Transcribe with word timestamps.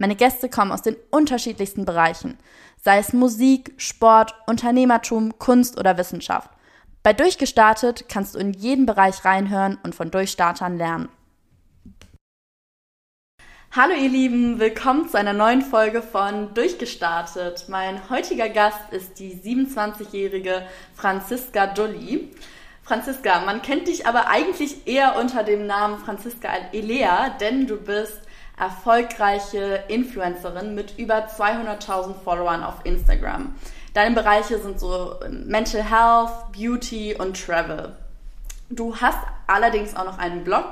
Meine 0.00 0.16
Gäste 0.16 0.48
kommen 0.48 0.72
aus 0.72 0.80
den 0.80 0.96
unterschiedlichsten 1.10 1.84
Bereichen, 1.84 2.38
sei 2.82 2.96
es 2.96 3.12
Musik, 3.12 3.74
Sport, 3.76 4.34
Unternehmertum, 4.46 5.38
Kunst 5.38 5.78
oder 5.78 5.98
Wissenschaft. 5.98 6.48
Bei 7.02 7.12
Durchgestartet 7.12 8.08
kannst 8.08 8.34
du 8.34 8.38
in 8.38 8.54
jeden 8.54 8.86
Bereich 8.86 9.26
reinhören 9.26 9.76
und 9.82 9.94
von 9.94 10.10
Durchstartern 10.10 10.78
lernen. 10.78 11.10
Hallo 13.72 13.92
ihr 13.92 14.08
Lieben, 14.08 14.58
willkommen 14.58 15.06
zu 15.06 15.18
einer 15.18 15.34
neuen 15.34 15.60
Folge 15.60 16.00
von 16.00 16.54
Durchgestartet. 16.54 17.66
Mein 17.68 18.08
heutiger 18.08 18.48
Gast 18.48 18.80
ist 18.92 19.18
die 19.18 19.34
27-jährige 19.34 20.66
Franziska 20.94 21.66
Dulli. 21.66 22.30
Franziska, 22.82 23.40
man 23.40 23.60
kennt 23.60 23.86
dich 23.86 24.06
aber 24.06 24.28
eigentlich 24.28 24.86
eher 24.86 25.18
unter 25.20 25.44
dem 25.44 25.66
Namen 25.66 25.98
Franziska 25.98 26.48
Elea, 26.72 27.36
denn 27.38 27.66
du 27.66 27.76
bist 27.76 28.22
erfolgreiche 28.60 29.84
Influencerin 29.88 30.74
mit 30.74 30.98
über 30.98 31.26
200.000 31.26 32.14
Followern 32.22 32.62
auf 32.62 32.84
Instagram. 32.84 33.54
Deine 33.94 34.14
Bereiche 34.14 34.58
sind 34.58 34.78
so 34.78 35.16
Mental 35.28 35.82
Health, 35.82 36.52
Beauty 36.52 37.16
und 37.18 37.42
Travel. 37.44 37.96
Du 38.68 38.94
hast 38.96 39.18
allerdings 39.46 39.96
auch 39.96 40.04
noch 40.04 40.18
einen 40.18 40.44
Blog 40.44 40.66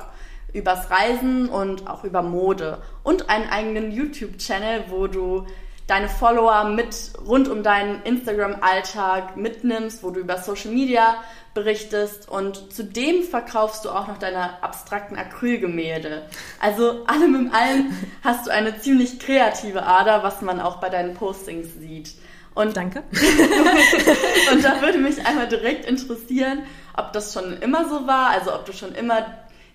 übers 0.53 0.91
Reisen 0.91 1.49
und 1.49 1.89
auch 1.89 2.05
über 2.05 2.23
Mode 2.23 2.79
und 3.03 3.29
einen 3.29 3.49
eigenen 3.51 3.91
YouTube-Channel, 3.91 4.85
wo 4.89 5.07
du 5.07 5.47
deine 5.89 6.09
Follower 6.09 6.65
mit 6.65 6.95
rund 7.27 7.49
um 7.49 7.63
deinen 7.63 8.03
Instagram-Alltag 8.03 9.37
mitnimmst, 9.37 10.05
wo 10.05 10.11
du 10.11 10.21
über 10.21 10.37
Social 10.37 10.71
Media 10.71 11.17
berichtest 11.55 12.29
und 12.29 12.73
zudem 12.73 13.25
verkaufst 13.25 13.85
du 13.85 13.91
auch 13.91 14.07
noch 14.07 14.19
deine 14.19 14.63
abstrakten 14.63 15.17
Acrylgemälde. 15.17 16.27
Also 16.61 17.05
allem 17.07 17.35
im 17.35 17.53
allem 17.53 17.97
hast 18.23 18.47
du 18.47 18.53
eine 18.53 18.79
ziemlich 18.79 19.19
kreative 19.19 19.83
Ader, 19.83 20.23
was 20.23 20.43
man 20.43 20.61
auch 20.61 20.77
bei 20.77 20.91
deinen 20.91 21.15
Postings 21.15 21.75
sieht. 21.81 22.13
Und 22.55 22.77
Danke. 22.77 23.03
und 24.53 24.65
da 24.65 24.83
würde 24.83 24.99
mich 24.99 25.25
einmal 25.27 25.49
direkt 25.49 25.87
interessieren, 25.87 26.65
ob 26.97 27.13
das 27.13 27.33
schon 27.33 27.57
immer 27.63 27.89
so 27.89 28.07
war, 28.07 28.31
also 28.31 28.55
ob 28.55 28.67
du 28.67 28.73
schon 28.73 28.95
immer 28.95 29.27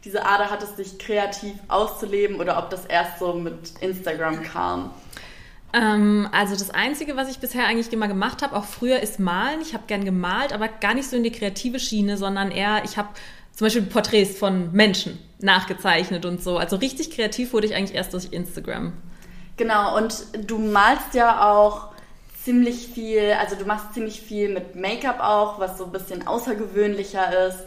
diese 0.03 0.25
Ader 0.25 0.51
hattest, 0.51 0.77
dich 0.77 0.99
kreativ 0.99 1.53
auszuleben 1.69 2.39
oder 2.39 2.57
ob 2.57 2.69
das 2.69 2.85
erst 2.85 3.19
so 3.19 3.33
mit 3.33 3.73
Instagram 3.81 4.43
kam. 4.43 4.91
Ähm, 5.73 6.27
also 6.31 6.53
das 6.55 6.69
Einzige, 6.69 7.17
was 7.17 7.29
ich 7.29 7.39
bisher 7.39 7.65
eigentlich 7.65 7.91
immer 7.91 8.07
gemacht 8.07 8.41
habe, 8.43 8.55
auch 8.55 8.65
früher, 8.65 8.99
ist 8.99 9.19
malen. 9.19 9.59
Ich 9.61 9.73
habe 9.73 9.83
gern 9.87 10.05
gemalt, 10.05 10.53
aber 10.53 10.67
gar 10.67 10.93
nicht 10.93 11.09
so 11.09 11.17
in 11.17 11.23
die 11.23 11.31
kreative 11.31 11.79
Schiene, 11.79 12.17
sondern 12.17 12.51
eher, 12.51 12.83
ich 12.85 12.97
habe 12.97 13.09
zum 13.51 13.65
Beispiel 13.65 13.83
Porträts 13.83 14.37
von 14.37 14.71
Menschen 14.71 15.19
nachgezeichnet 15.39 16.25
und 16.25 16.41
so. 16.43 16.57
Also 16.57 16.75
richtig 16.77 17.11
kreativ 17.11 17.53
wurde 17.53 17.67
ich 17.67 17.75
eigentlich 17.75 17.95
erst 17.95 18.13
durch 18.13 18.29
Instagram. 18.31 18.93
Genau, 19.57 19.97
und 19.97 20.25
du 20.47 20.57
malst 20.57 21.13
ja 21.13 21.51
auch 21.51 21.89
ziemlich 22.43 22.87
viel, 22.87 23.33
also 23.39 23.55
du 23.55 23.65
machst 23.65 23.93
ziemlich 23.93 24.21
viel 24.21 24.49
mit 24.49 24.75
Make-up 24.75 25.19
auch, 25.19 25.59
was 25.59 25.77
so 25.77 25.85
ein 25.85 25.91
bisschen 25.91 26.27
außergewöhnlicher 26.27 27.47
ist. 27.47 27.59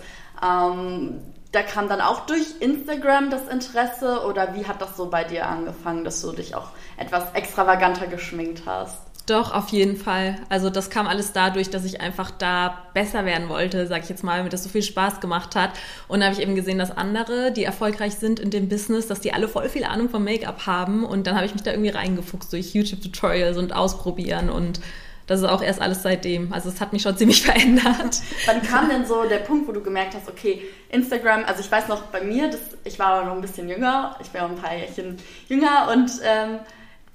Ähm, 0.43 1.21
da 1.53 1.63
kam 1.63 1.89
dann 1.89 2.01
auch 2.01 2.27
durch 2.27 2.61
Instagram 2.61 3.31
das 3.31 3.49
Interesse 3.49 4.27
oder 4.27 4.55
wie 4.55 4.67
hat 4.67 4.83
das 4.83 4.97
so 4.97 5.09
bei 5.09 5.25
dir 5.25 5.47
angefangen, 5.47 6.05
dass 6.05 6.21
du 6.21 6.33
dich 6.33 6.55
auch 6.55 6.71
etwas 6.97 7.33
extravaganter 7.35 8.07
geschminkt 8.07 8.63
hast? 8.67 8.99
Doch, 9.27 9.53
auf 9.53 9.71
jeden 9.71 9.97
Fall. 9.97 10.37
Also 10.49 10.71
das 10.71 10.89
kam 10.89 11.09
alles 11.09 11.33
dadurch, 11.33 11.69
dass 11.69 11.85
ich 11.85 12.01
einfach 12.01 12.31
da 12.31 12.85
besser 12.95 13.25
werden 13.25 13.49
wollte, 13.49 13.89
sag 13.89 14.05
ich 14.05 14.09
jetzt 14.09 14.23
mal, 14.23 14.45
mir 14.45 14.51
das 14.51 14.63
so 14.63 14.69
viel 14.69 14.83
Spaß 14.85 15.21
gemacht 15.21 15.57
hat. 15.57 15.71
Und 16.07 16.21
da 16.21 16.27
habe 16.27 16.37
ich 16.37 16.41
eben 16.41 16.55
gesehen, 16.55 16.79
dass 16.79 16.97
andere, 16.97 17.51
die 17.51 17.65
erfolgreich 17.65 18.15
sind 18.15 18.39
in 18.39 18.51
dem 18.51 18.69
Business, 18.69 19.09
dass 19.09 19.21
die 19.21 19.33
alle 19.33 19.49
voll 19.49 19.69
viel 19.69 19.83
Ahnung 19.83 20.11
vom 20.11 20.23
Make-up 20.23 20.67
haben. 20.67 21.05
Und 21.05 21.27
dann 21.27 21.35
habe 21.35 21.45
ich 21.45 21.55
mich 21.55 21.65
da 21.65 21.73
irgendwie 21.73 21.91
reingefuchst 21.91 22.53
durch 22.53 22.73
YouTube-Tutorials 22.73 23.57
und 23.57 23.75
ausprobieren 23.75 24.49
und 24.49 24.81
das 25.27 25.41
ist 25.41 25.47
auch 25.47 25.63
erst 25.63 25.81
alles 25.81 26.03
seitdem. 26.03 26.53
Also 26.53 26.69
es 26.69 26.81
hat 26.81 26.93
mich 26.93 27.03
schon 27.03 27.17
ziemlich 27.19 27.43
verändert. 27.43 28.21
Wann 28.47 28.63
kam 28.63 28.89
denn 28.89 29.07
so 29.07 29.25
der 29.25 29.39
Punkt, 29.39 29.67
wo 29.67 29.73
du 29.73 29.83
gemerkt 29.83 30.15
hast, 30.15 30.29
okay, 30.29 30.63
Instagram, 30.91 31.45
also 31.45 31.61
ich 31.61 31.71
weiß 31.71 31.89
noch 31.89 32.03
bei 32.03 32.23
mir, 32.23 32.49
das, 32.49 32.61
ich 32.85 32.99
war 32.99 33.25
noch 33.25 33.35
ein 33.35 33.41
bisschen 33.41 33.69
jünger, 33.69 34.17
ich 34.23 34.29
bin 34.29 34.41
auch 34.43 34.51
ein 34.51 34.57
paar 34.57 34.77
Jährchen 34.77 35.17
jünger 35.49 35.89
und 35.93 36.11
ähm, 36.25 36.61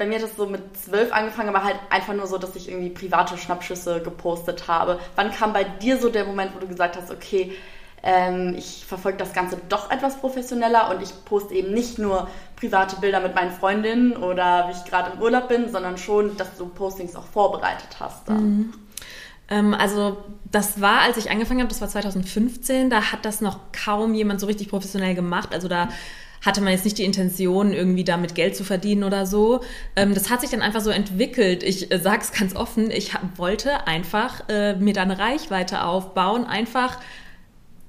bei 0.01 0.07
mir 0.07 0.15
hat 0.15 0.23
das 0.23 0.35
so 0.35 0.47
mit 0.47 0.61
zwölf 0.75 1.13
angefangen, 1.13 1.49
aber 1.49 1.63
halt 1.63 1.75
einfach 1.91 2.15
nur 2.15 2.25
so, 2.25 2.39
dass 2.39 2.55
ich 2.55 2.67
irgendwie 2.67 2.89
private 2.89 3.37
Schnappschüsse 3.37 4.01
gepostet 4.01 4.67
habe. 4.67 4.99
Wann 5.15 5.29
kam 5.29 5.53
bei 5.53 5.63
dir 5.63 5.99
so 5.99 6.09
der 6.09 6.25
Moment, 6.25 6.55
wo 6.55 6.59
du 6.59 6.67
gesagt 6.67 6.97
hast, 6.97 7.11
okay, 7.11 7.51
ähm, 8.01 8.55
ich 8.57 8.83
verfolge 8.87 9.19
das 9.19 9.31
Ganze 9.33 9.61
doch 9.69 9.91
etwas 9.91 10.17
professioneller 10.17 10.89
und 10.89 11.03
ich 11.03 11.11
poste 11.23 11.53
eben 11.53 11.71
nicht 11.71 11.99
nur 11.99 12.27
private 12.55 12.95
Bilder 12.95 13.19
mit 13.19 13.35
meinen 13.35 13.51
Freundinnen 13.51 14.13
oder 14.13 14.69
wie 14.69 14.71
ich 14.71 14.89
gerade 14.89 15.11
im 15.11 15.21
Urlaub 15.21 15.49
bin, 15.49 15.71
sondern 15.71 15.99
schon, 15.99 16.35
dass 16.35 16.57
du 16.57 16.65
Postings 16.65 17.15
auch 17.15 17.27
vorbereitet 17.27 17.97
hast. 17.99 18.27
Mhm. 18.27 18.73
Ähm, 19.49 19.75
also 19.75 20.17
das 20.51 20.81
war, 20.81 21.01
als 21.01 21.17
ich 21.17 21.29
angefangen 21.29 21.59
habe, 21.59 21.69
das 21.69 21.79
war 21.79 21.89
2015, 21.89 22.89
da 22.89 23.11
hat 23.11 23.23
das 23.23 23.39
noch 23.39 23.59
kaum 23.71 24.15
jemand 24.15 24.39
so 24.39 24.47
richtig 24.47 24.67
professionell 24.67 25.13
gemacht. 25.13 25.53
Also 25.53 25.67
da 25.67 25.89
hatte 26.41 26.61
man 26.61 26.73
jetzt 26.73 26.85
nicht 26.85 26.97
die 26.97 27.03
Intention, 27.03 27.73
irgendwie 27.73 28.03
damit 28.03 28.35
Geld 28.35 28.55
zu 28.55 28.63
verdienen 28.63 29.03
oder 29.03 29.25
so. 29.25 29.61
Ähm, 29.95 30.13
das 30.13 30.29
hat 30.29 30.41
sich 30.41 30.49
dann 30.49 30.61
einfach 30.61 30.81
so 30.81 30.89
entwickelt. 30.89 31.63
Ich 31.63 31.91
äh, 31.91 31.99
sage 31.99 32.21
es 32.21 32.31
ganz 32.31 32.55
offen, 32.55 32.91
ich 32.91 33.13
wollte 33.35 33.87
einfach 33.87 34.49
äh, 34.49 34.75
mir 34.75 34.93
da 34.93 35.03
eine 35.03 35.19
Reichweite 35.19 35.83
aufbauen, 35.83 36.45
einfach 36.45 36.97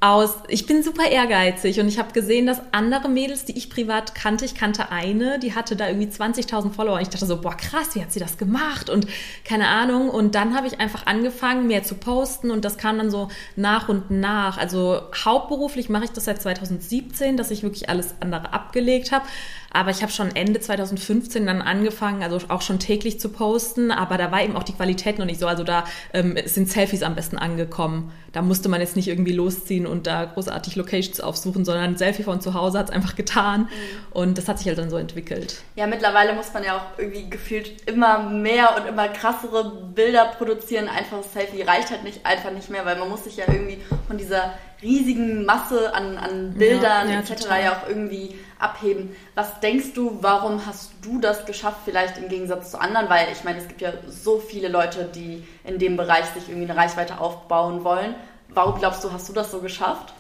aus, 0.03 0.35
ich 0.49 0.67
bin 0.67 0.83
super 0.83 1.09
ehrgeizig 1.09 1.79
und 1.79 1.87
ich 1.87 2.01
habe 2.01 2.13
gesehen, 2.13 2.45
dass 2.45 2.61
andere 2.73 3.09
Mädels, 3.09 3.45
die 3.45 3.57
ich 3.57 3.71
privat 3.71 4.17
kannte, 4.17 4.45
ich 4.45 4.57
kannte 4.57 4.91
eine, 4.91 5.39
die 5.39 5.55
hatte 5.55 5.77
da 5.77 5.87
irgendwie 5.87 6.09
20.000 6.09 6.73
Follower. 6.73 6.97
Und 6.97 7.03
ich 7.03 7.09
dachte 7.09 7.25
so, 7.25 7.41
boah, 7.41 7.57
krass, 7.57 7.95
wie 7.95 8.03
hat 8.03 8.11
sie 8.11 8.19
das 8.19 8.37
gemacht? 8.37 8.91
Und 8.91 9.07
keine 9.45 9.69
Ahnung. 9.69 10.11
Und 10.11 10.35
dann 10.35 10.57
habe 10.57 10.67
ich 10.67 10.81
einfach 10.81 11.07
angefangen, 11.07 11.69
mehr 11.69 11.85
zu 11.85 11.95
posten 11.95 12.51
und 12.51 12.65
das 12.65 12.79
kam 12.79 12.99
dann 12.99 13.13
so 13.13 13.29
nach 13.55 13.89
und 13.89 14.11
nach. 14.11 14.59
Also 14.59 15.03
hauptberuflich 15.25 15.89
mache 15.89 16.05
ich 16.05 16.11
das 16.11 16.25
seit 16.25 16.43
2017, 16.43 17.37
dass 17.37 17.53
ich 17.53 17.63
wirklich 17.63 17.89
alles 17.89 18.17
andere 18.19 18.53
abgelegt 18.53 19.13
habe. 19.13 19.25
Aber 19.73 19.91
ich 19.91 20.03
habe 20.03 20.13
schon 20.13 20.35
Ende 20.35 20.61
2015 20.61 21.47
dann 21.47 21.63
angefangen, 21.63 22.23
also 22.23 22.39
auch 22.49 22.63
schon 22.63 22.79
täglich 22.79 23.19
zu 23.19 23.31
posten. 23.31 23.91
Aber 23.91 24.19
da 24.19 24.31
war 24.31 24.43
eben 24.43 24.57
auch 24.57 24.63
die 24.63 24.75
Qualität 24.75 25.19
noch 25.19 25.27
nicht 25.27 25.41
so. 25.41 25.47
Also 25.47 25.65
da 25.65 25.85
ähm, 26.13 26.37
sind 26.45 26.71
Selfies 26.71 27.03
am 27.03 27.15
besten 27.15 27.39
angekommen. 27.39 28.13
Da 28.33 28.43
musste 28.43 28.69
man 28.69 28.81
jetzt 28.81 28.97
nicht 28.97 29.09
irgendwie 29.09 29.33
losziehen 29.33 29.87
und 29.87 30.07
da 30.07 30.25
großartig 30.25 30.77
Locations 30.77 31.21
aufsuchen, 31.21 31.65
sondern 31.65 31.85
ein 31.85 31.97
Selfie 31.97 32.23
von 32.23 32.41
zu 32.41 32.55
Hause 32.55 32.79
hat 32.79 32.89
es 32.89 32.95
einfach 32.95 33.15
getan. 33.15 33.63
Mhm. 33.63 33.69
Und 34.11 34.39
das 34.39 34.49
hat 34.49 34.59
sich 34.59 34.67
halt 34.69 34.79
dann 34.79 34.91
so 34.91 34.97
entwickelt. 34.97 35.63
Ja, 35.77 35.87
mittlerweile 35.87 36.33
muss 36.35 36.53
man 36.53 36.65
ja 36.65 36.77
auch 36.77 36.99
irgendwie 36.99 37.29
gefühlt 37.29 37.89
immer 37.89 38.31
mehr 38.31 38.77
und 38.77 38.87
immer 38.87 39.09
krassere 39.09 39.73
Bilder 39.95 40.33
produzieren. 40.37 40.89
Einfaches 40.89 41.33
Selfie 41.33 41.63
reicht 41.63 41.91
halt 41.91 42.05
nicht 42.05 42.25
einfach 42.25 42.51
nicht 42.51 42.71
mehr, 42.71 42.85
weil 42.85 42.99
man 42.99 43.09
muss 43.09 43.25
sich 43.25 43.37
ja 43.37 43.45
irgendwie 43.49 43.79
von 44.07 44.17
dieser 44.17 44.55
riesigen 44.83 45.45
Masse 45.45 45.95
an, 45.95 46.19
an 46.19 46.55
Bildern 46.55 47.09
ja, 47.09 47.15
ja, 47.15 47.21
etc. 47.21 47.43
Total. 47.43 47.63
ja 47.63 47.73
auch 47.73 47.89
irgendwie 47.89 48.37
abheben. 48.59 49.15
Was 49.35 49.61
denkst 49.61 49.93
du, 49.95 50.19
warum 50.21 50.67
hast 50.67 50.93
du 51.03 51.21
das 51.21 51.47
geschafft, 51.47 51.79
vielleicht 51.85 52.19
im 52.19 52.29
Gegensatz 52.29 52.71
zu 52.71 52.81
anderen? 52.81 53.09
Weil 53.09 53.29
ich 53.33 53.45
meine, 53.45 53.59
es 53.59 53.69
gibt 53.69 53.81
ja 53.81 53.93
so 54.09 54.39
viele 54.39 54.69
Leute, 54.69 55.05
die 55.15 55.47
in 55.65 55.79
dem 55.79 55.97
Bereich 55.97 56.27
sich 56.27 56.49
irgendwie 56.49 56.71
eine 56.71 56.79
Reichweite 56.79 57.21
aufbauen 57.21 57.85
wollen. 57.85 58.15
Warum 58.49 58.79
glaubst 58.79 59.03
du, 59.05 59.13
hast 59.13 59.29
du 59.29 59.33
das 59.33 59.51
so 59.51 59.61
geschafft? 59.61 60.13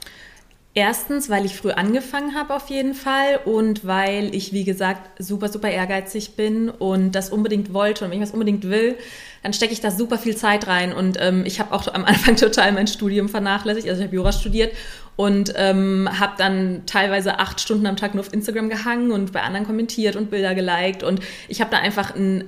Erstens, 0.74 1.28
weil 1.28 1.44
ich 1.44 1.54
früh 1.54 1.70
angefangen 1.70 2.34
habe 2.34 2.54
auf 2.54 2.70
jeden 2.70 2.94
Fall 2.94 3.40
und 3.44 3.86
weil 3.86 4.34
ich, 4.34 4.54
wie 4.54 4.64
gesagt, 4.64 5.22
super, 5.22 5.50
super 5.50 5.68
ehrgeizig 5.68 6.34
bin 6.34 6.70
und 6.70 7.12
das 7.12 7.28
unbedingt 7.28 7.74
wollte 7.74 8.06
und 8.06 8.10
wenn 8.10 8.16
ich 8.16 8.26
was 8.26 8.32
unbedingt 8.32 8.64
will, 8.64 8.96
dann 9.42 9.52
stecke 9.52 9.74
ich 9.74 9.82
da 9.82 9.90
super 9.90 10.16
viel 10.16 10.34
Zeit 10.34 10.68
rein 10.68 10.94
und 10.94 11.18
ähm, 11.20 11.44
ich 11.44 11.60
habe 11.60 11.74
auch 11.74 11.92
am 11.92 12.04
Anfang 12.06 12.36
total 12.36 12.72
mein 12.72 12.86
Studium 12.86 13.28
vernachlässigt, 13.28 13.86
also 13.86 14.00
ich 14.00 14.06
habe 14.06 14.16
Jura 14.16 14.32
studiert 14.32 14.74
und 15.16 15.52
ähm, 15.56 16.08
habe 16.18 16.36
dann 16.38 16.86
teilweise 16.86 17.38
acht 17.38 17.60
Stunden 17.60 17.86
am 17.86 17.96
Tag 17.96 18.14
nur 18.14 18.24
auf 18.24 18.32
Instagram 18.32 18.70
gehangen 18.70 19.10
und 19.10 19.30
bei 19.30 19.42
anderen 19.42 19.66
kommentiert 19.66 20.16
und 20.16 20.30
Bilder 20.30 20.54
geliked 20.54 21.02
und 21.02 21.20
ich 21.48 21.60
habe 21.60 21.70
da 21.70 21.80
einfach 21.80 22.14
ein 22.14 22.44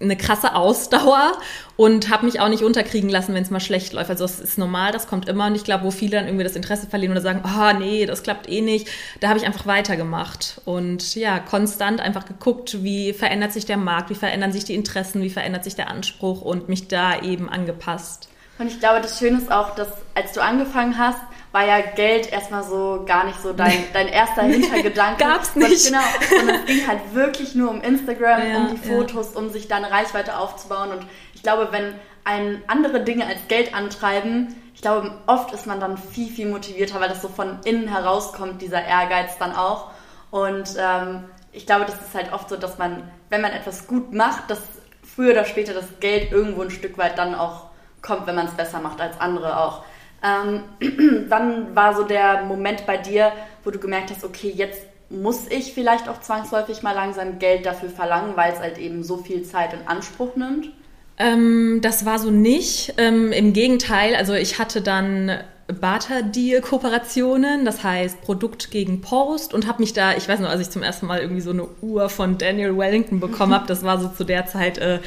eine 0.00 0.16
krasse 0.16 0.54
Ausdauer 0.56 1.32
und 1.76 2.10
habe 2.10 2.26
mich 2.26 2.40
auch 2.40 2.48
nicht 2.48 2.64
unterkriegen 2.64 3.08
lassen, 3.08 3.32
wenn 3.32 3.42
es 3.42 3.50
mal 3.50 3.60
schlecht 3.60 3.92
läuft. 3.92 4.10
Also 4.10 4.24
es 4.24 4.40
ist 4.40 4.58
normal, 4.58 4.90
das 4.90 5.06
kommt 5.06 5.28
immer 5.28 5.46
und 5.46 5.54
ich 5.54 5.62
glaube, 5.62 5.84
wo 5.84 5.90
viele 5.92 6.16
dann 6.16 6.26
irgendwie 6.26 6.44
das 6.44 6.56
Interesse 6.56 6.88
verlieren 6.88 7.12
oder 7.12 7.20
sagen, 7.20 7.42
ah 7.44 7.70
oh, 7.70 7.78
nee, 7.78 8.04
das 8.04 8.24
klappt 8.24 8.48
eh 8.48 8.60
nicht, 8.60 8.88
da 9.20 9.28
habe 9.28 9.38
ich 9.38 9.46
einfach 9.46 9.66
weitergemacht 9.66 10.60
und 10.64 11.14
ja, 11.14 11.38
konstant 11.38 12.00
einfach 12.00 12.26
geguckt, 12.26 12.82
wie 12.82 13.12
verändert 13.12 13.52
sich 13.52 13.66
der 13.66 13.76
Markt, 13.76 14.10
wie 14.10 14.14
verändern 14.16 14.52
sich 14.52 14.64
die 14.64 14.74
Interessen, 14.74 15.22
wie 15.22 15.30
verändert 15.30 15.62
sich 15.62 15.76
der 15.76 15.88
Anspruch 15.88 16.42
und 16.42 16.68
mich 16.68 16.88
da 16.88 17.20
eben 17.20 17.48
angepasst. 17.48 18.28
Und 18.58 18.68
ich 18.68 18.80
glaube, 18.80 19.00
das 19.00 19.18
Schöne 19.18 19.38
ist 19.38 19.50
auch, 19.50 19.74
dass 19.74 19.88
als 20.14 20.32
du 20.32 20.42
angefangen 20.42 20.98
hast, 20.98 21.20
war 21.54 21.64
ja 21.64 21.80
Geld 21.80 22.32
erstmal 22.32 22.64
so 22.64 23.04
gar 23.06 23.24
nicht 23.24 23.40
so 23.40 23.52
dein, 23.52 23.84
dein 23.92 24.08
erster 24.08 24.42
Hintergedanke. 24.42 25.22
Gab's 25.22 25.54
nicht. 25.54 25.86
Genau. 25.86 26.42
Und 26.42 26.50
es 26.50 26.64
ging 26.66 26.84
halt 26.84 27.14
wirklich 27.14 27.54
nur 27.54 27.70
um 27.70 27.80
Instagram, 27.80 28.42
ja, 28.50 28.56
um 28.56 28.70
die 28.72 28.76
Fotos, 28.76 29.34
ja. 29.34 29.38
um 29.38 29.50
sich 29.50 29.68
da 29.68 29.76
eine 29.76 29.88
Reichweite 29.88 30.36
aufzubauen. 30.36 30.90
Und 30.90 31.06
ich 31.32 31.44
glaube, 31.44 31.68
wenn 31.70 31.94
ein 32.24 32.60
andere 32.66 33.04
Dinge 33.04 33.26
als 33.26 33.46
Geld 33.46 33.72
antreiben, 33.72 34.56
ich 34.74 34.82
glaube, 34.82 35.12
oft 35.28 35.52
ist 35.52 35.68
man 35.68 35.78
dann 35.78 35.96
viel, 35.96 36.28
viel 36.28 36.48
motivierter, 36.48 37.00
weil 37.00 37.08
das 37.08 37.22
so 37.22 37.28
von 37.28 37.60
innen 37.64 37.86
herauskommt, 37.86 38.60
dieser 38.60 38.84
Ehrgeiz 38.84 39.38
dann 39.38 39.54
auch. 39.54 39.92
Und 40.32 40.74
ähm, 40.76 41.22
ich 41.52 41.66
glaube, 41.66 41.84
das 41.84 41.94
ist 41.94 42.14
halt 42.14 42.32
oft 42.32 42.48
so, 42.48 42.56
dass 42.56 42.78
man, 42.78 43.08
wenn 43.30 43.40
man 43.40 43.52
etwas 43.52 43.86
gut 43.86 44.12
macht, 44.12 44.50
dass 44.50 44.60
früher 45.04 45.30
oder 45.30 45.44
später 45.44 45.72
das 45.72 45.86
Geld 46.00 46.32
irgendwo 46.32 46.62
ein 46.62 46.72
Stück 46.72 46.98
weit 46.98 47.16
dann 47.16 47.36
auch 47.36 47.66
kommt, 48.02 48.26
wenn 48.26 48.34
man 48.34 48.46
es 48.46 48.54
besser 48.54 48.80
macht 48.80 49.00
als 49.00 49.20
andere 49.20 49.60
auch. 49.60 49.84
Ähm, 50.24 50.62
wann 51.28 51.76
war 51.76 51.94
so 51.94 52.04
der 52.04 52.44
Moment 52.44 52.86
bei 52.86 52.96
dir, 52.96 53.32
wo 53.62 53.70
du 53.70 53.78
gemerkt 53.78 54.10
hast, 54.10 54.24
okay, 54.24 54.52
jetzt 54.54 54.82
muss 55.10 55.48
ich 55.48 55.74
vielleicht 55.74 56.08
auch 56.08 56.20
zwangsläufig 56.20 56.82
mal 56.82 56.92
langsam 56.92 57.38
Geld 57.38 57.66
dafür 57.66 57.90
verlangen, 57.90 58.36
weil 58.36 58.52
es 58.52 58.58
halt 58.58 58.78
eben 58.78 59.04
so 59.04 59.18
viel 59.18 59.42
Zeit 59.42 59.72
in 59.74 59.86
Anspruch 59.86 60.34
nimmt? 60.36 60.70
Ähm, 61.18 61.80
das 61.82 62.04
war 62.04 62.18
so 62.18 62.30
nicht. 62.30 62.94
Ähm, 62.96 63.30
Im 63.32 63.52
Gegenteil, 63.52 64.16
also 64.16 64.32
ich 64.32 64.58
hatte 64.58 64.80
dann 64.80 65.30
Barter-Deal-Kooperationen, 65.68 67.64
das 67.64 67.82
heißt 67.84 68.20
Produkt 68.22 68.70
gegen 68.70 69.00
Post 69.00 69.54
und 69.54 69.66
habe 69.66 69.80
mich 69.80 69.92
da, 69.92 70.14
ich 70.14 70.28
weiß 70.28 70.40
noch, 70.40 70.50
als 70.50 70.60
ich 70.60 70.70
zum 70.70 70.82
ersten 70.82 71.06
Mal 71.06 71.20
irgendwie 71.20 71.40
so 71.40 71.50
eine 71.50 71.66
Uhr 71.80 72.08
von 72.08 72.36
Daniel 72.38 72.76
Wellington 72.76 73.20
bekommen 73.20 73.54
habe, 73.54 73.66
das 73.66 73.82
war 73.84 74.00
so 74.00 74.08
zu 74.08 74.24
der 74.24 74.46
Zeit 74.46 74.78
äh, 74.78 74.98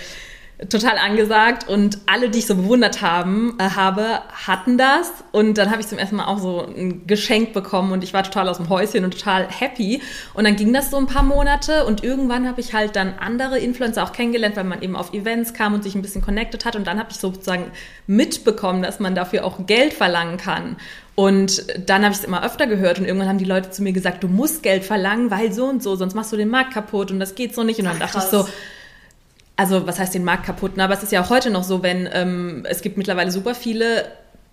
total 0.70 0.98
angesagt 0.98 1.70
und 1.70 2.00
alle, 2.08 2.30
die 2.30 2.40
ich 2.40 2.48
so 2.48 2.56
bewundert 2.56 3.04
haben, 3.04 3.56
äh, 3.60 3.70
habe, 3.70 4.22
hatten 4.48 4.78
das. 4.78 5.12
Und 5.32 5.60
dann 5.60 5.70
habe 5.70 5.82
ich 5.82 5.88
zum 5.88 6.00
ersten 6.00 6.16
Mal 6.16 6.26
auch 6.26 6.40
so 6.40 6.66
ein 6.66 7.06
Geschenk 7.06 7.54
bekommen 7.54 7.92
und 7.92 8.04
ich 8.04 8.12
war 8.14 8.24
total 8.24 8.50
aus 8.50 8.58
dem 8.58 8.68
Häuschen 8.68 9.06
und 9.06 9.12
total 9.12 9.48
happy. 9.48 10.02
Und 10.34 10.46
dann 10.46 10.56
ging 10.56 10.74
das 10.74 10.90
so 10.90 10.98
ein 10.98 11.06
paar 11.06 11.22
Monate 11.22 11.86
und 11.86 12.04
irgendwann 12.04 12.48
habe 12.48 12.60
ich 12.60 12.74
halt 12.74 12.96
dann 12.96 13.14
andere 13.20 13.60
Influencer 13.60 14.04
auch 14.04 14.14
kennengelernt, 14.14 14.56
weil 14.56 14.64
man 14.64 14.82
eben 14.82 14.96
auf 14.96 15.14
Events 15.14 15.54
kam 15.54 15.76
und 15.76 15.84
sich 15.84 15.94
ein 15.94 16.02
bisschen 16.02 16.24
connected 16.24 16.66
hat. 16.66 16.76
Und 16.76 16.88
dann 16.88 16.98
habe 16.98 17.10
ich 17.12 17.18
sozusagen 17.18 17.66
mitbekommen, 18.08 18.82
dass 18.82 19.00
man 19.00 19.14
dafür 19.14 19.46
auch 19.46 19.68
Geld 19.68 19.94
verlangen 19.94 20.38
kann. 20.38 20.78
Und 21.14 21.68
dann 21.88 22.04
habe 22.04 22.14
ich 22.14 22.20
es 22.20 22.26
immer 22.26 22.44
öfter 22.44 22.66
gehört 22.66 23.00
und 23.00 23.06
irgendwann 23.06 23.28
haben 23.28 23.40
die 23.40 23.46
Leute 23.46 23.70
zu 23.70 23.84
mir 23.84 23.92
gesagt, 23.92 24.24
du 24.24 24.28
musst 24.28 24.64
Geld 24.64 24.84
verlangen, 24.84 25.30
weil 25.30 25.52
so 25.52 25.66
und 25.66 25.82
so, 25.84 25.96
sonst 25.96 26.16
machst 26.16 26.32
du 26.32 26.38
den 26.38 26.50
Markt 26.50 26.74
kaputt 26.74 27.12
und 27.12 27.20
das 27.20 27.36
geht 27.36 27.54
so 27.54 27.64
nicht. 27.64 27.80
Und 27.80 27.86
dann 27.86 27.96
Ach, 27.98 28.12
dachte 28.12 28.20
ich 28.20 28.32
so 28.32 28.48
also 29.58 29.86
was 29.88 30.00
heißt 30.00 30.14
den 30.14 30.24
Markt 30.24 30.46
kaputt? 30.46 30.78
Ne? 30.78 30.84
Aber 30.84 30.94
es 30.94 31.04
ist 31.04 31.12
ja 31.12 31.22
auch 31.22 31.30
heute 31.30 31.50
noch 31.50 31.64
so, 31.64 31.84
wenn 31.84 32.08
ähm, 32.14 32.64
es 32.70 32.82
gibt 32.82 32.96
mittlerweile 32.96 33.32
super 33.32 33.56
viele 33.56 34.06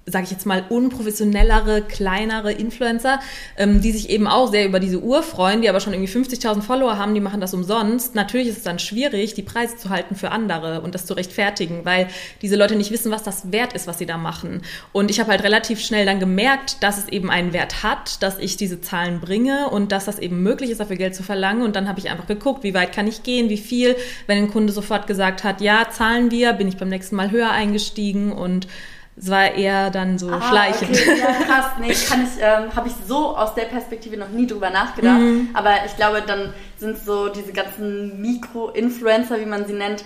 sage 0.07 0.25
ich 0.25 0.31
jetzt 0.31 0.45
mal, 0.45 0.65
unprofessionellere, 0.69 1.83
kleinere 1.83 2.53
Influencer, 2.53 3.21
ähm, 3.57 3.81
die 3.81 3.91
sich 3.91 4.11
eben 4.11 4.27
auch 4.27 4.51
sehr 4.51 4.67
über 4.67 4.79
diese 4.79 5.01
Uhr 5.01 5.23
freuen, 5.23 5.63
die 5.63 5.69
aber 5.69 5.81
schon 5.81 5.95
irgendwie 5.95 6.13
50.000 6.13 6.61
Follower 6.61 6.99
haben, 6.99 7.15
die 7.15 7.21
machen 7.21 7.41
das 7.41 7.55
umsonst. 7.55 8.15
Natürlich 8.15 8.49
ist 8.49 8.59
es 8.59 8.63
dann 8.65 8.79
schwierig, 8.79 9.35
die 9.35 9.43
Preise 9.43 9.77
zu 9.77 9.89
halten 9.89 10.15
für 10.15 10.31
andere 10.31 10.83
und 10.83 10.95
das 10.95 11.07
zu 11.07 11.15
rechtfertigen, 11.15 11.85
weil 11.85 12.09
diese 12.43 12.57
Leute 12.57 12.77
nicht 12.77 12.91
wissen, 12.91 13.11
was 13.11 13.23
das 13.23 13.51
wert 13.51 13.73
ist, 13.73 13.87
was 13.87 13.99
sie 13.99 14.07
da 14.07 14.19
machen. 14.19 14.63
Und 14.93 15.11
ich 15.11 15.21
habe 15.21 15.31
halt 15.31 15.43
relativ 15.43 15.81
schnell 15.81 16.05
dann 16.05 16.21
gemerkt, 16.21 16.83
dass 16.83 16.99
es 16.99 17.09
eben 17.09 17.31
einen 17.31 17.55
Wert 17.55 17.83
hat, 17.83 18.23
dass 18.23 18.39
ich 18.39 18.59
diese 18.59 18.83
Zahlen 18.83 19.21
bringe 19.21 19.71
und 19.71 19.91
dass 19.91 20.05
das 20.05 20.19
eben 20.19 20.43
möglich 20.43 20.71
ist, 20.71 20.81
dafür 20.81 20.97
Geld 20.97 21.15
zu 21.15 21.23
verlangen. 21.23 21.63
Und 21.63 21.77
dann 21.77 21.89
habe 21.89 21.99
ich 21.99 22.11
einfach 22.11 22.27
geguckt, 22.27 22.63
wie 22.63 22.75
weit 22.75 22.95
kann 22.95 23.07
ich 23.07 23.23
gehen, 23.23 23.49
wie 23.49 23.57
viel. 23.57 23.97
Wenn 24.27 24.37
ein 24.37 24.51
Kunde 24.51 24.73
sofort 24.73 25.07
gesagt 25.07 25.45
hat, 25.45 25.63
ja, 25.63 25.89
zahlen 25.91 26.31
wir, 26.31 26.53
bin 26.53 26.69
ich 26.69 26.77
beim 26.77 26.91
nächsten 26.91 27.17
Mal 27.17 27.31
höher 27.31 27.51
eingestiegen 27.51 28.33
und 28.33 28.67
es 29.17 29.31
war 29.31 29.53
eher 29.55 29.91
dann 29.91 30.19
so 30.19 30.29
ah, 30.29 30.43
schleichend. 30.43 30.91
Okay. 30.91 31.21
Ja, 31.21 31.27
krass. 31.47 31.67
Nee, 31.79 31.95
kann 32.09 32.25
ich, 32.25 32.43
ähm, 32.43 32.75
habe 32.75 32.89
ich 32.89 32.95
so 33.07 33.37
aus 33.37 33.55
der 33.55 33.67
Perspektive 33.67 34.17
noch 34.17 34.31
nie 34.31 34.47
drüber 34.47 34.71
nachgedacht. 34.71 35.21
Mhm. 35.21 35.51
Aber 35.55 35.71
ich 35.87 35.95
glaube, 35.97 36.23
dann 36.27 36.53
sind 36.79 36.99
so 36.99 37.29
diese 37.29 37.53
ganzen 37.53 38.21
Mikro-Influencer, 38.21 39.39
wie 39.39 39.47
man 39.47 39.67
sie 39.67 39.75
nennt, 39.75 40.05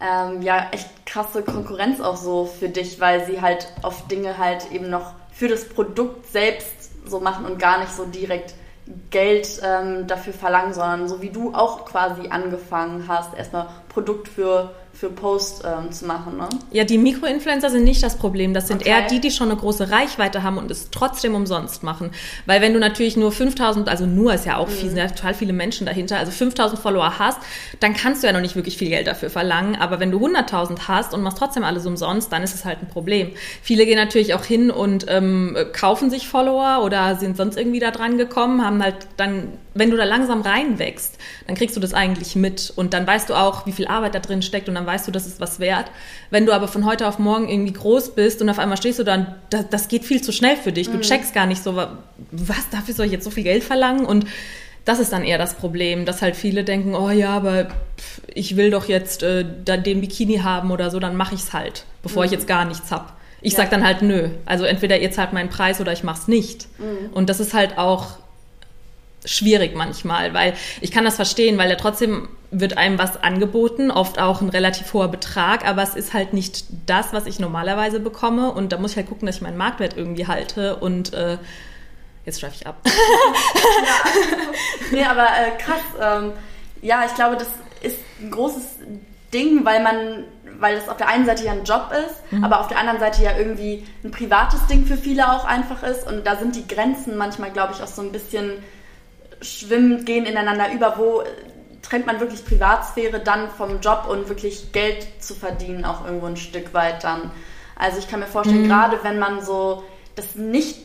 ähm, 0.00 0.42
ja, 0.42 0.68
echt 0.72 1.06
krasse 1.06 1.42
Konkurrenz 1.42 2.00
auch 2.00 2.16
so 2.16 2.46
für 2.46 2.68
dich, 2.68 3.00
weil 3.00 3.24
sie 3.26 3.40
halt 3.40 3.68
auf 3.82 4.06
Dinge 4.08 4.38
halt 4.38 4.70
eben 4.72 4.90
noch 4.90 5.14
für 5.32 5.48
das 5.48 5.68
Produkt 5.68 6.30
selbst 6.30 7.08
so 7.08 7.20
machen 7.20 7.46
und 7.46 7.58
gar 7.58 7.80
nicht 7.80 7.92
so 7.92 8.04
direkt 8.04 8.54
Geld 9.10 9.60
ähm, 9.62 10.06
dafür 10.06 10.32
verlangen, 10.32 10.72
sondern 10.72 11.08
so 11.08 11.20
wie 11.20 11.30
du 11.30 11.54
auch 11.54 11.84
quasi 11.84 12.28
angefangen 12.28 13.04
hast, 13.06 13.36
erstmal 13.36 13.68
Produkt 13.88 14.28
für 14.28 14.74
für 14.98 15.10
Post 15.10 15.62
ähm, 15.64 15.92
zu 15.92 16.06
machen. 16.06 16.36
Ne? 16.38 16.48
Ja, 16.72 16.82
die 16.82 16.98
Mikroinfluencer 16.98 17.70
sind 17.70 17.84
nicht 17.84 18.02
das 18.02 18.16
Problem. 18.16 18.52
Das 18.52 18.66
sind 18.66 18.82
okay. 18.82 18.90
eher 18.90 19.06
die, 19.06 19.20
die 19.20 19.30
schon 19.30 19.48
eine 19.48 19.58
große 19.58 19.92
Reichweite 19.92 20.42
haben 20.42 20.58
und 20.58 20.72
es 20.72 20.90
trotzdem 20.90 21.36
umsonst 21.36 21.84
machen. 21.84 22.10
Weil 22.46 22.60
wenn 22.62 22.74
du 22.74 22.80
natürlich 22.80 23.16
nur 23.16 23.30
5000, 23.30 23.88
also 23.88 24.06
nur 24.06 24.34
ist 24.34 24.44
ja 24.44 24.56
auch 24.56 24.68
viel, 24.68 24.86
mhm. 24.86 24.88
sind 24.88 24.98
ja 24.98 25.06
total 25.06 25.34
viele 25.34 25.52
Menschen 25.52 25.86
dahinter, 25.86 26.18
also 26.18 26.32
5000 26.32 26.80
Follower 26.80 27.20
hast, 27.20 27.38
dann 27.78 27.94
kannst 27.94 28.24
du 28.24 28.26
ja 28.26 28.32
noch 28.32 28.40
nicht 28.40 28.56
wirklich 28.56 28.76
viel 28.76 28.88
Geld 28.88 29.06
dafür 29.06 29.30
verlangen. 29.30 29.76
Aber 29.76 30.00
wenn 30.00 30.10
du 30.10 30.18
100.000 30.18 30.88
hast 30.88 31.14
und 31.14 31.22
machst 31.22 31.38
trotzdem 31.38 31.62
alles 31.62 31.86
umsonst, 31.86 32.32
dann 32.32 32.42
ist 32.42 32.56
es 32.56 32.64
halt 32.64 32.82
ein 32.82 32.88
Problem. 32.88 33.30
Viele 33.62 33.86
gehen 33.86 33.98
natürlich 33.98 34.34
auch 34.34 34.44
hin 34.44 34.68
und 34.72 35.06
ähm, 35.08 35.56
kaufen 35.72 36.10
sich 36.10 36.26
Follower 36.26 36.82
oder 36.82 37.14
sind 37.14 37.36
sonst 37.36 37.56
irgendwie 37.56 37.78
da 37.78 37.92
dran 37.92 38.18
gekommen, 38.18 38.64
haben 38.64 38.82
halt 38.82 38.96
dann, 39.16 39.52
wenn 39.78 39.90
du 39.90 39.96
da 39.96 40.04
langsam 40.04 40.42
reinwächst, 40.42 41.18
dann 41.46 41.56
kriegst 41.56 41.76
du 41.76 41.80
das 41.80 41.94
eigentlich 41.94 42.36
mit 42.36 42.72
und 42.74 42.94
dann 42.94 43.06
weißt 43.06 43.30
du 43.30 43.34
auch, 43.34 43.66
wie 43.66 43.72
viel 43.72 43.86
Arbeit 43.86 44.14
da 44.14 44.18
drin 44.18 44.42
steckt 44.42 44.68
und 44.68 44.74
dann 44.74 44.86
weißt 44.86 45.06
du, 45.06 45.10
das 45.10 45.26
ist 45.26 45.40
was 45.40 45.60
wert. 45.60 45.90
Wenn 46.30 46.46
du 46.46 46.52
aber 46.52 46.68
von 46.68 46.84
heute 46.84 47.06
auf 47.06 47.18
morgen 47.18 47.48
irgendwie 47.48 47.72
groß 47.72 48.14
bist 48.14 48.42
und 48.42 48.48
auf 48.48 48.58
einmal 48.58 48.76
stehst 48.76 48.98
du 48.98 49.04
dann, 49.04 49.34
das, 49.50 49.68
das 49.70 49.88
geht 49.88 50.04
viel 50.04 50.20
zu 50.20 50.32
schnell 50.32 50.56
für 50.56 50.72
dich. 50.72 50.88
Du 50.88 50.96
mhm. 50.96 51.02
checkst 51.02 51.34
gar 51.34 51.46
nicht 51.46 51.62
so, 51.62 51.76
was, 51.76 52.70
dafür 52.70 52.94
soll 52.94 53.06
ich 53.06 53.12
jetzt 53.12 53.24
so 53.24 53.30
viel 53.30 53.44
Geld 53.44 53.64
verlangen? 53.64 54.04
Und 54.04 54.26
das 54.84 54.98
ist 54.98 55.12
dann 55.12 55.22
eher 55.22 55.38
das 55.38 55.54
Problem, 55.54 56.04
dass 56.04 56.22
halt 56.22 56.34
viele 56.34 56.64
denken, 56.64 56.94
oh 56.94 57.10
ja, 57.10 57.30
aber 57.30 57.68
ich 58.34 58.56
will 58.56 58.70
doch 58.70 58.88
jetzt 58.88 59.22
äh, 59.22 59.44
den 59.44 60.00
Bikini 60.00 60.38
haben 60.38 60.70
oder 60.70 60.90
so, 60.90 60.98
dann 60.98 61.16
mache 61.16 61.34
ich 61.34 61.42
es 61.42 61.52
halt, 61.52 61.84
bevor 62.02 62.22
mhm. 62.22 62.26
ich 62.26 62.32
jetzt 62.32 62.46
gar 62.46 62.64
nichts 62.64 62.90
hab. 62.90 63.16
Ich 63.40 63.52
ja. 63.52 63.58
sag 63.58 63.70
dann 63.70 63.84
halt 63.84 64.02
nö. 64.02 64.30
Also 64.46 64.64
entweder 64.64 64.98
ihr 64.98 65.10
zahlt 65.12 65.32
meinen 65.32 65.48
Preis 65.48 65.80
oder 65.80 65.92
ich 65.92 66.02
mach's 66.02 66.26
nicht. 66.26 66.66
Mhm. 66.78 67.12
Und 67.12 67.30
das 67.30 67.38
ist 67.38 67.54
halt 67.54 67.78
auch 67.78 68.18
schwierig 69.24 69.74
manchmal, 69.74 70.34
weil 70.34 70.54
ich 70.80 70.90
kann 70.90 71.04
das 71.04 71.16
verstehen, 71.16 71.58
weil 71.58 71.68
ja 71.68 71.76
trotzdem 71.76 72.28
wird 72.50 72.78
einem 72.78 72.98
was 72.98 73.22
angeboten, 73.22 73.90
oft 73.90 74.18
auch 74.18 74.40
ein 74.40 74.48
relativ 74.48 74.92
hoher 74.94 75.08
Betrag, 75.08 75.66
aber 75.66 75.82
es 75.82 75.94
ist 75.94 76.14
halt 76.14 76.32
nicht 76.32 76.64
das, 76.86 77.12
was 77.12 77.26
ich 77.26 77.38
normalerweise 77.38 78.00
bekomme 78.00 78.52
und 78.52 78.72
da 78.72 78.78
muss 78.78 78.92
ich 78.92 78.96
halt 78.96 79.08
gucken, 79.08 79.26
dass 79.26 79.36
ich 79.36 79.42
meinen 79.42 79.58
Marktwert 79.58 79.96
irgendwie 79.96 80.26
halte 80.26 80.76
und 80.76 81.12
äh, 81.12 81.38
jetzt 82.24 82.40
schreibe 82.40 82.54
ich 82.54 82.66
ab. 82.66 82.76
ja, 82.86 84.10
nee, 84.92 85.04
aber 85.04 85.24
äh, 85.24 85.58
krass. 85.58 85.82
Ähm, 86.00 86.32
ja, 86.80 87.02
ich 87.06 87.14
glaube, 87.14 87.36
das 87.36 87.48
ist 87.82 87.98
ein 88.20 88.30
großes 88.30 88.64
Ding, 89.34 89.64
weil 89.64 89.82
man, 89.82 90.24
weil 90.58 90.76
es 90.76 90.88
auf 90.88 90.96
der 90.96 91.08
einen 91.08 91.26
Seite 91.26 91.44
ja 91.44 91.52
ein 91.52 91.64
Job 91.64 91.92
ist, 91.92 92.32
mhm. 92.32 92.44
aber 92.44 92.60
auf 92.60 92.68
der 92.68 92.78
anderen 92.78 92.98
Seite 92.98 93.22
ja 93.22 93.36
irgendwie 93.36 93.86
ein 94.02 94.10
privates 94.10 94.66
Ding 94.68 94.86
für 94.86 94.96
viele 94.96 95.30
auch 95.32 95.44
einfach 95.44 95.82
ist 95.82 96.06
und 96.06 96.26
da 96.26 96.36
sind 96.36 96.56
die 96.56 96.66
Grenzen 96.66 97.16
manchmal, 97.16 97.50
glaube 97.50 97.74
ich, 97.74 97.82
auch 97.82 97.88
so 97.88 98.00
ein 98.00 98.12
bisschen 98.12 98.52
schwimmen, 99.40 100.04
gehen 100.04 100.26
ineinander 100.26 100.72
über, 100.72 100.98
wo 100.98 101.22
trennt 101.82 102.06
man 102.06 102.20
wirklich 102.20 102.44
Privatsphäre 102.44 103.20
dann 103.20 103.50
vom 103.50 103.80
Job 103.80 104.06
und 104.08 104.28
wirklich 104.28 104.72
Geld 104.72 105.06
zu 105.20 105.34
verdienen 105.34 105.84
auch 105.84 106.04
irgendwo 106.04 106.26
ein 106.26 106.36
Stück 106.36 106.74
weit 106.74 107.04
dann. 107.04 107.30
Also 107.76 107.98
ich 107.98 108.08
kann 108.08 108.20
mir 108.20 108.26
vorstellen, 108.26 108.64
mhm. 108.64 108.68
gerade 108.68 108.98
wenn 109.02 109.18
man 109.18 109.44
so 109.44 109.84
das 110.16 110.34
nicht 110.34 110.76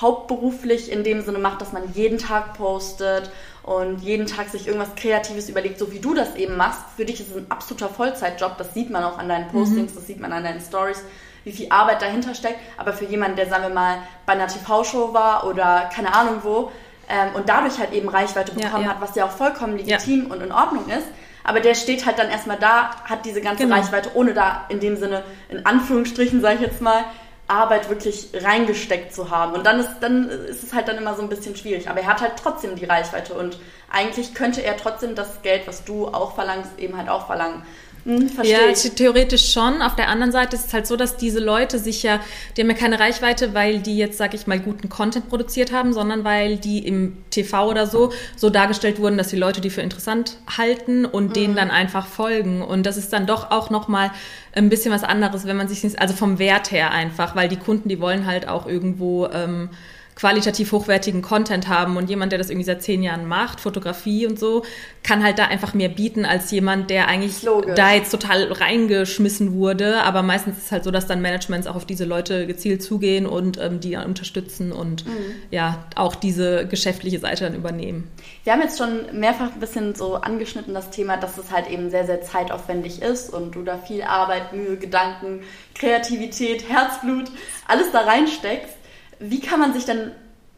hauptberuflich 0.00 0.90
in 0.90 1.04
dem 1.04 1.22
Sinne 1.22 1.38
macht, 1.38 1.60
dass 1.60 1.72
man 1.72 1.92
jeden 1.94 2.18
Tag 2.18 2.54
postet 2.54 3.30
und 3.62 4.00
jeden 4.00 4.26
Tag 4.26 4.48
sich 4.48 4.66
irgendwas 4.66 4.94
Kreatives 4.96 5.48
überlegt, 5.48 5.78
so 5.78 5.92
wie 5.92 5.98
du 5.98 6.14
das 6.14 6.34
eben 6.36 6.56
machst. 6.56 6.80
Für 6.96 7.04
dich 7.04 7.20
ist 7.20 7.30
es 7.30 7.36
ein 7.36 7.50
absoluter 7.50 7.88
Vollzeitjob, 7.88 8.56
das 8.58 8.74
sieht 8.74 8.90
man 8.90 9.04
auch 9.04 9.18
an 9.18 9.28
deinen 9.28 9.48
Postings, 9.48 9.92
mhm. 9.92 9.96
das 9.96 10.06
sieht 10.06 10.20
man 10.20 10.32
an 10.32 10.44
deinen 10.44 10.60
Stories, 10.60 11.02
wie 11.44 11.52
viel 11.52 11.66
Arbeit 11.70 12.02
dahinter 12.02 12.34
steckt. 12.34 12.58
Aber 12.76 12.92
für 12.92 13.04
jemanden, 13.04 13.36
der, 13.36 13.48
sagen 13.48 13.64
wir 13.64 13.74
mal, 13.74 13.98
bei 14.26 14.32
einer 14.32 14.48
TV-Show 14.48 15.12
war 15.12 15.46
oder 15.46 15.90
keine 15.94 16.14
Ahnung 16.14 16.40
wo, 16.42 16.72
ähm, 17.08 17.34
und 17.34 17.48
dadurch 17.48 17.78
halt 17.78 17.92
eben 17.92 18.08
Reichweite 18.08 18.52
bekommen 18.52 18.84
ja, 18.84 18.88
ja. 18.90 18.94
hat, 18.94 19.00
was 19.00 19.14
ja 19.14 19.26
auch 19.26 19.30
vollkommen 19.30 19.76
legitim 19.76 20.28
ja. 20.28 20.34
und 20.34 20.42
in 20.42 20.52
Ordnung 20.52 20.88
ist. 20.88 21.06
Aber 21.44 21.60
der 21.60 21.74
steht 21.74 22.06
halt 22.06 22.18
dann 22.18 22.30
erstmal 22.30 22.58
da, 22.58 22.90
hat 23.04 23.24
diese 23.24 23.40
ganze 23.40 23.64
genau. 23.64 23.76
Reichweite, 23.76 24.10
ohne 24.14 24.32
da 24.32 24.64
in 24.68 24.80
dem 24.80 24.96
Sinne, 24.96 25.24
in 25.48 25.66
Anführungsstrichen, 25.66 26.40
sage 26.40 26.56
ich 26.56 26.60
jetzt 26.60 26.80
mal, 26.80 27.04
Arbeit 27.48 27.88
wirklich 27.90 28.30
reingesteckt 28.34 29.12
zu 29.12 29.30
haben. 29.30 29.52
Und 29.52 29.66
dann 29.66 29.80
ist, 29.80 29.90
dann 30.00 30.28
ist 30.28 30.62
es 30.62 30.72
halt 30.72 30.88
dann 30.88 30.96
immer 30.96 31.14
so 31.14 31.22
ein 31.22 31.28
bisschen 31.28 31.56
schwierig. 31.56 31.90
Aber 31.90 32.00
er 32.00 32.06
hat 32.06 32.20
halt 32.20 32.34
trotzdem 32.40 32.76
die 32.76 32.84
Reichweite 32.84 33.34
und 33.34 33.58
eigentlich 33.90 34.34
könnte 34.34 34.62
er 34.62 34.76
trotzdem 34.76 35.14
das 35.14 35.42
Geld, 35.42 35.66
was 35.66 35.84
du 35.84 36.06
auch 36.08 36.34
verlangst, 36.34 36.78
eben 36.78 36.96
halt 36.96 37.08
auch 37.08 37.26
verlangen. 37.26 37.62
Hm, 38.04 38.30
ja, 38.42 38.58
ich. 38.72 38.82
theoretisch 38.94 39.52
schon. 39.52 39.80
Auf 39.80 39.94
der 39.94 40.08
anderen 40.08 40.32
Seite 40.32 40.56
ist 40.56 40.66
es 40.66 40.72
halt 40.72 40.86
so, 40.86 40.96
dass 40.96 41.16
diese 41.16 41.38
Leute 41.38 41.78
sich 41.78 42.02
ja, 42.02 42.20
die 42.56 42.62
haben 42.62 42.70
ja 42.70 42.76
keine 42.76 42.98
Reichweite, 42.98 43.54
weil 43.54 43.78
die 43.78 43.96
jetzt, 43.96 44.18
sag 44.18 44.34
ich 44.34 44.46
mal, 44.46 44.58
guten 44.58 44.88
Content 44.88 45.28
produziert 45.28 45.72
haben, 45.72 45.92
sondern 45.92 46.24
weil 46.24 46.56
die 46.56 46.84
im 46.86 47.16
TV 47.30 47.68
oder 47.68 47.86
so 47.86 48.12
so 48.34 48.50
dargestellt 48.50 48.98
wurden, 48.98 49.18
dass 49.18 49.28
die 49.28 49.36
Leute 49.36 49.60
die 49.60 49.70
für 49.70 49.82
interessant 49.82 50.38
halten 50.56 51.04
und 51.04 51.28
mhm. 51.28 51.32
denen 51.32 51.56
dann 51.56 51.70
einfach 51.70 52.06
folgen. 52.06 52.62
Und 52.62 52.86
das 52.86 52.96
ist 52.96 53.12
dann 53.12 53.26
doch 53.26 53.50
auch 53.52 53.70
nochmal 53.70 54.10
ein 54.52 54.68
bisschen 54.68 54.92
was 54.92 55.04
anderes, 55.04 55.46
wenn 55.46 55.56
man 55.56 55.68
sich, 55.68 56.00
also 56.00 56.14
vom 56.14 56.38
Wert 56.40 56.72
her 56.72 56.90
einfach, 56.90 57.36
weil 57.36 57.48
die 57.48 57.56
Kunden, 57.56 57.88
die 57.88 58.00
wollen 58.00 58.26
halt 58.26 58.48
auch 58.48 58.66
irgendwo 58.66 59.26
ähm, 59.28 59.70
qualitativ 60.14 60.72
hochwertigen 60.72 61.22
Content 61.22 61.68
haben 61.68 61.96
und 61.96 62.10
jemand, 62.10 62.32
der 62.32 62.38
das 62.38 62.50
irgendwie 62.50 62.66
seit 62.66 62.82
zehn 62.82 63.02
Jahren 63.02 63.26
macht, 63.26 63.60
Fotografie 63.60 64.26
und 64.26 64.38
so, 64.38 64.62
kann 65.02 65.24
halt 65.24 65.38
da 65.38 65.46
einfach 65.46 65.74
mehr 65.74 65.88
bieten 65.88 66.24
als 66.24 66.50
jemand, 66.50 66.90
der 66.90 67.08
eigentlich 67.08 67.46
da 67.74 67.92
jetzt 67.92 68.10
total 68.10 68.52
reingeschmissen 68.52 69.54
wurde. 69.54 70.02
Aber 70.02 70.22
meistens 70.22 70.58
ist 70.58 70.64
es 70.66 70.72
halt 70.72 70.84
so, 70.84 70.90
dass 70.90 71.06
dann 71.06 71.22
Managements 71.22 71.66
auch 71.66 71.76
auf 71.76 71.86
diese 71.86 72.04
Leute 72.04 72.46
gezielt 72.46 72.82
zugehen 72.82 73.26
und 73.26 73.58
ähm, 73.58 73.80
die 73.80 73.96
unterstützen 73.96 74.72
und 74.72 75.06
mhm. 75.06 75.34
ja 75.50 75.84
auch 75.96 76.14
diese 76.14 76.66
geschäftliche 76.66 77.18
Seite 77.18 77.44
dann 77.44 77.54
übernehmen. 77.54 78.10
Wir 78.44 78.52
haben 78.52 78.62
jetzt 78.62 78.78
schon 78.78 79.18
mehrfach 79.18 79.52
ein 79.52 79.60
bisschen 79.60 79.94
so 79.94 80.16
angeschnitten 80.16 80.74
das 80.74 80.90
Thema, 80.90 81.16
dass 81.16 81.38
es 81.38 81.50
halt 81.50 81.70
eben 81.70 81.90
sehr, 81.90 82.06
sehr 82.06 82.22
zeitaufwendig 82.22 83.02
ist 83.02 83.32
und 83.32 83.54
du 83.54 83.62
da 83.62 83.78
viel 83.78 84.02
Arbeit, 84.02 84.52
Mühe, 84.52 84.76
Gedanken, 84.76 85.40
Kreativität, 85.74 86.68
Herzblut, 86.68 87.30
alles 87.66 87.92
da 87.92 88.00
reinsteckst. 88.00 88.81
Wie 89.22 89.40
kann 89.40 89.60
man 89.60 89.72
sich 89.72 89.84
denn 89.84 90.10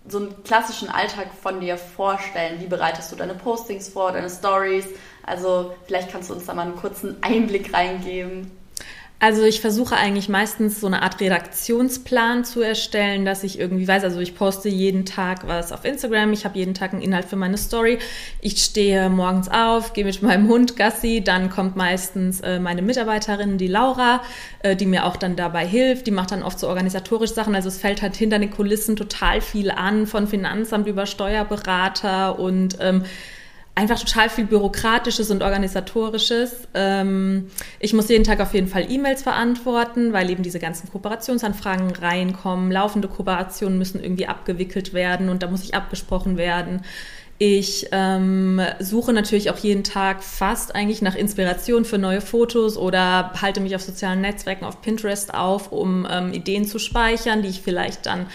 so 0.08 0.18
einen 0.18 0.42
klassischen 0.42 0.88
Alltag 0.88 1.28
von 1.42 1.60
dir 1.60 1.76
vorstellen? 1.76 2.60
Wie 2.60 2.66
bereitest 2.66 3.12
du 3.12 3.16
deine 3.16 3.34
Postings 3.34 3.88
vor, 3.88 4.12
deine 4.12 4.30
Stories? 4.30 4.86
Also 5.22 5.74
vielleicht 5.86 6.10
kannst 6.10 6.30
du 6.30 6.34
uns 6.34 6.46
da 6.46 6.54
mal 6.54 6.62
einen 6.62 6.76
kurzen 6.76 7.22
Einblick 7.22 7.74
reingeben. 7.74 8.50
Also 9.24 9.44
ich 9.44 9.62
versuche 9.62 9.96
eigentlich 9.96 10.28
meistens 10.28 10.82
so 10.82 10.86
eine 10.86 11.00
Art 11.00 11.18
Redaktionsplan 11.18 12.44
zu 12.44 12.60
erstellen, 12.60 13.24
dass 13.24 13.42
ich 13.42 13.58
irgendwie 13.58 13.88
weiß, 13.88 14.04
also 14.04 14.20
ich 14.20 14.34
poste 14.34 14.68
jeden 14.68 15.06
Tag 15.06 15.48
was 15.48 15.72
auf 15.72 15.86
Instagram, 15.86 16.34
ich 16.34 16.44
habe 16.44 16.58
jeden 16.58 16.74
Tag 16.74 16.92
einen 16.92 17.00
Inhalt 17.00 17.24
für 17.24 17.36
meine 17.36 17.56
Story. 17.56 17.98
Ich 18.42 18.62
stehe 18.62 19.08
morgens 19.08 19.48
auf, 19.48 19.94
gehe 19.94 20.04
mit 20.04 20.20
meinem 20.20 20.46
Hund 20.48 20.76
Gassi, 20.76 21.22
dann 21.24 21.48
kommt 21.48 21.74
meistens 21.74 22.42
äh, 22.42 22.60
meine 22.60 22.82
Mitarbeiterin, 22.82 23.56
die 23.56 23.66
Laura, 23.66 24.22
äh, 24.58 24.76
die 24.76 24.84
mir 24.84 25.06
auch 25.06 25.16
dann 25.16 25.36
dabei 25.36 25.66
hilft, 25.66 26.06
die 26.06 26.10
macht 26.10 26.30
dann 26.30 26.42
oft 26.42 26.58
so 26.58 26.68
organisatorisch 26.68 27.32
Sachen, 27.32 27.54
also 27.54 27.68
es 27.68 27.78
fällt 27.78 28.02
halt 28.02 28.16
hinter 28.16 28.38
den 28.38 28.50
Kulissen 28.50 28.94
total 28.94 29.40
viel 29.40 29.70
an, 29.70 30.06
von 30.06 30.26
Finanzamt 30.26 30.86
über 30.86 31.06
Steuerberater 31.06 32.38
und 32.38 32.76
ähm, 32.78 33.04
einfach 33.74 33.98
total 33.98 34.28
viel 34.28 34.44
Bürokratisches 34.44 35.30
und 35.30 35.42
Organisatorisches. 35.42 36.68
Ähm, 36.74 37.50
ich 37.80 37.92
muss 37.92 38.08
jeden 38.08 38.24
Tag 38.24 38.40
auf 38.40 38.54
jeden 38.54 38.68
Fall 38.68 38.90
E-Mails 38.90 39.22
verantworten, 39.22 40.12
weil 40.12 40.30
eben 40.30 40.42
diese 40.42 40.60
ganzen 40.60 40.90
Kooperationsanfragen 40.90 41.90
reinkommen. 41.90 42.70
Laufende 42.70 43.08
Kooperationen 43.08 43.78
müssen 43.78 44.02
irgendwie 44.02 44.26
abgewickelt 44.26 44.94
werden 44.94 45.28
und 45.28 45.42
da 45.42 45.48
muss 45.48 45.64
ich 45.64 45.74
abgesprochen 45.74 46.36
werden. 46.36 46.82
Ich 47.38 47.88
ähm, 47.90 48.60
suche 48.78 49.12
natürlich 49.12 49.50
auch 49.50 49.58
jeden 49.58 49.82
Tag 49.82 50.22
fast 50.22 50.76
eigentlich 50.76 51.02
nach 51.02 51.16
Inspiration 51.16 51.84
für 51.84 51.98
neue 51.98 52.20
Fotos 52.20 52.76
oder 52.76 53.32
halte 53.42 53.60
mich 53.60 53.74
auf 53.74 53.82
sozialen 53.82 54.20
Netzwerken, 54.20 54.64
auf 54.64 54.82
Pinterest 54.82 55.34
auf, 55.34 55.72
um 55.72 56.06
ähm, 56.08 56.32
Ideen 56.32 56.64
zu 56.64 56.78
speichern, 56.78 57.42
die 57.42 57.48
ich 57.48 57.60
vielleicht 57.60 58.06
dann 58.06 58.26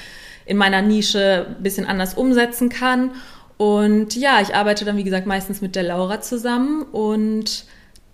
in 0.46 0.58
meiner 0.58 0.82
Nische 0.82 1.48
ein 1.48 1.64
bisschen 1.64 1.86
anders 1.86 2.16
umsetzen 2.16 2.68
kann. 2.68 3.12
Und 3.60 4.16
ja, 4.16 4.40
ich 4.40 4.56
arbeite 4.56 4.86
dann, 4.86 4.96
wie 4.96 5.04
gesagt, 5.04 5.28
meistens 5.28 5.60
mit 5.60 5.76
der 5.76 5.84
Laura 5.84 6.22
zusammen 6.22 6.84
und 6.84 7.66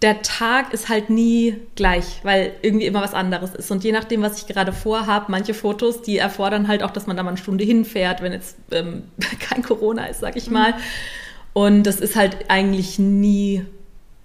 der 0.02 0.24
Tag 0.24 0.74
ist 0.74 0.90
halt 0.90 1.12
nie 1.12 1.58
gleich, 1.75 2.22
weil 2.24 2.54
irgendwie 2.64 2.88
immer 2.88 3.04
was 3.04 3.14
anderes 3.14 3.54
ist. 3.54 3.70
Und 3.70 3.84
je 3.84 3.92
nachdem, 3.92 4.24
was 4.24 4.40
ich 4.40 4.48
gerade 4.48 4.74
vorhabe, 4.74 5.28
manche 5.30 5.54
Fotos, 5.54 6.02
die 6.02 6.18
erfordern 6.18 6.68
halt 6.68 6.82
auch, 6.82 6.90
dass 6.90 7.06
man 7.06 7.16
da 7.16 7.22
mal 7.22 7.30
eine 7.30 7.38
Stunde 7.38 7.64
hinfährt, 7.64 8.24
wenn 8.24 8.32
jetzt 8.32 8.58
ähm, 8.72 9.04
kein 9.40 9.62
Corona 9.62 10.08
ist, 10.08 10.20
sag 10.20 10.36
ich 10.36 10.50
mal. 10.50 10.74
Und 11.54 11.84
das 11.84 12.00
ist 12.00 12.16
halt 12.16 12.50
eigentlich 12.50 12.98
nie 12.98 13.68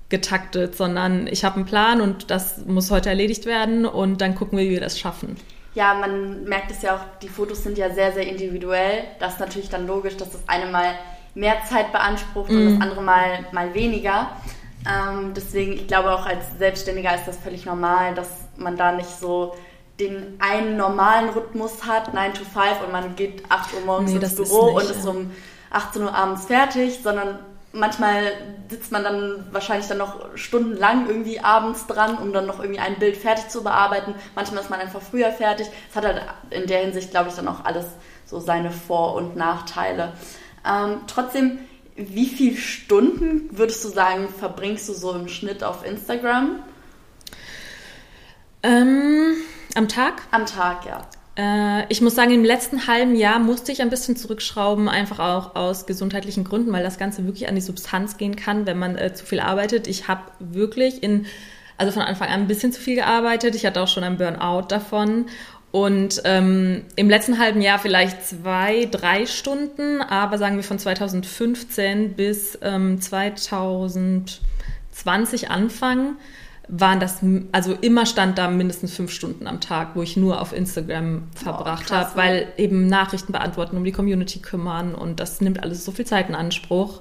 getaktet, 0.08 0.74
sondern 0.74 1.26
ich 1.26 1.44
habe 1.44 1.56
einen 1.56 1.66
Plan 1.66 2.00
und 2.00 2.30
das 2.30 2.64
muss 2.64 2.90
heute 2.90 3.10
erledigt 3.10 3.44
werden 3.44 3.84
und 3.84 4.22
dann 4.22 4.36
gucken 4.36 4.56
wir, 4.56 4.64
wie 4.64 4.70
wir 4.70 4.80
das 4.80 4.98
schaffen. 4.98 5.36
Ja, 5.74 5.94
man 5.94 6.44
merkt 6.44 6.70
es 6.70 6.82
ja 6.82 6.96
auch, 6.96 7.18
die 7.22 7.28
Fotos 7.28 7.62
sind 7.62 7.78
ja 7.78 7.90
sehr, 7.90 8.12
sehr 8.12 8.26
individuell. 8.26 9.04
Das 9.20 9.34
ist 9.34 9.40
natürlich 9.40 9.68
dann 9.68 9.86
logisch, 9.86 10.16
dass 10.16 10.30
das 10.30 10.42
eine 10.48 10.70
mal 10.70 10.94
mehr 11.34 11.56
Zeit 11.68 11.92
beansprucht 11.92 12.50
mm. 12.50 12.54
und 12.54 12.64
das 12.64 12.74
mhm. 12.74 12.82
andere 12.82 13.02
mal, 13.02 13.46
mal 13.52 13.72
weniger. 13.74 14.30
Ähm, 14.84 15.32
deswegen, 15.34 15.72
ich 15.74 15.86
glaube 15.86 16.10
auch 16.10 16.26
als 16.26 16.58
Selbstständiger 16.58 17.14
ist 17.14 17.26
das 17.26 17.36
völlig 17.36 17.66
normal, 17.66 18.14
dass 18.14 18.28
man 18.56 18.76
da 18.76 18.92
nicht 18.92 19.10
so 19.10 19.54
den 20.00 20.38
einen 20.40 20.76
normalen 20.76 21.28
Rhythmus 21.28 21.84
hat, 21.86 22.14
9 22.14 22.34
to 22.34 22.44
5 22.44 22.84
und 22.86 22.92
man 22.92 23.14
geht 23.16 23.42
8 23.50 23.74
Uhr 23.74 23.80
morgens 23.84 24.12
nee, 24.12 24.18
ins 24.18 24.34
Büro 24.34 24.78
nicht, 24.78 24.90
und 24.90 24.96
ist 24.96 25.06
um 25.06 25.30
18 25.70 26.02
Uhr 26.02 26.14
abends 26.14 26.46
fertig, 26.46 27.00
sondern 27.02 27.38
manchmal 27.72 28.32
sitzt 28.68 28.92
man 28.92 29.04
dann 29.04 29.46
wahrscheinlich 29.52 29.88
dann 29.88 29.98
noch 29.98 30.36
stundenlang 30.36 31.08
irgendwie 31.08 31.40
abends 31.40 31.86
dran, 31.86 32.18
um 32.18 32.32
dann 32.32 32.46
noch 32.46 32.60
irgendwie 32.60 32.80
ein 32.80 32.98
Bild 32.98 33.16
fertig 33.16 33.48
zu 33.48 33.62
bearbeiten. 33.62 34.14
Manchmal 34.34 34.62
ist 34.62 34.70
man 34.70 34.80
einfach 34.80 35.00
früher 35.00 35.30
fertig. 35.30 35.68
Es 35.88 35.96
hat 35.96 36.04
halt 36.04 36.22
in 36.50 36.66
der 36.66 36.80
Hinsicht, 36.80 37.10
glaube 37.10 37.30
ich, 37.30 37.36
dann 37.36 37.48
auch 37.48 37.64
alles 37.64 37.86
so 38.26 38.40
seine 38.40 38.70
Vor- 38.70 39.14
und 39.14 39.36
Nachteile. 39.36 40.12
Ähm, 40.66 41.00
trotzdem, 41.06 41.58
wie 41.96 42.26
viele 42.26 42.56
Stunden 42.56 43.56
würdest 43.56 43.84
du 43.84 43.88
sagen, 43.88 44.28
verbringst 44.28 44.88
du 44.88 44.92
so 44.92 45.12
im 45.12 45.28
Schnitt 45.28 45.62
auf 45.62 45.84
Instagram? 45.84 46.62
Ähm, 48.62 49.34
am 49.74 49.88
Tag? 49.88 50.22
Am 50.30 50.46
Tag, 50.46 50.84
ja. 50.86 51.02
Äh, 51.36 51.90
ich 51.90 52.00
muss 52.00 52.14
sagen, 52.14 52.32
im 52.32 52.44
letzten 52.44 52.86
halben 52.86 53.14
Jahr 53.14 53.38
musste 53.38 53.72
ich 53.72 53.82
ein 53.82 53.90
bisschen 53.90 54.16
zurückschrauben, 54.16 54.88
einfach 54.88 55.18
auch 55.18 55.54
aus 55.56 55.86
gesundheitlichen 55.86 56.44
Gründen, 56.44 56.72
weil 56.72 56.82
das 56.82 56.98
Ganze 56.98 57.24
wirklich 57.26 57.48
an 57.48 57.54
die 57.54 57.60
Substanz 57.60 58.16
gehen 58.16 58.36
kann, 58.36 58.66
wenn 58.66 58.78
man 58.78 58.96
äh, 58.96 59.14
zu 59.14 59.24
viel 59.24 59.40
arbeitet. 59.40 59.86
Ich 59.86 60.08
habe 60.08 60.22
wirklich 60.38 61.02
in, 61.02 61.26
also 61.76 61.92
von 61.92 62.02
Anfang 62.02 62.28
an 62.28 62.40
ein 62.42 62.48
bisschen 62.48 62.72
zu 62.72 62.80
viel 62.80 62.96
gearbeitet. 62.96 63.54
Ich 63.54 63.64
hatte 63.66 63.80
auch 63.82 63.88
schon 63.88 64.04
ein 64.04 64.16
Burnout 64.18 64.66
davon. 64.68 65.26
Und 65.72 66.22
ähm, 66.24 66.82
im 66.96 67.08
letzten 67.08 67.38
halben 67.38 67.60
Jahr 67.60 67.78
vielleicht 67.78 68.26
zwei, 68.26 68.88
drei 68.90 69.24
Stunden, 69.26 70.02
aber 70.02 70.36
sagen 70.36 70.56
wir 70.56 70.64
von 70.64 70.80
2015 70.80 72.14
bis 72.14 72.58
ähm, 72.60 73.00
2020 73.00 74.40
Anfang 75.48 76.16
waren 76.72 77.00
das, 77.00 77.18
also 77.52 77.76
immer 77.80 78.06
stand 78.06 78.38
da 78.38 78.48
mindestens 78.48 78.94
fünf 78.94 79.10
Stunden 79.10 79.46
am 79.46 79.60
Tag, 79.60 79.96
wo 79.96 80.02
ich 80.02 80.16
nur 80.16 80.40
auf 80.40 80.52
Instagram 80.52 81.24
verbracht 81.34 81.86
oh, 81.90 81.94
habe, 81.94 82.16
weil 82.16 82.48
eben 82.56 82.86
Nachrichten 82.86 83.32
beantworten, 83.32 83.76
um 83.76 83.84
die 83.84 83.92
Community 83.92 84.38
kümmern 84.38 84.94
und 84.94 85.18
das 85.18 85.40
nimmt 85.40 85.62
alles 85.62 85.84
so 85.84 85.90
viel 85.90 86.06
Zeit 86.06 86.28
in 86.28 86.34
Anspruch. 86.34 87.00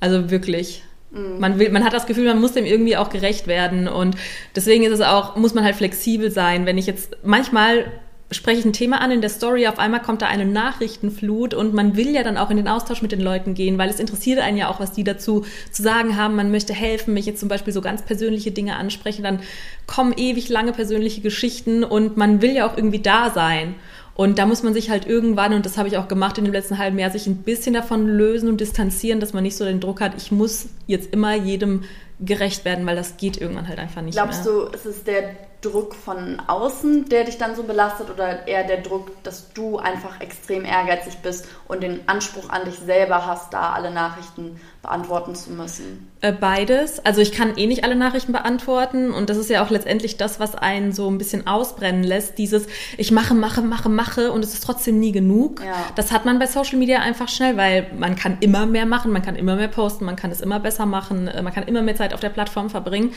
Also 0.00 0.30
wirklich. 0.30 0.82
Mhm. 1.10 1.38
Man, 1.38 1.58
will, 1.58 1.70
man 1.70 1.84
hat 1.84 1.94
das 1.94 2.06
Gefühl, 2.06 2.26
man 2.26 2.40
muss 2.40 2.52
dem 2.52 2.66
irgendwie 2.66 2.96
auch 2.96 3.08
gerecht 3.08 3.46
werden 3.46 3.88
und 3.88 4.16
deswegen 4.54 4.84
ist 4.84 4.92
es 4.92 5.00
auch, 5.00 5.36
muss 5.36 5.54
man 5.54 5.64
halt 5.64 5.76
flexibel 5.76 6.30
sein. 6.30 6.66
Wenn 6.66 6.76
ich 6.76 6.86
jetzt 6.86 7.16
manchmal 7.22 7.86
spreche 8.32 8.60
ich 8.60 8.64
ein 8.64 8.72
Thema 8.72 9.00
an 9.00 9.10
in 9.10 9.20
der 9.20 9.30
Story, 9.30 9.66
auf 9.66 9.78
einmal 9.78 10.02
kommt 10.02 10.22
da 10.22 10.26
eine 10.26 10.44
Nachrichtenflut 10.44 11.54
und 11.54 11.74
man 11.74 11.96
will 11.96 12.10
ja 12.10 12.22
dann 12.22 12.36
auch 12.36 12.50
in 12.50 12.56
den 12.56 12.68
Austausch 12.68 13.02
mit 13.02 13.12
den 13.12 13.20
Leuten 13.20 13.54
gehen, 13.54 13.78
weil 13.78 13.90
es 13.90 14.00
interessiert 14.00 14.40
einen 14.40 14.56
ja 14.56 14.68
auch, 14.68 14.80
was 14.80 14.92
die 14.92 15.04
dazu 15.04 15.44
zu 15.70 15.82
sagen 15.82 16.16
haben. 16.16 16.34
Man 16.34 16.50
möchte 16.50 16.72
helfen, 16.72 17.14
mich 17.14 17.26
jetzt 17.26 17.40
zum 17.40 17.48
Beispiel 17.48 17.72
so 17.72 17.80
ganz 17.80 18.02
persönliche 18.02 18.50
Dinge 18.50 18.76
ansprechen, 18.76 19.22
dann 19.22 19.40
kommen 19.86 20.14
ewig 20.16 20.48
lange 20.48 20.72
persönliche 20.72 21.20
Geschichten 21.20 21.84
und 21.84 22.16
man 22.16 22.42
will 22.42 22.52
ja 22.52 22.66
auch 22.66 22.76
irgendwie 22.76 23.00
da 23.00 23.30
sein. 23.30 23.74
Und 24.14 24.38
da 24.38 24.44
muss 24.44 24.62
man 24.62 24.74
sich 24.74 24.90
halt 24.90 25.06
irgendwann, 25.06 25.54
und 25.54 25.64
das 25.64 25.78
habe 25.78 25.88
ich 25.88 25.96
auch 25.96 26.06
gemacht 26.06 26.36
in 26.36 26.44
dem 26.44 26.52
letzten 26.52 26.76
halben 26.76 26.98
Jahr, 26.98 27.10
sich 27.10 27.26
ein 27.26 27.36
bisschen 27.36 27.72
davon 27.72 28.06
lösen 28.06 28.48
und 28.48 28.60
distanzieren, 28.60 29.20
dass 29.20 29.32
man 29.32 29.42
nicht 29.42 29.56
so 29.56 29.64
den 29.64 29.80
Druck 29.80 30.00
hat, 30.00 30.12
ich 30.18 30.30
muss 30.30 30.68
jetzt 30.86 31.12
immer 31.14 31.34
jedem 31.34 31.84
gerecht 32.22 32.64
werden, 32.64 32.86
weil 32.86 32.96
das 32.96 33.16
geht 33.16 33.36
irgendwann 33.40 33.68
halt 33.68 33.78
einfach 33.78 34.02
nicht 34.02 34.14
Glaubst 34.14 34.44
mehr. 34.44 34.54
Glaubst 34.54 34.84
du, 34.84 34.88
ist 34.90 34.96
es 34.96 35.04
der 35.04 35.34
Druck 35.62 35.94
von 35.94 36.40
außen, 36.48 37.08
der 37.08 37.24
dich 37.24 37.38
dann 37.38 37.54
so 37.54 37.62
belastet 37.62 38.10
oder 38.10 38.48
eher 38.48 38.64
der 38.64 38.78
Druck, 38.78 39.22
dass 39.22 39.52
du 39.52 39.78
einfach 39.78 40.20
extrem 40.20 40.64
ehrgeizig 40.64 41.18
bist 41.22 41.46
und 41.68 41.82
den 41.82 42.00
Anspruch 42.08 42.50
an 42.50 42.64
dich 42.64 42.74
selber 42.74 43.26
hast, 43.26 43.54
da 43.54 43.72
alle 43.72 43.92
Nachrichten 43.92 44.60
beantworten 44.82 45.36
zu 45.36 45.52
müssen? 45.52 46.10
Äh, 46.20 46.32
beides. 46.32 47.04
Also 47.04 47.20
ich 47.20 47.30
kann 47.30 47.56
eh 47.56 47.66
nicht 47.68 47.84
alle 47.84 47.94
Nachrichten 47.94 48.32
beantworten 48.32 49.12
und 49.12 49.30
das 49.30 49.36
ist 49.36 49.50
ja 49.50 49.64
auch 49.64 49.70
letztendlich 49.70 50.16
das, 50.16 50.40
was 50.40 50.56
einen 50.56 50.92
so 50.92 51.08
ein 51.08 51.18
bisschen 51.18 51.46
ausbrennen 51.46 52.02
lässt. 52.02 52.38
Dieses 52.38 52.66
ich 52.98 53.12
mache, 53.12 53.34
mache, 53.34 53.62
mache, 53.62 53.88
mache 53.88 54.32
und 54.32 54.44
es 54.44 54.54
ist 54.54 54.64
trotzdem 54.64 54.98
nie 54.98 55.12
genug. 55.12 55.60
Ja. 55.60 55.74
Das 55.94 56.10
hat 56.10 56.24
man 56.24 56.40
bei 56.40 56.46
Social 56.46 56.78
Media 56.78 56.98
einfach 56.98 57.28
schnell, 57.28 57.56
weil 57.56 57.86
man 57.96 58.16
kann 58.16 58.38
immer 58.40 58.66
mehr 58.66 58.86
machen, 58.86 59.12
man 59.12 59.22
kann 59.22 59.36
immer 59.36 59.54
mehr 59.54 59.68
posten, 59.68 60.04
man 60.04 60.16
kann 60.16 60.32
es 60.32 60.40
immer 60.40 60.58
besser 60.58 60.86
machen, 60.86 61.28
äh, 61.28 61.40
man 61.40 61.54
kann 61.54 61.62
immer 61.64 61.82
mehr 61.82 61.94
Zeit 61.94 62.11
auf 62.14 62.20
der 62.20 62.30
Plattform 62.30 62.70
verbringen. 62.70 63.12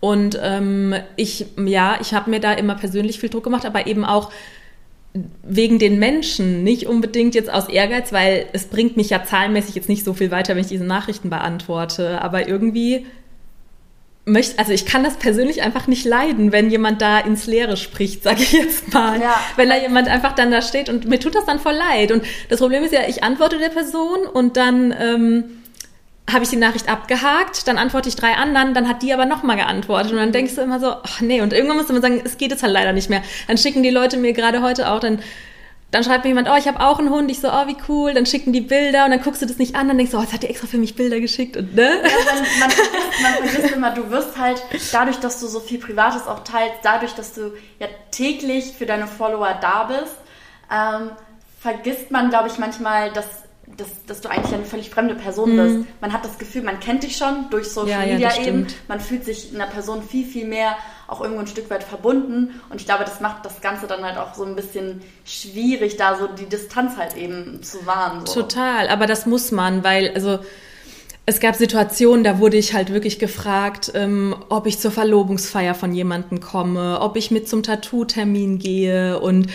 Und 0.00 0.38
ähm, 0.42 0.94
ich, 1.16 1.46
ja, 1.56 1.98
ich 2.00 2.14
habe 2.14 2.30
mir 2.30 2.40
da 2.40 2.52
immer 2.52 2.74
persönlich 2.74 3.18
viel 3.18 3.30
Druck 3.30 3.44
gemacht, 3.44 3.64
aber 3.64 3.86
eben 3.86 4.04
auch 4.04 4.30
wegen 5.42 5.78
den 5.78 5.98
Menschen, 5.98 6.62
nicht 6.62 6.86
unbedingt 6.86 7.34
jetzt 7.34 7.50
aus 7.50 7.68
Ehrgeiz, 7.68 8.12
weil 8.12 8.46
es 8.52 8.66
bringt 8.66 8.96
mich 8.96 9.10
ja 9.10 9.24
zahlenmäßig 9.24 9.74
jetzt 9.74 9.88
nicht 9.88 10.04
so 10.04 10.12
viel 10.12 10.30
weiter, 10.30 10.54
wenn 10.54 10.62
ich 10.62 10.68
diese 10.68 10.84
Nachrichten 10.84 11.30
beantworte. 11.30 12.20
Aber 12.20 12.48
irgendwie 12.48 13.06
möchte, 14.26 14.58
also 14.58 14.72
ich 14.72 14.84
kann 14.84 15.04
das 15.04 15.16
persönlich 15.16 15.62
einfach 15.62 15.86
nicht 15.86 16.04
leiden, 16.04 16.52
wenn 16.52 16.70
jemand 16.70 17.00
da 17.00 17.18
ins 17.18 17.46
Leere 17.46 17.76
spricht, 17.76 18.22
sage 18.24 18.42
ich 18.42 18.52
jetzt 18.52 18.92
mal. 18.92 19.20
Ja. 19.20 19.40
Wenn 19.56 19.68
da 19.68 19.76
jemand 19.76 20.08
einfach 20.08 20.34
dann 20.34 20.50
da 20.50 20.60
steht 20.60 20.88
und 20.88 21.08
mir 21.08 21.18
tut 21.18 21.34
das 21.34 21.46
dann 21.46 21.60
voll 21.60 21.74
leid. 21.74 22.12
Und 22.12 22.24
das 22.48 22.60
Problem 22.60 22.82
ist 22.82 22.92
ja, 22.92 23.00
ich 23.08 23.22
antworte 23.22 23.58
der 23.58 23.70
Person 23.70 24.26
und 24.32 24.56
dann 24.56 24.94
ähm, 25.00 25.44
habe 26.30 26.42
ich 26.42 26.50
die 26.50 26.56
Nachricht 26.56 26.88
abgehakt, 26.88 27.68
dann 27.68 27.78
antworte 27.78 28.08
ich 28.08 28.16
drei 28.16 28.34
anderen, 28.34 28.74
dann 28.74 28.88
hat 28.88 29.02
die 29.02 29.12
aber 29.12 29.26
nochmal 29.26 29.56
geantwortet 29.56 30.12
und 30.12 30.18
dann 30.18 30.32
denkst 30.32 30.56
du 30.56 30.60
immer 30.60 30.80
so, 30.80 30.88
ach 30.90 31.20
nee, 31.20 31.40
und 31.40 31.52
irgendwann 31.52 31.76
musst 31.76 31.88
du 31.88 31.92
immer 31.92 32.02
sagen, 32.02 32.20
es 32.24 32.36
geht 32.36 32.50
jetzt 32.50 32.62
halt 32.62 32.72
leider 32.72 32.92
nicht 32.92 33.08
mehr. 33.08 33.22
Dann 33.46 33.58
schicken 33.58 33.82
die 33.82 33.90
Leute 33.90 34.16
mir 34.16 34.32
gerade 34.32 34.60
heute 34.60 34.90
auch, 34.90 35.00
dann 35.00 35.20
dann 35.92 36.02
schreibt 36.02 36.24
mir 36.24 36.30
jemand, 36.30 36.48
oh, 36.50 36.56
ich 36.58 36.66
habe 36.66 36.80
auch 36.80 36.98
einen 36.98 37.10
Hund. 37.10 37.30
Ich 37.30 37.40
so, 37.40 37.48
oh, 37.48 37.66
wie 37.68 37.76
cool. 37.88 38.12
Dann 38.12 38.26
schicken 38.26 38.52
die 38.52 38.60
Bilder 38.60 39.04
und 39.04 39.12
dann 39.12 39.22
guckst 39.22 39.40
du 39.40 39.46
das 39.46 39.56
nicht 39.56 39.76
an. 39.76 39.86
Dann 39.86 39.96
denkst 39.96 40.12
du, 40.12 40.18
oh, 40.18 40.20
jetzt 40.20 40.32
hat 40.32 40.42
die 40.42 40.48
extra 40.48 40.66
für 40.66 40.78
mich 40.78 40.96
Bilder 40.96 41.20
geschickt. 41.20 41.56
Und, 41.56 41.74
ne? 41.74 42.02
Ja, 42.02 42.34
man, 42.34 42.44
man, 42.60 42.70
vergisst, 42.70 43.22
man 43.22 43.32
vergisst 43.34 43.74
immer, 43.74 43.90
du 43.92 44.10
wirst 44.10 44.36
halt 44.36 44.62
dadurch, 44.92 45.18
dass 45.18 45.40
du 45.40 45.46
so 45.46 45.60
viel 45.60 45.78
Privates 45.78 46.26
auch 46.26 46.42
teilst, 46.42 46.78
dadurch, 46.82 47.14
dass 47.14 47.34
du 47.34 47.52
ja 47.78 47.86
täglich 48.10 48.72
für 48.76 48.84
deine 48.84 49.06
Follower 49.06 49.56
da 49.60 49.84
bist, 49.84 50.16
ähm, 50.72 51.12
vergisst 51.60 52.10
man, 52.10 52.30
glaube 52.30 52.48
ich, 52.48 52.58
manchmal, 52.58 53.12
dass 53.12 53.26
dass, 53.76 53.88
dass 54.06 54.20
du 54.20 54.30
eigentlich 54.30 54.54
eine 54.54 54.64
völlig 54.64 54.90
fremde 54.90 55.14
Person 55.14 55.52
mhm. 55.52 55.56
bist. 55.56 55.88
Man 56.00 56.12
hat 56.12 56.24
das 56.24 56.38
Gefühl, 56.38 56.62
man 56.62 56.80
kennt 56.80 57.02
dich 57.02 57.16
schon 57.16 57.50
durch 57.50 57.68
Social 57.68 58.06
ja, 58.06 58.12
Media 58.14 58.30
ja, 58.34 58.42
eben. 58.42 58.66
Man 58.88 59.00
fühlt 59.00 59.24
sich 59.24 59.54
einer 59.54 59.66
Person 59.66 60.02
viel, 60.02 60.26
viel 60.26 60.46
mehr 60.46 60.76
auch 61.08 61.20
irgendwo 61.20 61.40
ein 61.40 61.46
Stück 61.46 61.70
weit 61.70 61.84
verbunden. 61.84 62.60
Und 62.70 62.80
ich 62.80 62.86
glaube, 62.86 63.04
das 63.04 63.20
macht 63.20 63.44
das 63.44 63.60
Ganze 63.60 63.86
dann 63.86 64.02
halt 64.02 64.18
auch 64.18 64.34
so 64.34 64.44
ein 64.44 64.56
bisschen 64.56 65.02
schwierig, 65.24 65.96
da 65.96 66.16
so 66.16 66.26
die 66.26 66.46
Distanz 66.46 66.96
halt 66.96 67.16
eben 67.16 67.62
zu 67.62 67.86
wahren. 67.86 68.26
So. 68.26 68.42
Total, 68.42 68.88
aber 68.88 69.06
das 69.06 69.26
muss 69.26 69.52
man, 69.52 69.84
weil, 69.84 70.12
also 70.14 70.38
es 71.26 71.40
gab 71.40 71.56
Situationen, 71.56 72.24
da 72.24 72.38
wurde 72.38 72.56
ich 72.56 72.72
halt 72.72 72.92
wirklich 72.92 73.18
gefragt, 73.18 73.92
ähm, 73.94 74.36
ob 74.48 74.66
ich 74.66 74.78
zur 74.78 74.92
Verlobungsfeier 74.92 75.74
von 75.74 75.92
jemandem 75.92 76.40
komme, 76.40 77.00
ob 77.00 77.16
ich 77.16 77.32
mit 77.32 77.48
zum 77.48 77.64
Tattoo-Termin 77.64 78.58
gehe 78.58 79.18
und 79.18 79.48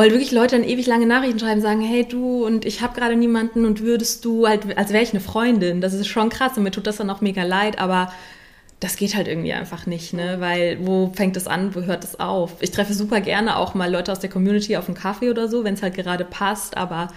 halt 0.00 0.12
wirklich 0.12 0.32
Leute 0.32 0.56
dann 0.56 0.64
ewig 0.64 0.86
lange 0.86 1.06
Nachrichten 1.06 1.38
schreiben, 1.38 1.60
sagen, 1.60 1.82
hey 1.82 2.06
du 2.08 2.44
und 2.46 2.64
ich 2.64 2.80
habe 2.80 2.98
gerade 2.98 3.16
niemanden 3.16 3.66
und 3.66 3.80
würdest 3.80 4.24
du, 4.24 4.46
halt, 4.48 4.76
als 4.76 4.92
wäre 4.92 5.02
ich 5.02 5.10
eine 5.10 5.20
Freundin. 5.20 5.80
Das 5.80 5.92
ist 5.92 6.06
schon 6.06 6.30
krass 6.30 6.56
und 6.56 6.62
mir 6.62 6.70
tut 6.70 6.86
das 6.86 6.96
dann 6.96 7.10
auch 7.10 7.20
mega 7.20 7.42
leid, 7.42 7.78
aber 7.78 8.12
das 8.80 8.96
geht 8.96 9.14
halt 9.14 9.28
irgendwie 9.28 9.52
einfach 9.52 9.86
nicht, 9.86 10.12
ne? 10.12 10.36
Weil 10.40 10.78
wo 10.80 11.12
fängt 11.14 11.36
es 11.36 11.46
an, 11.46 11.74
wo 11.74 11.82
hört 11.82 12.02
es 12.02 12.18
auf? 12.18 12.56
Ich 12.60 12.72
treffe 12.72 12.94
super 12.94 13.20
gerne 13.20 13.56
auch 13.56 13.74
mal 13.74 13.90
Leute 13.90 14.10
aus 14.10 14.18
der 14.18 14.30
Community 14.30 14.76
auf 14.76 14.88
einen 14.88 14.96
Kaffee 14.96 15.30
oder 15.30 15.46
so, 15.46 15.62
wenn 15.62 15.74
es 15.74 15.82
halt 15.82 15.94
gerade 15.94 16.24
passt, 16.24 16.76
aber 16.76 17.08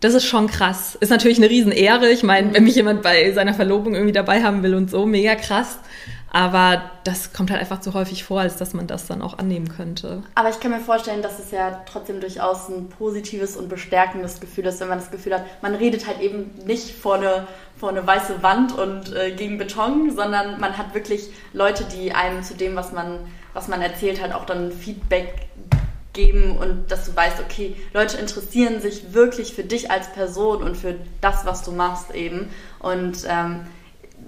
das 0.00 0.14
ist 0.14 0.24
schon 0.24 0.48
krass. 0.48 0.96
Ist 1.00 1.10
natürlich 1.10 1.38
eine 1.38 1.48
Riesenehre. 1.48 2.10
Ich 2.10 2.22
meine, 2.22 2.52
wenn 2.54 2.64
mich 2.64 2.74
jemand 2.74 3.02
bei 3.02 3.30
seiner 3.32 3.54
Verlobung 3.54 3.94
irgendwie 3.94 4.12
dabei 4.12 4.42
haben 4.42 4.62
will 4.62 4.74
und 4.74 4.90
so, 4.90 5.06
mega 5.06 5.34
krass. 5.36 5.78
Aber 6.34 6.90
das 7.04 7.34
kommt 7.34 7.50
halt 7.50 7.60
einfach 7.60 7.80
zu 7.80 7.92
häufig 7.92 8.24
vor, 8.24 8.40
als 8.40 8.56
dass 8.56 8.72
man 8.72 8.86
das 8.86 9.06
dann 9.06 9.20
auch 9.20 9.36
annehmen 9.36 9.68
könnte. 9.68 10.22
Aber 10.34 10.48
ich 10.48 10.60
kann 10.60 10.70
mir 10.70 10.80
vorstellen, 10.80 11.20
dass 11.20 11.38
es 11.38 11.50
ja 11.50 11.82
trotzdem 11.84 12.20
durchaus 12.20 12.70
ein 12.70 12.88
positives 12.88 13.54
und 13.54 13.68
bestärkendes 13.68 14.40
Gefühl 14.40 14.64
ist, 14.64 14.80
wenn 14.80 14.88
man 14.88 14.98
das 14.98 15.10
Gefühl 15.10 15.34
hat, 15.34 15.44
man 15.62 15.74
redet 15.74 16.06
halt 16.06 16.20
eben 16.20 16.50
nicht 16.64 16.90
vor 16.94 17.16
eine, 17.16 17.46
vor 17.76 17.90
eine 17.90 18.06
weiße 18.06 18.42
Wand 18.42 18.72
und 18.72 19.14
äh, 19.14 19.32
gegen 19.32 19.58
Beton, 19.58 20.10
sondern 20.16 20.58
man 20.58 20.78
hat 20.78 20.94
wirklich 20.94 21.28
Leute, 21.52 21.84
die 21.84 22.12
einem 22.12 22.42
zu 22.42 22.54
dem, 22.54 22.76
was 22.76 22.92
man, 22.92 23.18
was 23.52 23.68
man 23.68 23.82
erzählt, 23.82 24.22
halt 24.22 24.32
auch 24.32 24.46
dann 24.46 24.72
Feedback 24.72 25.48
geben 26.14 26.56
und 26.56 26.90
dass 26.90 27.04
du 27.04 27.14
weißt, 27.14 27.40
okay, 27.40 27.76
Leute 27.92 28.16
interessieren 28.16 28.80
sich 28.80 29.12
wirklich 29.12 29.54
für 29.54 29.64
dich 29.64 29.90
als 29.90 30.10
Person 30.12 30.62
und 30.62 30.78
für 30.78 30.94
das, 31.20 31.44
was 31.44 31.62
du 31.62 31.72
machst 31.72 32.14
eben. 32.14 32.48
Und 32.78 33.26
ähm, 33.28 33.66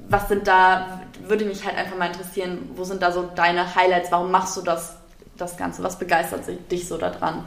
was 0.09 0.29
sind 0.29 0.47
da, 0.47 1.01
würde 1.27 1.45
mich 1.45 1.65
halt 1.65 1.77
einfach 1.77 1.97
mal 1.97 2.07
interessieren, 2.07 2.71
wo 2.77 2.85
sind 2.85 3.03
da 3.03 3.13
so 3.13 3.31
deine 3.35 3.75
Highlights? 3.75 4.13
Warum 4.13 4.31
machst 4.31 4.57
du 4.57 4.63
das, 4.63 4.97
das 5.37 5.57
Ganze? 5.57 5.83
Was 5.83 5.99
begeistert 5.99 6.43
dich 6.71 6.87
so 6.87 6.97
daran? 6.99 7.45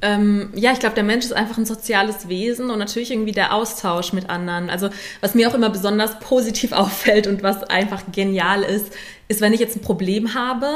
Ähm, 0.00 0.50
ja, 0.54 0.72
ich 0.72 0.78
glaube, 0.78 0.94
der 0.94 1.04
Mensch 1.04 1.24
ist 1.24 1.32
einfach 1.32 1.58
ein 1.58 1.66
soziales 1.66 2.28
Wesen 2.28 2.70
und 2.70 2.78
natürlich 2.78 3.10
irgendwie 3.10 3.32
der 3.32 3.52
Austausch 3.52 4.12
mit 4.12 4.30
anderen. 4.30 4.70
Also 4.70 4.90
was 5.20 5.34
mir 5.34 5.48
auch 5.48 5.54
immer 5.54 5.70
besonders 5.70 6.20
positiv 6.20 6.72
auffällt 6.72 7.26
und 7.26 7.42
was 7.42 7.64
einfach 7.64 8.02
genial 8.12 8.62
ist, 8.62 8.92
ist, 9.26 9.40
wenn 9.40 9.52
ich 9.52 9.60
jetzt 9.60 9.76
ein 9.76 9.82
Problem 9.82 10.34
habe 10.34 10.68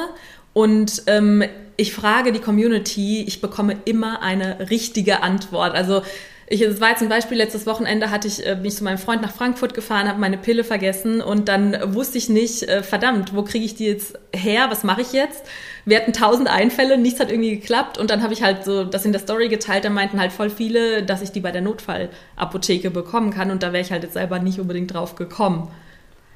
und 0.54 1.04
ähm, 1.06 1.44
ich 1.76 1.94
frage 1.94 2.32
die 2.32 2.40
Community, 2.40 3.22
ich 3.22 3.40
bekomme 3.40 3.76
immer 3.84 4.22
eine 4.22 4.70
richtige 4.70 5.22
Antwort. 5.22 5.74
Also 5.74 6.02
ich, 6.46 6.60
das 6.60 6.80
war 6.80 6.90
jetzt 6.90 7.02
ein 7.02 7.08
Beispiel, 7.08 7.38
letztes 7.38 7.66
Wochenende 7.66 8.10
hatte 8.10 8.28
ich, 8.28 8.46
äh, 8.46 8.54
bin 8.54 8.66
ich 8.66 8.76
zu 8.76 8.84
meinem 8.84 8.98
Freund 8.98 9.22
nach 9.22 9.32
Frankfurt 9.32 9.74
gefahren, 9.74 10.08
habe 10.08 10.20
meine 10.20 10.38
Pille 10.38 10.64
vergessen 10.64 11.20
und 11.20 11.48
dann 11.48 11.94
wusste 11.94 12.18
ich 12.18 12.28
nicht, 12.28 12.64
äh, 12.64 12.82
verdammt, 12.82 13.34
wo 13.34 13.42
kriege 13.42 13.64
ich 13.64 13.74
die 13.74 13.86
jetzt 13.86 14.18
her, 14.34 14.66
was 14.68 14.84
mache 14.84 15.02
ich 15.02 15.12
jetzt? 15.12 15.44
Wir 15.84 15.98
hatten 15.98 16.12
tausend 16.12 16.48
Einfälle, 16.48 16.98
nichts 16.98 17.20
hat 17.20 17.30
irgendwie 17.30 17.56
geklappt 17.58 17.98
und 17.98 18.10
dann 18.10 18.22
habe 18.22 18.32
ich 18.32 18.42
halt 18.42 18.64
so 18.64 18.84
das 18.84 19.04
in 19.04 19.12
der 19.12 19.20
Story 19.20 19.48
geteilt, 19.48 19.84
da 19.84 19.90
meinten 19.90 20.20
halt 20.20 20.32
voll 20.32 20.50
viele, 20.50 21.02
dass 21.02 21.22
ich 21.22 21.32
die 21.32 21.40
bei 21.40 21.52
der 21.52 21.62
Notfallapotheke 21.62 22.90
bekommen 22.90 23.32
kann 23.32 23.50
und 23.50 23.62
da 23.62 23.72
wäre 23.72 23.82
ich 23.82 23.92
halt 23.92 24.02
jetzt 24.02 24.14
selber 24.14 24.38
nicht 24.38 24.60
unbedingt 24.60 24.92
drauf 24.92 25.16
gekommen. 25.16 25.70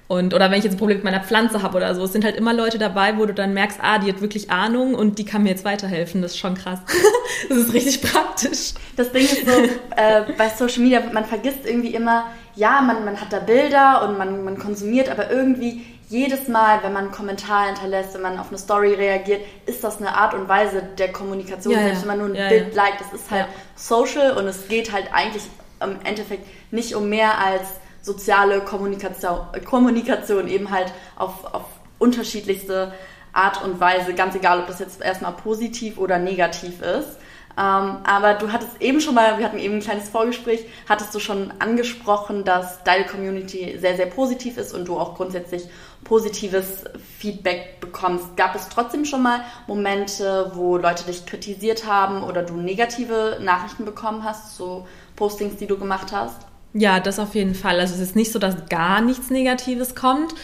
Und, 0.09 0.35
oder 0.35 0.51
wenn 0.51 0.59
ich 0.59 0.65
jetzt 0.65 0.75
ein 0.75 0.79
Problem 0.79 0.99
mit 0.99 1.05
meiner 1.05 1.23
Pflanze 1.23 1.63
habe 1.63 1.77
oder 1.77 1.95
so, 1.95 2.05
es 2.05 2.13
sind 2.13 2.25
halt 2.25 2.37
immer 2.37 2.55
Leute 2.55 2.79
dabei, 2.79 3.19
wo 3.19 3.27
du 3.27 3.35
dann 3.35 3.55
merkst, 3.55 3.81
ah, 3.83 3.99
die 3.99 4.09
hat 4.13 4.21
wirklich 4.21 4.51
Ahnung 4.51 4.95
und 4.95 5.19
die 5.19 5.25
kann 5.25 5.43
mir 5.43 5.49
jetzt 5.49 5.65
weiterhelfen. 5.65 6.23
Das 6.23 6.33
ist 6.33 6.39
schon 6.39 6.55
krass. 6.55 6.79
das 7.49 7.59
ist 7.59 7.75
richtig 7.75 8.03
praktisch. 8.03 8.75
Das 8.97 9.11
Ding 9.11 9.25
ist 9.25 9.47
so, 9.47 9.53
äh, 9.97 10.23
bei 10.39 10.49
Social 10.49 10.83
Media, 10.83 11.03
man 11.13 11.25
vergisst 11.25 11.67
irgendwie 11.67 11.93
immer, 11.93 12.27
ja, 12.55 12.81
man, 12.83 13.05
man 13.05 13.21
hat 13.21 13.33
da 13.33 13.41
Bilder 13.41 14.09
und 14.09 14.17
man, 14.17 14.45
man 14.45 14.59
konsumiert, 14.59 15.09
aber 15.09 15.31
irgendwie 15.31 15.85
jedes 16.09 16.47
Mal, 16.47 16.85
wenn 16.85 16.93
man 16.93 17.07
einen 17.07 17.13
Kommentar 17.13 17.67
hinterlässt, 17.67 18.15
wenn 18.15 18.23
man 18.23 18.39
auf 18.39 18.49
eine 18.49 18.59
Story 18.59 18.95
reagiert, 18.95 19.41
ist 19.67 19.83
das 19.83 19.99
eine 19.99 20.17
Art 20.17 20.35
und 20.35 20.49
Weise 20.49 20.83
der 20.99 21.11
Kommunikation, 21.11 21.75
ja, 21.75 21.81
selbst 21.81 22.03
wenn 22.03 22.09
man 22.09 22.19
nur 22.19 22.29
ein 22.29 22.35
ja, 22.37 22.49
Bild 22.49 22.75
ja. 22.75 22.85
liked. 22.85 23.01
Das 23.01 23.13
ist 23.13 23.29
halt 23.31 23.47
social 23.75 24.37
und 24.37 24.47
es 24.47 24.69
geht 24.69 24.93
halt 24.93 25.09
eigentlich 25.13 25.43
im 25.83 25.97
Endeffekt 26.05 26.47
nicht 26.71 26.95
um 26.95 27.09
mehr 27.09 27.39
als 27.39 27.65
soziale 28.07 28.61
Kommunikation, 28.61 29.39
Kommunikation 29.65 30.49
eben 30.49 30.71
halt 30.71 30.93
auf, 31.17 31.45
auf 31.53 31.65
unterschiedlichste 31.99 32.95
Art 33.33 33.63
und 33.63 33.81
Weise, 33.81 34.15
ganz 34.15 34.35
egal, 34.35 34.61
ob 34.61 34.69
das 34.69 34.79
jetzt 34.79 35.03
erstmal 35.03 35.33
positiv 35.33 35.99
oder 35.99 36.19
negativ 36.19 36.81
ist. 36.81 37.19
Ähm, 37.59 37.99
aber 38.05 38.35
du 38.35 38.53
hattest 38.53 38.81
eben 38.81 39.01
schon 39.01 39.15
mal, 39.15 39.39
wir 39.39 39.47
hatten 39.47 39.59
eben 39.59 39.75
ein 39.75 39.81
kleines 39.81 40.11
Vorgespräch, 40.11 40.67
hattest 40.89 41.15
du 41.15 41.21
schon 41.21 41.53
angesprochen, 41.59 42.45
dass 42.45 42.85
deine 42.85 43.07
Community 43.07 43.79
sehr, 43.81 43.97
sehr 43.97 44.07
positiv 44.07 44.59
ist 44.59 44.75
und 44.75 44.87
du 44.87 44.99
auch 44.99 45.15
grundsätzlich 45.17 45.67
positives 46.05 46.85
Feedback 47.19 47.81
bekommst. 47.81 48.37
Gab 48.37 48.55
es 48.55 48.69
trotzdem 48.69 49.07
schon 49.07 49.23
mal 49.23 49.41
Momente, 49.67 50.53
wo 50.55 50.77
Leute 50.77 51.05
dich 51.05 51.25
kritisiert 51.25 51.87
haben 51.87 52.23
oder 52.23 52.43
du 52.43 52.55
negative 52.55 53.39
Nachrichten 53.41 53.87
bekommen 53.87 54.23
hast 54.23 54.55
zu 54.57 54.87
Postings, 55.17 55.57
die 55.57 55.67
du 55.67 55.79
gemacht 55.79 56.13
hast? 56.13 56.47
Ja, 56.79 57.01
das 57.01 57.19
auf 57.19 57.35
jeden 57.35 57.55
Fall. 57.55 57.81
Also 57.81 57.95
es 57.95 58.01
ist 58.01 58.17
nicht 58.17 58.33
so, 58.33 58.39
dass 58.39 58.69
gar 58.69 59.01
nichts 59.01 59.31
Negatives 59.31 59.95
kommt. 59.95 60.35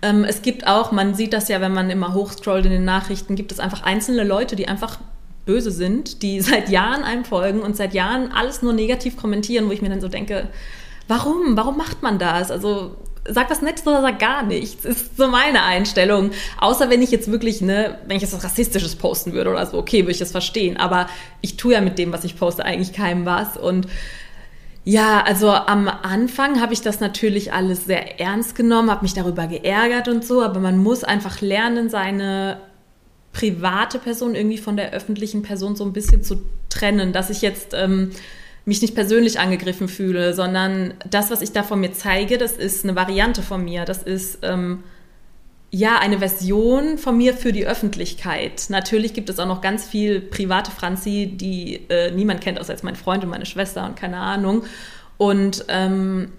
Ähm, 0.00 0.24
es 0.24 0.40
gibt 0.40 0.66
auch, 0.66 0.90
man 0.90 1.14
sieht 1.14 1.32
das 1.34 1.48
ja, 1.48 1.60
wenn 1.60 1.74
man 1.74 1.90
immer 1.90 2.14
hochscrollt 2.14 2.64
in 2.64 2.72
den 2.72 2.84
Nachrichten, 2.84 3.36
gibt 3.36 3.52
es 3.52 3.60
einfach 3.60 3.82
einzelne 3.82 4.24
Leute, 4.24 4.56
die 4.56 4.68
einfach 4.68 4.98
böse 5.44 5.70
sind, 5.70 6.22
die 6.22 6.40
seit 6.42 6.70
Jahren 6.70 7.04
einem 7.04 7.24
folgen 7.24 7.60
und 7.60 7.76
seit 7.76 7.92
Jahren 7.92 8.32
alles 8.32 8.62
nur 8.62 8.72
negativ 8.72 9.16
kommentieren, 9.16 9.68
wo 9.68 9.72
ich 9.72 9.82
mir 9.82 9.90
dann 9.90 10.00
so 10.00 10.08
denke, 10.08 10.48
warum? 11.08 11.56
Warum 11.56 11.76
macht 11.76 12.02
man 12.02 12.18
das? 12.18 12.50
Also 12.50 12.96
sag 13.28 13.50
was 13.50 13.60
Nettes 13.60 13.86
oder 13.86 14.00
sag 14.00 14.18
gar 14.18 14.42
nichts. 14.42 14.86
Ist 14.86 15.16
so 15.18 15.28
meine 15.28 15.62
Einstellung. 15.62 16.30
Außer 16.58 16.88
wenn 16.88 17.02
ich 17.02 17.10
jetzt 17.10 17.30
wirklich, 17.30 17.60
ne, 17.60 17.98
wenn 18.06 18.16
ich 18.16 18.22
jetzt 18.22 18.32
was 18.32 18.44
Rassistisches 18.44 18.96
posten 18.96 19.34
würde 19.34 19.50
oder 19.50 19.66
so, 19.66 19.76
okay, 19.76 20.02
würde 20.02 20.12
ich 20.12 20.18
das 20.18 20.32
verstehen. 20.32 20.78
Aber 20.78 21.06
ich 21.42 21.58
tue 21.58 21.74
ja 21.74 21.82
mit 21.82 21.98
dem, 21.98 22.12
was 22.12 22.24
ich 22.24 22.38
poste, 22.38 22.64
eigentlich 22.64 22.94
keinem 22.94 23.26
was. 23.26 23.56
Und 23.56 23.86
ja, 24.84 25.22
also 25.22 25.50
am 25.50 25.88
Anfang 25.88 26.60
habe 26.60 26.72
ich 26.72 26.80
das 26.80 27.00
natürlich 27.00 27.52
alles 27.52 27.84
sehr 27.84 28.20
ernst 28.20 28.56
genommen, 28.56 28.90
habe 28.90 29.02
mich 29.02 29.14
darüber 29.14 29.46
geärgert 29.46 30.08
und 30.08 30.24
so, 30.24 30.42
aber 30.42 30.58
man 30.58 30.78
muss 30.78 31.04
einfach 31.04 31.40
lernen, 31.40 31.88
seine 31.88 32.58
private 33.32 33.98
Person 33.98 34.34
irgendwie 34.34 34.58
von 34.58 34.76
der 34.76 34.92
öffentlichen 34.92 35.42
Person 35.42 35.76
so 35.76 35.84
ein 35.84 35.92
bisschen 35.92 36.22
zu 36.22 36.42
trennen, 36.68 37.12
dass 37.12 37.30
ich 37.30 37.42
jetzt 37.42 37.74
ähm, 37.74 38.10
mich 38.64 38.82
nicht 38.82 38.94
persönlich 38.94 39.38
angegriffen 39.38 39.88
fühle, 39.88 40.34
sondern 40.34 40.94
das, 41.08 41.30
was 41.30 41.42
ich 41.42 41.52
da 41.52 41.62
von 41.62 41.80
mir 41.80 41.92
zeige, 41.92 42.36
das 42.36 42.52
ist 42.52 42.84
eine 42.84 42.96
Variante 42.96 43.42
von 43.42 43.64
mir, 43.64 43.84
das 43.84 44.02
ist 44.02 44.40
ähm, 44.42 44.82
ja, 45.74 45.98
eine 45.98 46.18
Version 46.18 46.98
von 46.98 47.16
mir 47.16 47.32
für 47.32 47.50
die 47.50 47.66
Öffentlichkeit. 47.66 48.66
Natürlich 48.68 49.14
gibt 49.14 49.30
es 49.30 49.38
auch 49.38 49.46
noch 49.46 49.62
ganz 49.62 49.86
viel 49.86 50.20
private 50.20 50.70
Franzi, 50.70 51.32
die 51.34 51.88
äh, 51.88 52.10
niemand 52.10 52.42
kennt, 52.42 52.60
außer 52.60 52.74
jetzt 52.74 52.84
mein 52.84 52.94
Freund 52.94 53.24
und 53.24 53.30
meine 53.30 53.46
Schwester 53.46 53.86
und 53.86 53.96
keine 53.96 54.18
Ahnung. 54.18 54.64
Und 55.16 55.64
ähm, 55.68 56.32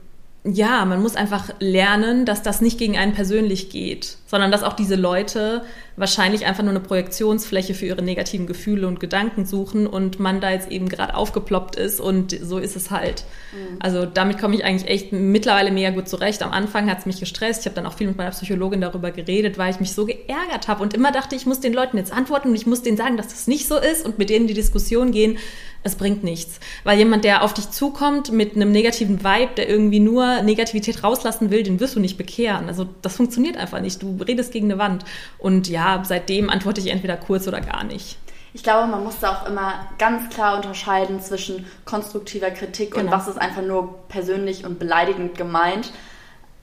ja, 0.45 0.83
man 0.83 1.01
muss 1.01 1.15
einfach 1.15 1.51
lernen, 1.59 2.25
dass 2.25 2.43
das 2.43 2.59
nicht 2.59 2.77
gegen 2.77 2.97
einen 2.97 3.13
persönlich 3.13 3.69
geht, 3.69 4.17
sondern 4.27 4.51
dass 4.51 4.63
auch 4.63 4.73
diese 4.73 4.95
Leute 4.95 5.63
wahrscheinlich 5.95 6.45
einfach 6.45 6.63
nur 6.63 6.71
eine 6.71 6.81
Projektionsfläche 6.81 7.73
für 7.73 7.85
ihre 7.85 8.01
negativen 8.01 8.45
Gefühle 8.45 8.87
und 8.87 8.99
Gedanken 8.99 9.45
suchen 9.45 9.87
und 9.87 10.19
man 10.19 10.41
da 10.41 10.51
jetzt 10.51 10.69
eben 10.69 10.89
gerade 10.89 11.15
aufgeploppt 11.15 11.77
ist 11.77 12.01
und 12.01 12.37
so 12.41 12.57
ist 12.57 12.75
es 12.75 12.91
halt. 12.91 13.23
Mhm. 13.53 13.77
Also 13.79 14.05
damit 14.05 14.37
komme 14.37 14.55
ich 14.55 14.65
eigentlich 14.65 14.89
echt 14.89 15.13
mittlerweile 15.13 15.71
mega 15.71 15.91
gut 15.91 16.09
zurecht. 16.09 16.43
Am 16.43 16.51
Anfang 16.51 16.89
hat 16.89 16.99
es 16.99 17.05
mich 17.05 17.21
gestresst. 17.21 17.61
Ich 17.61 17.65
habe 17.67 17.75
dann 17.75 17.85
auch 17.85 17.93
viel 17.93 18.07
mit 18.07 18.17
meiner 18.17 18.31
Psychologin 18.31 18.81
darüber 18.81 19.11
geredet, 19.11 19.57
weil 19.57 19.71
ich 19.71 19.79
mich 19.79 19.93
so 19.93 20.05
geärgert 20.05 20.67
habe 20.67 20.83
und 20.83 20.93
immer 20.93 21.13
dachte, 21.13 21.37
ich 21.37 21.45
muss 21.45 21.61
den 21.61 21.73
Leuten 21.73 21.97
jetzt 21.97 22.11
antworten 22.11 22.49
und 22.49 22.55
ich 22.55 22.65
muss 22.65 22.81
denen 22.81 22.97
sagen, 22.97 23.15
dass 23.15 23.29
das 23.29 23.47
nicht 23.47 23.67
so 23.67 23.77
ist 23.77 24.05
und 24.05 24.17
mit 24.17 24.29
denen 24.29 24.47
die 24.47 24.53
Diskussion 24.53 25.11
gehen 25.11 25.37
es 25.83 25.95
bringt 25.95 26.23
nichts. 26.23 26.59
Weil 26.83 26.97
jemand, 26.97 27.23
der 27.23 27.43
auf 27.43 27.53
dich 27.53 27.69
zukommt 27.69 28.31
mit 28.31 28.55
einem 28.55 28.71
negativen 28.71 29.23
Vibe, 29.23 29.53
der 29.57 29.69
irgendwie 29.69 29.99
nur 29.99 30.41
Negativität 30.41 31.03
rauslassen 31.03 31.51
will, 31.51 31.63
den 31.63 31.79
wirst 31.79 31.95
du 31.95 31.99
nicht 31.99 32.17
bekehren. 32.17 32.67
Also 32.67 32.87
das 33.01 33.15
funktioniert 33.15 33.57
einfach 33.57 33.81
nicht. 33.81 34.01
Du 34.01 34.17
redest 34.25 34.51
gegen 34.51 34.71
eine 34.71 34.79
Wand. 34.79 35.03
Und 35.37 35.67
ja, 35.67 36.01
seitdem 36.05 36.49
antworte 36.49 36.81
ich 36.81 36.87
entweder 36.87 37.17
kurz 37.17 37.47
oder 37.47 37.61
gar 37.61 37.83
nicht. 37.83 38.17
Ich 38.53 38.63
glaube, 38.63 38.87
man 38.87 39.03
muss 39.03 39.19
da 39.19 39.35
auch 39.35 39.47
immer 39.47 39.87
ganz 39.97 40.33
klar 40.33 40.55
unterscheiden 40.57 41.19
zwischen 41.19 41.65
konstruktiver 41.85 42.51
Kritik 42.51 42.91
genau. 42.91 43.05
und 43.05 43.11
was 43.11 43.27
ist 43.27 43.37
einfach 43.37 43.63
nur 43.63 43.95
persönlich 44.09 44.63
und 44.63 44.77
beleidigend 44.77 45.37
gemeint. 45.37 45.91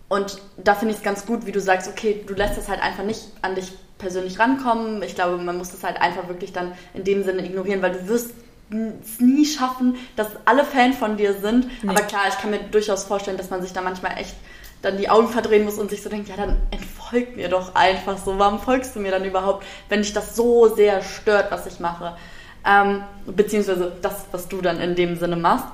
Und 0.09 0.39
da 0.57 0.75
finde 0.75 0.93
ich 0.93 0.99
es 0.99 1.05
ganz 1.05 1.27
gut, 1.27 1.47
wie 1.47 1.53
du 1.53 1.61
sagst, 1.61 1.89
okay, 1.89 2.25
du 2.27 2.35
lässt 2.35 2.57
das 2.57 2.69
halt 2.69 2.81
einfach 2.81 3.05
nicht 3.05 3.23
an 3.43 3.55
dich 3.55 3.73
persönlich 3.99 4.39
rankommen. 4.39 5.03
Ich 5.03 5.15
glaube, 5.15 5.39
man 5.39 5.59
muss 5.59 5.71
das 5.71 5.85
halt 5.85 6.01
einfach 6.01 6.29
wirklich 6.29 6.53
dann 6.53 6.73
in 6.95 7.05
dem 7.05 7.23
Sinne 7.25 7.45
ignorieren, 7.45 7.83
weil 7.83 7.93
du 7.93 8.09
wirst 8.09 8.31
es 8.71 9.21
nie 9.21 9.45
schaffen, 9.45 9.97
dass 10.17 10.29
alle 10.45 10.65
Fan 10.65 10.93
von 10.93 11.17
dir 11.17 11.35
sind. 11.35 11.67
Nee. 11.83 11.91
Aber 11.91 12.03
klar, 12.03 12.23
ich 12.29 12.39
kann 12.39 12.51
mir 12.51 12.61
durchaus 12.61 13.05
vorstellen, 13.05 13.37
dass 13.37 13.51
man 13.51 13.63
sich 13.63 13.73
da 13.73 13.81
manchmal 13.81 14.17
echt 14.19 14.35
dann 14.83 14.97
die 14.97 15.11
Augen 15.11 15.29
verdrehen 15.29 15.65
muss 15.65 15.79
und 15.79 15.91
sich 15.91 16.03
so 16.03 16.09
denkt, 16.09 16.29
ja, 16.29 16.37
dann 16.37 16.57
entfolg 16.71 17.37
mir 17.37 17.49
doch 17.49 17.75
einfach 17.75 18.17
so. 18.19 18.39
Warum 18.39 18.61
folgst 18.61 18.97
du 18.97 19.01
mir 19.01 19.11
dann 19.11 19.25
überhaupt, 19.25 19.65
wenn 19.89 20.03
dich 20.03 20.13
das 20.13 20.37
so 20.37 20.75
sehr 20.75 21.03
stört, 21.03 21.51
was 21.51 21.67
ich 21.67 21.81
mache? 21.81 22.17
Ähm, 22.65 23.05
beziehungsweise 23.27 23.93
das, 24.01 24.27
was 24.33 24.49
du 24.49 24.61
dann 24.61 24.81
in 24.81 24.95
dem 24.95 25.19
Sinne 25.19 25.37
machst. 25.37 25.67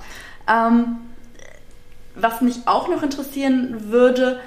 Ähm, 0.48 0.98
was 2.14 2.40
mich 2.40 2.66
auch 2.66 2.88
noch 2.88 3.02
interessieren 3.02 3.90
würde, 3.90 4.40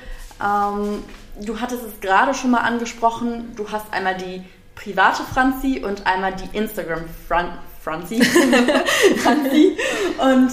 ähm, 0.43 1.03
du 1.39 1.59
hattest 1.61 1.83
es 1.83 1.99
gerade 2.01 2.33
schon 2.33 2.51
mal 2.51 2.61
angesprochen, 2.61 3.53
du 3.55 3.71
hast 3.71 3.93
einmal 3.93 4.17
die 4.17 4.43
private 4.75 5.23
Franzi 5.23 5.83
und 5.85 6.05
einmal 6.05 6.33
die 6.33 6.57
Instagram 6.57 7.03
Franzi. 7.81 8.21
Franzi. 9.17 9.77
Und 10.19 10.51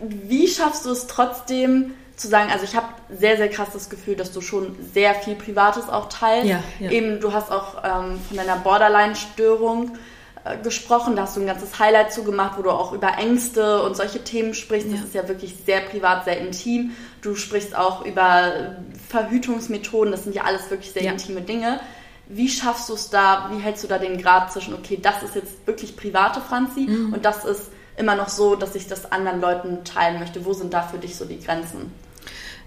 wie 0.00 0.48
schaffst 0.48 0.84
du 0.84 0.90
es 0.90 1.06
trotzdem 1.06 1.94
zu 2.16 2.28
sagen, 2.28 2.50
also 2.50 2.64
ich 2.64 2.74
habe 2.74 2.86
sehr, 3.10 3.36
sehr 3.36 3.48
krass 3.48 3.68
das 3.72 3.90
Gefühl, 3.90 4.16
dass 4.16 4.32
du 4.32 4.40
schon 4.40 4.74
sehr 4.94 5.14
viel 5.14 5.34
Privates 5.34 5.88
auch 5.88 6.08
teilst. 6.08 6.48
Ja, 6.48 6.62
ja. 6.80 6.90
Eben, 6.90 7.20
du 7.20 7.32
hast 7.32 7.52
auch 7.52 7.84
ähm, 7.84 8.18
von 8.26 8.36
deiner 8.38 8.56
Borderline-Störung 8.56 9.98
äh, 10.44 10.56
gesprochen, 10.62 11.14
da 11.14 11.22
hast 11.22 11.36
du 11.36 11.40
ein 11.40 11.46
ganzes 11.46 11.78
Highlight 11.78 12.12
zugemacht, 12.12 12.56
wo 12.56 12.62
du 12.62 12.70
auch 12.70 12.92
über 12.92 13.18
Ängste 13.18 13.82
und 13.82 13.96
solche 13.96 14.24
Themen 14.24 14.54
sprichst. 14.54 14.88
Ja. 14.88 14.96
Das 14.96 15.04
ist 15.04 15.14
ja 15.14 15.28
wirklich 15.28 15.56
sehr 15.66 15.80
privat, 15.80 16.24
sehr 16.24 16.38
intim. 16.38 16.92
Du 17.20 17.36
sprichst 17.36 17.76
auch 17.76 18.04
über 18.04 18.76
Verhütungsmethoden, 19.08 20.10
das 20.10 20.24
sind 20.24 20.34
ja 20.34 20.44
alles 20.44 20.70
wirklich 20.70 20.92
sehr 20.92 21.12
intime 21.12 21.42
Dinge. 21.42 21.80
Wie 22.28 22.48
schaffst 22.48 22.88
du 22.88 22.94
es 22.94 23.10
da, 23.10 23.50
wie 23.52 23.62
hältst 23.62 23.84
du 23.84 23.88
da 23.88 23.98
den 23.98 24.20
Grad 24.20 24.52
zwischen, 24.52 24.74
okay, 24.74 24.98
das 25.00 25.22
ist 25.22 25.34
jetzt 25.34 25.66
wirklich 25.66 25.96
private 25.96 26.40
Franzi 26.40 26.80
mhm. 26.80 27.12
und 27.12 27.24
das 27.24 27.44
ist 27.44 27.70
immer 27.96 28.16
noch 28.16 28.28
so, 28.28 28.56
dass 28.56 28.74
ich 28.74 28.88
das 28.88 29.10
anderen 29.12 29.40
Leuten 29.40 29.84
teilen 29.84 30.18
möchte? 30.18 30.44
Wo 30.44 30.52
sind 30.52 30.74
da 30.74 30.82
für 30.82 30.98
dich 30.98 31.16
so 31.16 31.24
die 31.24 31.40
Grenzen? 31.40 31.92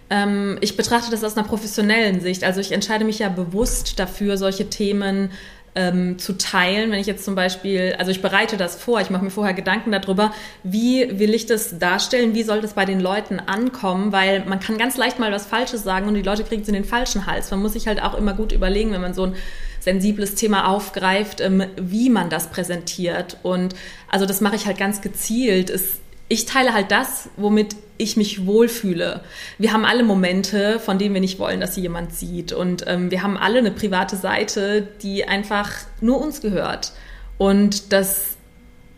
Ähm, 0.09 0.57
ich 0.61 0.75
betrachte 0.75 1.11
das 1.11 1.23
aus 1.23 1.37
einer 1.37 1.47
professionellen 1.47 2.19
Sicht. 2.19 2.43
Also 2.43 2.61
ich 2.61 2.71
entscheide 2.71 3.05
mich 3.05 3.19
ja 3.19 3.29
bewusst 3.29 3.99
dafür, 3.99 4.37
solche 4.37 4.69
Themen 4.69 5.31
ähm, 5.75 6.17
zu 6.19 6.37
teilen. 6.37 6.91
Wenn 6.91 6.99
ich 6.99 7.07
jetzt 7.07 7.25
zum 7.25 7.35
Beispiel, 7.35 7.95
also 7.97 8.11
ich 8.11 8.21
bereite 8.21 8.57
das 8.57 8.75
vor, 8.75 9.01
ich 9.01 9.09
mache 9.09 9.23
mir 9.23 9.29
vorher 9.29 9.53
Gedanken 9.53 9.91
darüber, 9.91 10.31
wie 10.63 11.19
will 11.19 11.33
ich 11.33 11.45
das 11.45 11.79
darstellen, 11.79 12.33
wie 12.33 12.43
soll 12.43 12.61
das 12.61 12.73
bei 12.73 12.85
den 12.85 12.99
Leuten 12.99 13.39
ankommen, 13.39 14.11
weil 14.11 14.45
man 14.45 14.59
kann 14.59 14.77
ganz 14.77 14.97
leicht 14.97 15.19
mal 15.19 15.31
was 15.31 15.45
Falsches 15.45 15.83
sagen 15.83 16.07
und 16.07 16.15
die 16.15 16.21
Leute 16.21 16.43
kriegen 16.43 16.61
es 16.61 16.67
in 16.67 16.73
den 16.73 16.85
falschen 16.85 17.25
Hals. 17.25 17.51
Man 17.51 17.61
muss 17.61 17.73
sich 17.73 17.87
halt 17.87 18.01
auch 18.01 18.15
immer 18.15 18.33
gut 18.33 18.51
überlegen, 18.51 18.91
wenn 18.91 19.01
man 19.01 19.13
so 19.13 19.23
ein 19.23 19.35
sensibles 19.79 20.35
Thema 20.35 20.67
aufgreift, 20.67 21.41
ähm, 21.41 21.63
wie 21.77 22.09
man 22.09 22.29
das 22.29 22.47
präsentiert. 22.47 23.37
Und 23.43 23.75
also 24.09 24.25
das 24.25 24.41
mache 24.41 24.55
ich 24.55 24.65
halt 24.65 24.77
ganz 24.77 25.01
gezielt. 25.01 25.69
Es, 25.69 25.99
ich 26.29 26.45
teile 26.45 26.73
halt 26.73 26.91
das, 26.91 27.29
womit 27.35 27.75
ich 27.97 28.15
mich 28.15 28.45
wohlfühle. 28.45 29.21
Wir 29.57 29.73
haben 29.73 29.83
alle 29.83 30.03
Momente, 30.03 30.79
von 30.79 30.97
denen 30.99 31.13
wir 31.13 31.21
nicht 31.21 31.39
wollen, 31.39 31.59
dass 31.59 31.75
sie 31.75 31.81
jemand 31.81 32.13
sieht. 32.13 32.53
Und 32.53 32.85
ähm, 32.87 33.11
wir 33.11 33.23
haben 33.23 33.35
alle 33.35 33.57
eine 33.59 33.71
private 33.71 34.15
Seite, 34.15 34.87
die 35.01 35.27
einfach 35.27 35.71
nur 35.99 36.21
uns 36.21 36.39
gehört. 36.39 36.93
Und 37.37 37.91
das 37.91 38.37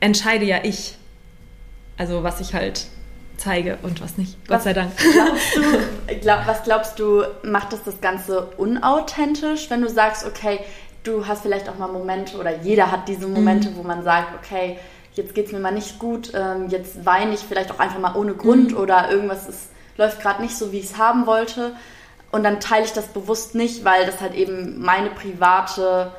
entscheide 0.02 0.46
ja 0.46 0.60
ich. 0.64 0.98
Also 1.98 2.24
was 2.24 2.42
ich 2.42 2.54
halt 2.54 2.88
zeige 3.38 3.80
und 3.82 4.02
was 4.02 4.18
nicht. 4.18 4.38
Gott 4.48 4.58
was 4.58 4.64
sei 4.66 4.74
Dank. 4.74 4.92
Glaubst 4.98 5.56
du, 5.56 6.16
glaub, 6.22 6.46
was 6.46 6.64
glaubst 6.64 7.00
du, 7.00 7.24
macht 7.44 7.74
das 7.74 7.84
das 7.84 8.02
Ganze 8.02 8.48
unauthentisch, 8.58 9.70
wenn 9.70 9.82
du 9.82 9.90
sagst, 9.90 10.26
okay, 10.26 10.60
du 11.04 11.26
hast 11.26 11.42
vielleicht 11.42 11.68
auch 11.70 11.78
mal 11.78 11.88
Momente 11.88 12.38
oder 12.38 12.62
jeder 12.62 12.92
hat 12.92 13.08
diese 13.08 13.28
Momente, 13.28 13.70
mhm. 13.70 13.78
wo 13.78 13.84
man 13.84 14.04
sagt, 14.04 14.36
okay, 14.36 14.78
jetzt 15.14 15.36
geht 15.36 15.48
es 15.48 15.52
mir 15.52 15.60
mal 15.60 15.74
nicht 15.74 16.00
gut, 16.00 16.32
ähm, 16.34 16.70
jetzt 16.70 17.06
weine 17.06 17.34
ich 17.34 17.42
vielleicht 17.42 17.72
auch 17.72 17.80
einfach 17.80 18.00
mal 18.00 18.16
ohne 18.16 18.34
Grund 18.34 18.72
mhm. 18.72 18.78
oder 18.78 19.12
irgendwas 19.12 19.48
ist, 19.48 19.70
läuft 19.98 20.22
gerade 20.22 20.42
nicht 20.42 20.58
so, 20.58 20.72
wie 20.72 20.80
ich 20.80 20.86
es 20.86 20.98
haben 20.98 21.26
wollte. 21.26 21.76
Und 22.32 22.44
dann 22.44 22.60
teile 22.60 22.86
ich 22.86 22.94
das 22.94 23.08
bewusst 23.08 23.56
nicht, 23.56 23.84
weil 23.84 24.06
das 24.06 24.22
halt 24.22 24.36
eben 24.36 24.82
meine 24.82 25.10
private 25.10 26.12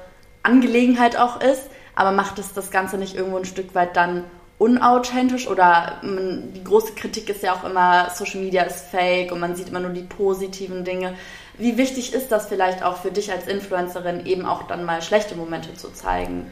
Angelegenheit 0.43 1.17
auch 1.17 1.41
ist. 1.41 1.63
Aber 1.95 2.13
macht 2.13 2.39
es 2.39 2.53
das 2.53 2.71
Ganze 2.71 2.99
nicht 2.99 3.17
irgendwo 3.17 3.39
ein 3.39 3.45
Stück 3.45 3.75
weit 3.75 3.97
dann 3.97 4.25
unauthentisch 4.59 5.49
oder 5.49 5.99
man, 6.03 6.53
die 6.55 6.63
große 6.63 6.93
Kritik 6.95 7.29
ist 7.29 7.43
ja 7.43 7.53
auch 7.53 7.65
immer, 7.65 8.11
Social 8.11 8.41
Media 8.41 8.63
ist 8.63 8.87
fake 8.87 9.33
und 9.33 9.41
man 9.41 9.57
sieht 9.57 9.69
immer 9.69 9.81
nur 9.81 9.91
die 9.91 10.03
positiven 10.03 10.85
Dinge. 10.85 11.15
Wie 11.59 11.77
wichtig 11.77 12.15
ist 12.15 12.31
das 12.31 12.47
vielleicht 12.47 12.83
auch 12.83 12.99
für 12.99 13.11
dich 13.11 13.33
als 13.33 13.49
Influencerin, 13.49 14.25
eben 14.25 14.47
auch 14.47 14.63
dann 14.63 14.85
mal 14.85 15.03
schlechte 15.03 15.35
Momente 15.35 15.75
zu 15.75 15.93
zeigen? 15.93 16.51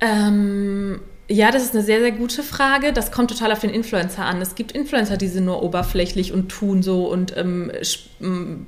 Ähm, 0.00 1.00
ja, 1.32 1.52
das 1.52 1.62
ist 1.62 1.74
eine 1.74 1.84
sehr, 1.84 2.00
sehr 2.00 2.10
gute 2.10 2.42
Frage. 2.42 2.92
Das 2.92 3.12
kommt 3.12 3.30
total 3.30 3.52
auf 3.52 3.60
den 3.60 3.70
Influencer 3.70 4.24
an. 4.24 4.42
Es 4.42 4.56
gibt 4.56 4.72
Influencer, 4.72 5.16
die 5.16 5.28
sind 5.28 5.44
nur 5.44 5.62
oberflächlich 5.62 6.32
und 6.32 6.48
tun 6.48 6.82
so 6.82 7.06
und 7.06 7.36
ähm, 7.36 7.70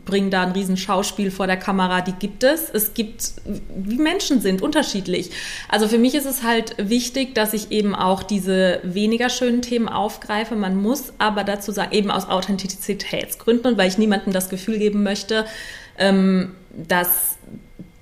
bringen 0.04 0.30
da 0.30 0.42
ein 0.42 0.52
riesen 0.52 0.76
Schauspiel 0.76 1.32
vor 1.32 1.48
der 1.48 1.56
Kamera. 1.56 2.02
Die 2.02 2.12
gibt 2.12 2.44
es. 2.44 2.70
Es 2.72 2.94
gibt, 2.94 3.32
wie 3.76 3.96
Menschen 3.96 4.40
sind, 4.40 4.62
unterschiedlich. 4.62 5.32
Also 5.68 5.88
für 5.88 5.98
mich 5.98 6.14
ist 6.14 6.24
es 6.24 6.44
halt 6.44 6.76
wichtig, 6.78 7.34
dass 7.34 7.52
ich 7.52 7.72
eben 7.72 7.96
auch 7.96 8.22
diese 8.22 8.78
weniger 8.84 9.28
schönen 9.28 9.62
Themen 9.62 9.88
aufgreife. 9.88 10.54
Man 10.54 10.80
muss 10.80 11.14
aber 11.18 11.42
dazu 11.42 11.72
sagen, 11.72 11.90
eben 11.90 12.12
aus 12.12 12.28
Authentizitätsgründen 12.28 13.72
und 13.72 13.78
weil 13.78 13.88
ich 13.88 13.98
niemandem 13.98 14.32
das 14.32 14.48
Gefühl 14.48 14.78
geben 14.78 15.02
möchte, 15.02 15.46
ähm, 15.98 16.54
dass 16.70 17.38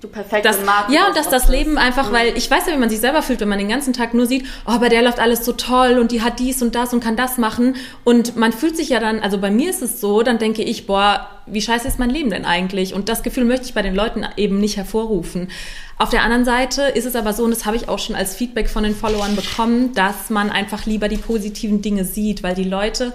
du 0.01 0.07
perfekt 0.07 0.45
das, 0.45 0.57
Ja, 0.89 1.07
und 1.07 1.15
dass 1.15 1.29
das 1.29 1.47
Leben 1.47 1.77
einfach, 1.77 2.09
mhm. 2.09 2.13
weil 2.13 2.37
ich 2.37 2.49
weiß 2.49 2.65
ja, 2.67 2.73
wie 2.73 2.79
man 2.79 2.89
sich 2.89 2.99
selber 2.99 3.21
fühlt, 3.21 3.39
wenn 3.39 3.49
man 3.49 3.59
den 3.59 3.69
ganzen 3.69 3.93
Tag 3.93 4.13
nur 4.13 4.25
sieht, 4.25 4.45
oh, 4.65 4.77
bei 4.79 4.89
der 4.89 5.01
läuft 5.01 5.19
alles 5.19 5.45
so 5.45 5.53
toll 5.53 5.99
und 5.99 6.11
die 6.11 6.21
hat 6.21 6.39
dies 6.39 6.61
und 6.61 6.75
das 6.75 6.93
und 6.93 7.03
kann 7.03 7.15
das 7.15 7.37
machen. 7.37 7.75
Und 8.03 8.35
man 8.35 8.51
fühlt 8.51 8.75
sich 8.75 8.89
ja 8.89 8.99
dann, 8.99 9.19
also 9.19 9.37
bei 9.37 9.51
mir 9.51 9.69
ist 9.69 9.81
es 9.81 10.01
so, 10.01 10.23
dann 10.23 10.39
denke 10.39 10.63
ich, 10.63 10.87
boah, 10.87 11.27
wie 11.45 11.61
scheiße 11.61 11.87
ist 11.87 11.99
mein 11.99 12.09
Leben 12.09 12.29
denn 12.29 12.45
eigentlich? 12.45 12.93
Und 12.93 13.09
das 13.09 13.23
Gefühl 13.23 13.45
möchte 13.45 13.65
ich 13.65 13.73
bei 13.73 13.81
den 13.81 13.95
Leuten 13.95 14.25
eben 14.37 14.59
nicht 14.59 14.77
hervorrufen. 14.77 15.49
Auf 15.97 16.09
der 16.09 16.23
anderen 16.23 16.45
Seite 16.45 16.83
ist 16.83 17.05
es 17.05 17.15
aber 17.15 17.33
so, 17.33 17.43
und 17.43 17.51
das 17.51 17.65
habe 17.65 17.75
ich 17.75 17.87
auch 17.87 17.99
schon 17.99 18.15
als 18.15 18.35
Feedback 18.35 18.69
von 18.69 18.83
den 18.83 18.95
Followern 18.95 19.35
bekommen, 19.35 19.93
dass 19.93 20.29
man 20.29 20.49
einfach 20.49 20.85
lieber 20.85 21.07
die 21.07 21.17
positiven 21.17 21.81
Dinge 21.81 22.05
sieht, 22.05 22.41
weil 22.41 22.55
die 22.55 22.63
Leute 22.63 23.13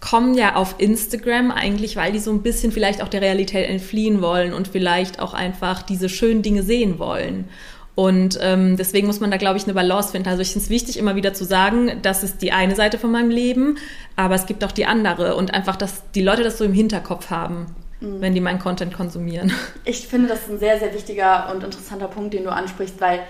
kommen 0.00 0.34
ja 0.34 0.54
auf 0.56 0.76
Instagram 0.78 1.50
eigentlich, 1.50 1.96
weil 1.96 2.12
die 2.12 2.18
so 2.18 2.30
ein 2.30 2.42
bisschen 2.42 2.70
vielleicht 2.70 3.02
auch 3.02 3.08
der 3.08 3.22
Realität 3.22 3.68
entfliehen 3.68 4.20
wollen 4.20 4.52
und 4.52 4.68
vielleicht 4.68 5.20
auch 5.20 5.34
einfach 5.34 5.82
diese 5.82 6.08
schönen 6.08 6.42
Dinge 6.42 6.62
sehen 6.62 6.98
wollen. 6.98 7.48
Und 7.96 8.38
ähm, 8.42 8.76
deswegen 8.76 9.06
muss 9.06 9.20
man 9.20 9.30
da, 9.30 9.38
glaube 9.38 9.56
ich, 9.56 9.64
eine 9.64 9.72
Balance 9.72 10.12
finden. 10.12 10.28
Also 10.28 10.42
ich 10.42 10.50
finde 10.52 10.64
es 10.64 10.70
wichtig, 10.70 10.98
immer 10.98 11.16
wieder 11.16 11.32
zu 11.32 11.44
sagen, 11.44 11.98
das 12.02 12.22
ist 12.22 12.42
die 12.42 12.52
eine 12.52 12.76
Seite 12.76 12.98
von 12.98 13.10
meinem 13.10 13.30
Leben, 13.30 13.78
aber 14.16 14.34
es 14.34 14.44
gibt 14.44 14.62
auch 14.64 14.72
die 14.72 14.84
andere 14.84 15.34
und 15.34 15.54
einfach, 15.54 15.76
dass 15.76 16.02
die 16.14 16.22
Leute 16.22 16.42
das 16.42 16.58
so 16.58 16.64
im 16.64 16.74
Hinterkopf 16.74 17.30
haben, 17.30 17.74
mhm. 18.00 18.20
wenn 18.20 18.34
die 18.34 18.42
meinen 18.42 18.58
Content 18.58 18.92
konsumieren. 18.92 19.50
Ich 19.86 20.06
finde 20.06 20.28
das 20.28 20.46
ein 20.50 20.58
sehr, 20.58 20.78
sehr 20.78 20.92
wichtiger 20.92 21.50
und 21.54 21.64
interessanter 21.64 22.08
Punkt, 22.08 22.34
den 22.34 22.44
du 22.44 22.52
ansprichst, 22.52 23.00
weil 23.00 23.20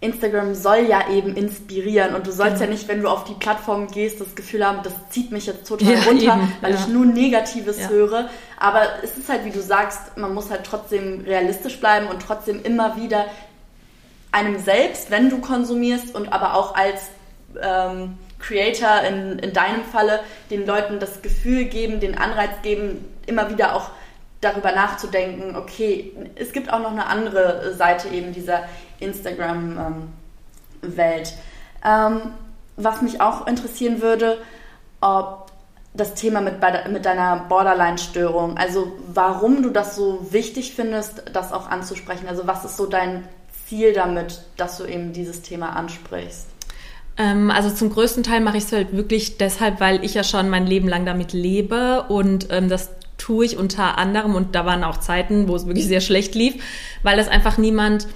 Instagram 0.00 0.54
soll 0.54 0.86
ja 0.88 1.08
eben 1.10 1.34
inspirieren 1.34 2.14
und 2.14 2.26
du 2.26 2.32
sollst 2.32 2.60
ja. 2.60 2.66
ja 2.66 2.72
nicht, 2.72 2.86
wenn 2.86 3.00
du 3.00 3.08
auf 3.08 3.24
die 3.24 3.34
Plattform 3.34 3.88
gehst, 3.88 4.20
das 4.20 4.34
Gefühl 4.34 4.64
haben, 4.66 4.80
das 4.82 4.92
zieht 5.10 5.32
mich 5.32 5.46
jetzt 5.46 5.66
total 5.66 5.94
ja, 5.94 6.00
runter, 6.02 6.34
eben. 6.34 6.52
weil 6.60 6.74
ja. 6.74 6.78
ich 6.78 6.88
nur 6.88 7.06
Negatives 7.06 7.88
höre. 7.88 8.28
Aber 8.58 8.82
es 9.02 9.16
ist 9.16 9.28
halt, 9.28 9.46
wie 9.46 9.50
du 9.50 9.62
sagst, 9.62 10.16
man 10.16 10.34
muss 10.34 10.50
halt 10.50 10.64
trotzdem 10.64 11.22
realistisch 11.24 11.80
bleiben 11.80 12.08
und 12.08 12.20
trotzdem 12.20 12.62
immer 12.62 12.96
wieder 12.96 13.24
einem 14.32 14.58
selbst, 14.58 15.10
wenn 15.10 15.30
du 15.30 15.38
konsumierst 15.38 16.14
und 16.14 16.30
aber 16.30 16.54
auch 16.54 16.74
als 16.74 17.08
ähm, 17.62 18.18
Creator 18.38 19.02
in, 19.08 19.38
in 19.38 19.54
deinem 19.54 19.82
Falle 19.84 20.20
den 20.50 20.66
Leuten 20.66 20.98
das 21.00 21.22
Gefühl 21.22 21.64
geben, 21.64 22.00
den 22.00 22.18
Anreiz 22.18 22.50
geben, 22.62 23.04
immer 23.26 23.50
wieder 23.50 23.74
auch 23.74 23.90
darüber 24.42 24.72
nachzudenken, 24.72 25.56
okay, 25.56 26.12
es 26.34 26.52
gibt 26.52 26.70
auch 26.70 26.80
noch 26.80 26.92
eine 26.92 27.06
andere 27.06 27.74
Seite 27.74 28.08
eben 28.08 28.32
dieser 28.32 28.64
Instagram-Welt. 29.00 31.34
Ähm, 31.84 32.20
was 32.76 33.02
mich 33.02 33.20
auch 33.20 33.46
interessieren 33.46 34.02
würde, 34.02 34.38
ob 35.00 35.46
das 35.94 36.14
Thema 36.14 36.40
mit, 36.40 36.54
mit 36.90 37.06
deiner 37.06 37.46
Borderline-Störung, 37.48 38.58
also 38.58 38.92
warum 39.12 39.62
du 39.62 39.70
das 39.70 39.96
so 39.96 40.26
wichtig 40.30 40.74
findest, 40.74 41.22
das 41.32 41.52
auch 41.52 41.70
anzusprechen. 41.70 42.28
Also 42.28 42.46
was 42.46 42.64
ist 42.64 42.76
so 42.76 42.86
dein 42.86 43.26
Ziel 43.66 43.92
damit, 43.92 44.42
dass 44.56 44.78
du 44.78 44.84
eben 44.84 45.12
dieses 45.12 45.42
Thema 45.42 45.70
ansprichst? 45.70 46.46
Ähm, 47.16 47.50
also 47.50 47.70
zum 47.70 47.90
größten 47.90 48.22
Teil 48.22 48.40
mache 48.40 48.58
ich 48.58 48.64
es 48.64 48.72
halt 48.72 48.94
wirklich 48.94 49.38
deshalb, 49.38 49.80
weil 49.80 50.04
ich 50.04 50.14
ja 50.14 50.22
schon 50.22 50.50
mein 50.50 50.66
Leben 50.66 50.88
lang 50.88 51.06
damit 51.06 51.32
lebe 51.32 52.04
und 52.08 52.48
ähm, 52.50 52.68
das 52.68 52.90
tue 53.16 53.46
ich 53.46 53.56
unter 53.56 53.96
anderem 53.96 54.34
und 54.34 54.54
da 54.54 54.66
waren 54.66 54.84
auch 54.84 54.98
Zeiten, 54.98 55.48
wo 55.48 55.56
es 55.56 55.66
wirklich 55.66 55.86
sehr 55.86 56.02
schlecht 56.02 56.34
lief, 56.34 56.62
weil 57.02 57.16
das 57.16 57.28
einfach 57.28 57.56
niemand 57.56 58.06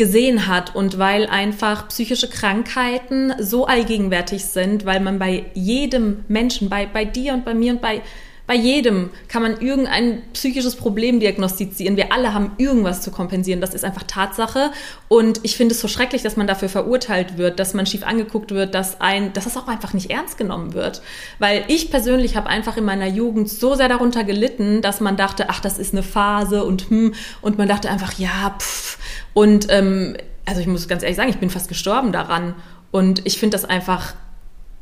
gesehen 0.00 0.46
hat 0.46 0.74
und 0.74 0.96
weil 0.96 1.26
einfach 1.26 1.88
psychische 1.88 2.30
Krankheiten 2.30 3.34
so 3.38 3.66
allgegenwärtig 3.66 4.46
sind, 4.46 4.86
weil 4.86 4.98
man 4.98 5.18
bei 5.18 5.44
jedem 5.52 6.24
Menschen, 6.26 6.70
bei, 6.70 6.86
bei 6.86 7.04
dir 7.04 7.34
und 7.34 7.44
bei 7.44 7.52
mir 7.52 7.74
und 7.74 7.82
bei 7.82 8.00
bei 8.46 8.54
jedem 8.54 9.10
kann 9.28 9.42
man 9.42 9.60
irgendein 9.60 10.22
psychisches 10.32 10.76
Problem 10.76 11.20
diagnostizieren. 11.20 11.96
Wir 11.96 12.12
alle 12.12 12.34
haben 12.34 12.52
irgendwas 12.58 13.02
zu 13.02 13.10
kompensieren. 13.10 13.60
Das 13.60 13.74
ist 13.74 13.84
einfach 13.84 14.02
Tatsache. 14.02 14.70
Und 15.08 15.40
ich 15.44 15.56
finde 15.56 15.74
es 15.74 15.80
so 15.80 15.88
schrecklich, 15.88 16.22
dass 16.22 16.36
man 16.36 16.46
dafür 16.46 16.68
verurteilt 16.68 17.38
wird, 17.38 17.60
dass 17.60 17.74
man 17.74 17.86
schief 17.86 18.02
angeguckt 18.02 18.50
wird, 18.50 18.74
dass 18.74 19.00
ein, 19.00 19.32
dass 19.32 19.46
es 19.46 19.56
auch 19.56 19.68
einfach 19.68 19.92
nicht 19.92 20.10
ernst 20.10 20.36
genommen 20.36 20.74
wird. 20.74 21.02
Weil 21.38 21.64
ich 21.68 21.90
persönlich 21.90 22.36
habe 22.36 22.48
einfach 22.48 22.76
in 22.76 22.84
meiner 22.84 23.06
Jugend 23.06 23.48
so 23.48 23.74
sehr 23.74 23.88
darunter 23.88 24.24
gelitten, 24.24 24.82
dass 24.82 25.00
man 25.00 25.16
dachte, 25.16 25.48
ach, 25.48 25.60
das 25.60 25.78
ist 25.78 25.92
eine 25.92 26.02
Phase 26.02 26.64
und 26.64 26.90
hm, 26.90 27.14
und 27.40 27.58
man 27.58 27.68
dachte 27.68 27.90
einfach, 27.90 28.14
ja, 28.18 28.56
pff. 28.58 28.98
Und 29.32 29.66
ähm, 29.70 30.16
also 30.44 30.60
ich 30.60 30.66
muss 30.66 30.88
ganz 30.88 31.02
ehrlich 31.02 31.16
sagen, 31.16 31.30
ich 31.30 31.38
bin 31.38 31.50
fast 31.50 31.68
gestorben 31.68 32.12
daran. 32.12 32.54
Und 32.90 33.24
ich 33.24 33.38
finde 33.38 33.56
das 33.56 33.64
einfach 33.64 34.14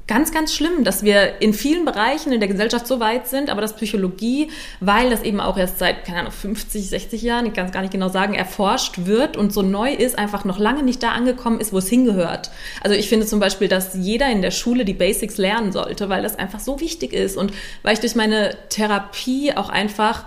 ganz, 0.08 0.32
ganz 0.32 0.54
schlimm, 0.54 0.84
dass 0.84 1.02
wir 1.02 1.40
in 1.40 1.52
vielen 1.52 1.84
Bereichen 1.84 2.32
in 2.32 2.40
der 2.40 2.48
Gesellschaft 2.48 2.86
so 2.86 2.98
weit 2.98 3.28
sind, 3.28 3.50
aber 3.50 3.60
dass 3.60 3.76
Psychologie, 3.76 4.50
weil 4.80 5.10
das 5.10 5.22
eben 5.22 5.38
auch 5.38 5.58
erst 5.58 5.78
seit, 5.78 6.04
keine 6.04 6.20
Ahnung, 6.20 6.32
50, 6.32 6.88
60 6.88 7.22
Jahren, 7.22 7.46
ich 7.46 7.52
kann 7.52 7.66
es 7.66 7.72
gar 7.72 7.82
nicht 7.82 7.92
genau 7.92 8.08
sagen, 8.08 8.34
erforscht 8.34 9.04
wird 9.04 9.36
und 9.36 9.52
so 9.52 9.60
neu 9.60 9.92
ist, 9.92 10.18
einfach 10.18 10.46
noch 10.46 10.58
lange 10.58 10.82
nicht 10.82 11.02
da 11.02 11.10
angekommen 11.10 11.60
ist, 11.60 11.74
wo 11.74 11.78
es 11.78 11.88
hingehört. 11.88 12.50
Also 12.82 12.96
ich 12.96 13.08
finde 13.08 13.26
zum 13.26 13.38
Beispiel, 13.38 13.68
dass 13.68 13.94
jeder 13.94 14.30
in 14.30 14.40
der 14.40 14.50
Schule 14.50 14.86
die 14.86 14.94
Basics 14.94 15.36
lernen 15.36 15.72
sollte, 15.72 16.08
weil 16.08 16.22
das 16.22 16.36
einfach 16.36 16.60
so 16.60 16.80
wichtig 16.80 17.12
ist 17.12 17.36
und 17.36 17.52
weil 17.82 17.92
ich 17.92 18.00
durch 18.00 18.16
meine 18.16 18.56
Therapie 18.70 19.52
auch 19.54 19.68
einfach 19.68 20.24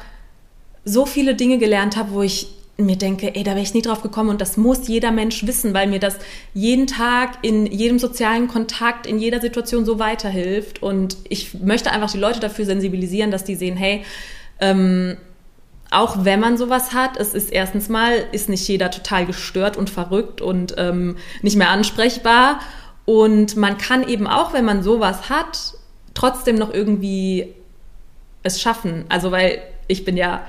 so 0.85 1.07
viele 1.07 1.33
Dinge 1.33 1.57
gelernt 1.57 1.97
habe, 1.97 2.11
wo 2.11 2.21
ich 2.21 2.47
mir 2.85 2.97
denke, 2.97 3.35
ey, 3.35 3.43
da 3.43 3.51
wäre 3.51 3.61
ich 3.61 3.73
nie 3.73 3.81
drauf 3.81 4.01
gekommen 4.01 4.29
und 4.29 4.41
das 4.41 4.57
muss 4.57 4.87
jeder 4.87 5.11
Mensch 5.11 5.45
wissen, 5.45 5.73
weil 5.73 5.87
mir 5.87 5.99
das 5.99 6.17
jeden 6.53 6.87
Tag 6.87 7.39
in 7.41 7.65
jedem 7.65 7.99
sozialen 7.99 8.47
Kontakt, 8.47 9.07
in 9.07 9.19
jeder 9.19 9.41
Situation 9.41 9.85
so 9.85 9.99
weiterhilft 9.99 10.81
und 10.81 11.17
ich 11.29 11.53
möchte 11.55 11.91
einfach 11.91 12.11
die 12.11 12.17
Leute 12.17 12.39
dafür 12.39 12.65
sensibilisieren, 12.65 13.31
dass 13.31 13.43
die 13.43 13.55
sehen, 13.55 13.77
hey, 13.77 14.03
ähm, 14.59 15.17
auch 15.89 16.23
wenn 16.23 16.39
man 16.39 16.57
sowas 16.57 16.93
hat, 16.93 17.17
es 17.17 17.33
ist 17.33 17.51
erstens 17.51 17.89
mal, 17.89 18.13
ist 18.31 18.47
nicht 18.47 18.67
jeder 18.67 18.91
total 18.91 19.25
gestört 19.25 19.75
und 19.75 19.89
verrückt 19.89 20.41
und 20.41 20.75
ähm, 20.77 21.17
nicht 21.41 21.57
mehr 21.57 21.69
ansprechbar 21.69 22.59
und 23.05 23.55
man 23.57 23.77
kann 23.77 24.07
eben 24.07 24.27
auch, 24.27 24.53
wenn 24.53 24.65
man 24.65 24.83
sowas 24.83 25.29
hat, 25.29 25.73
trotzdem 26.13 26.55
noch 26.55 26.73
irgendwie 26.73 27.53
es 28.43 28.61
schaffen. 28.61 29.05
Also 29.09 29.31
weil 29.31 29.61
ich 29.87 30.05
bin 30.05 30.17
ja 30.17 30.45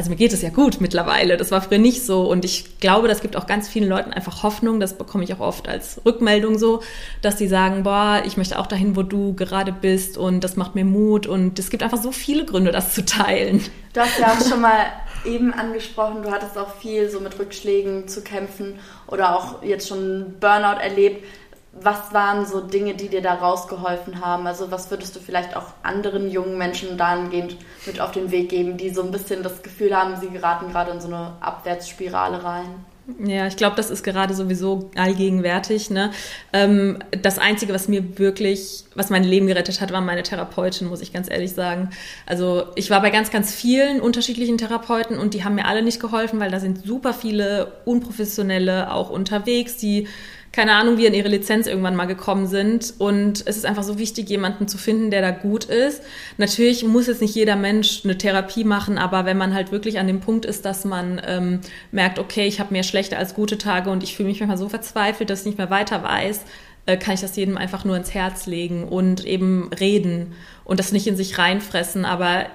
also 0.00 0.08
mir 0.08 0.16
geht 0.16 0.32
es 0.32 0.40
ja 0.40 0.48
gut 0.48 0.80
mittlerweile. 0.80 1.36
Das 1.36 1.50
war 1.50 1.60
früher 1.60 1.76
nicht 1.76 2.06
so. 2.06 2.22
Und 2.22 2.46
ich 2.46 2.80
glaube, 2.80 3.06
das 3.06 3.20
gibt 3.20 3.36
auch 3.36 3.46
ganz 3.46 3.68
vielen 3.68 3.86
Leuten 3.86 4.14
einfach 4.14 4.42
Hoffnung. 4.42 4.80
Das 4.80 4.96
bekomme 4.96 5.24
ich 5.24 5.34
auch 5.34 5.40
oft 5.40 5.68
als 5.68 6.00
Rückmeldung 6.06 6.56
so, 6.56 6.80
dass 7.20 7.36
die 7.36 7.48
sagen, 7.48 7.82
boah, 7.82 8.22
ich 8.24 8.38
möchte 8.38 8.58
auch 8.58 8.66
dahin, 8.66 8.96
wo 8.96 9.02
du 9.02 9.34
gerade 9.34 9.72
bist. 9.72 10.16
Und 10.16 10.42
das 10.42 10.56
macht 10.56 10.74
mir 10.74 10.86
Mut. 10.86 11.26
Und 11.26 11.58
es 11.58 11.68
gibt 11.68 11.82
einfach 11.82 12.00
so 12.00 12.12
viele 12.12 12.46
Gründe, 12.46 12.72
das 12.72 12.94
zu 12.94 13.04
teilen. 13.04 13.62
Du 13.92 14.00
hast 14.00 14.18
ja 14.18 14.32
auch 14.32 14.48
schon 14.48 14.62
mal 14.62 14.86
eben 15.26 15.52
angesprochen, 15.52 16.22
du 16.22 16.30
hattest 16.30 16.56
auch 16.56 16.76
viel 16.76 17.10
so 17.10 17.20
mit 17.20 17.38
Rückschlägen 17.38 18.08
zu 18.08 18.22
kämpfen 18.22 18.78
oder 19.06 19.36
auch 19.36 19.62
jetzt 19.62 19.86
schon 19.86 20.36
Burnout 20.40 20.80
erlebt 20.80 21.26
was 21.72 22.12
waren 22.12 22.46
so 22.46 22.60
Dinge, 22.60 22.94
die 22.94 23.08
dir 23.08 23.22
da 23.22 23.34
rausgeholfen 23.34 24.24
haben? 24.24 24.46
Also 24.46 24.70
was 24.70 24.90
würdest 24.90 25.14
du 25.14 25.20
vielleicht 25.20 25.56
auch 25.56 25.66
anderen 25.82 26.30
jungen 26.30 26.58
Menschen 26.58 26.98
dahingehend 26.98 27.56
mit 27.86 28.00
auf 28.00 28.10
den 28.10 28.30
Weg 28.30 28.48
geben, 28.48 28.76
die 28.76 28.90
so 28.90 29.02
ein 29.02 29.12
bisschen 29.12 29.42
das 29.42 29.62
Gefühl 29.62 29.96
haben, 29.96 30.16
sie 30.20 30.30
geraten 30.30 30.70
gerade 30.70 30.90
in 30.90 31.00
so 31.00 31.08
eine 31.08 31.34
Abwärtsspirale 31.40 32.42
rein? 32.42 32.84
Ja, 33.18 33.46
ich 33.46 33.56
glaube, 33.56 33.76
das 33.76 33.90
ist 33.90 34.04
gerade 34.04 34.34
sowieso 34.34 34.90
allgegenwärtig. 34.94 35.90
Ne? 35.90 36.10
Ähm, 36.52 36.98
das 37.22 37.38
Einzige, 37.38 37.72
was 37.72 37.88
mir 37.88 38.18
wirklich, 38.18 38.84
was 38.94 39.10
mein 39.10 39.24
Leben 39.24 39.46
gerettet 39.46 39.80
hat, 39.80 39.92
war 39.92 40.00
meine 40.00 40.22
Therapeutin, 40.22 40.86
muss 40.88 41.00
ich 41.00 41.12
ganz 41.12 41.30
ehrlich 41.30 41.52
sagen. 41.52 41.90
Also 42.26 42.66
ich 42.76 42.90
war 42.90 43.00
bei 43.00 43.10
ganz, 43.10 43.30
ganz 43.30 43.52
vielen 43.52 44.00
unterschiedlichen 44.00 44.58
Therapeuten 44.58 45.18
und 45.18 45.34
die 45.34 45.44
haben 45.44 45.54
mir 45.54 45.66
alle 45.66 45.82
nicht 45.82 46.00
geholfen, 46.00 46.38
weil 46.40 46.50
da 46.50 46.60
sind 46.60 46.84
super 46.84 47.12
viele 47.12 47.72
Unprofessionelle 47.84 48.92
auch 48.92 49.10
unterwegs, 49.10 49.76
die 49.76 50.06
keine 50.52 50.72
Ahnung, 50.72 50.98
wie 50.98 51.06
an 51.06 51.14
ihre 51.14 51.28
Lizenz 51.28 51.66
irgendwann 51.66 51.94
mal 51.94 52.06
gekommen 52.06 52.46
sind. 52.48 52.94
Und 52.98 53.44
es 53.46 53.56
ist 53.56 53.66
einfach 53.66 53.84
so 53.84 53.98
wichtig, 53.98 54.28
jemanden 54.28 54.66
zu 54.66 54.78
finden, 54.78 55.10
der 55.10 55.22
da 55.22 55.30
gut 55.30 55.64
ist. 55.64 56.02
Natürlich 56.38 56.84
muss 56.84 57.06
jetzt 57.06 57.20
nicht 57.20 57.34
jeder 57.34 57.54
Mensch 57.54 58.00
eine 58.02 58.18
Therapie 58.18 58.64
machen, 58.64 58.98
aber 58.98 59.24
wenn 59.24 59.38
man 59.38 59.54
halt 59.54 59.70
wirklich 59.70 59.98
an 60.00 60.08
dem 60.08 60.20
Punkt 60.20 60.44
ist, 60.44 60.64
dass 60.64 60.84
man 60.84 61.20
ähm, 61.24 61.60
merkt, 61.92 62.18
okay, 62.18 62.46
ich 62.46 62.58
habe 62.58 62.72
mehr 62.72 62.82
schlechte 62.82 63.16
als 63.16 63.34
gute 63.34 63.58
Tage 63.58 63.90
und 63.90 64.02
ich 64.02 64.16
fühle 64.16 64.28
mich 64.28 64.40
manchmal 64.40 64.58
so 64.58 64.68
verzweifelt, 64.68 65.30
dass 65.30 65.40
ich 65.40 65.46
nicht 65.46 65.58
mehr 65.58 65.70
weiter 65.70 66.02
weiß, 66.02 66.40
äh, 66.86 66.96
kann 66.96 67.14
ich 67.14 67.20
das 67.20 67.36
jedem 67.36 67.56
einfach 67.56 67.84
nur 67.84 67.96
ins 67.96 68.12
Herz 68.14 68.46
legen 68.46 68.88
und 68.88 69.24
eben 69.24 69.70
reden 69.78 70.32
und 70.64 70.80
das 70.80 70.90
nicht 70.90 71.06
in 71.06 71.16
sich 71.16 71.38
reinfressen. 71.38 72.04
Aber 72.04 72.46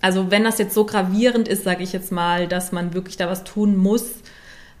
also 0.00 0.30
wenn 0.30 0.44
das 0.44 0.58
jetzt 0.58 0.74
so 0.74 0.84
gravierend 0.84 1.46
ist, 1.46 1.64
sage 1.64 1.82
ich 1.82 1.92
jetzt 1.92 2.10
mal, 2.10 2.48
dass 2.48 2.72
man 2.72 2.92
wirklich 2.92 3.16
da 3.16 3.28
was 3.28 3.44
tun 3.44 3.76
muss, 3.76 4.06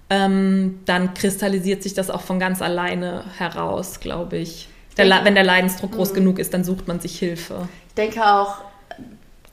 ähm, 0.08 0.80
dann 0.84 1.14
kristallisiert 1.14 1.82
sich 1.82 1.94
das 1.94 2.10
auch 2.10 2.20
von 2.20 2.38
ganz 2.38 2.62
alleine 2.62 3.24
heraus, 3.38 4.00
glaube 4.00 4.36
ich. 4.36 4.68
Der, 4.96 5.24
wenn 5.24 5.34
der 5.34 5.44
Leidensdruck 5.44 5.92
groß 5.92 6.12
mhm. 6.12 6.14
genug 6.14 6.38
ist, 6.38 6.54
dann 6.54 6.64
sucht 6.64 6.88
man 6.88 7.00
sich 7.00 7.18
Hilfe. 7.18 7.68
Ich 7.88 7.94
denke 7.94 8.24
auch, 8.24 8.56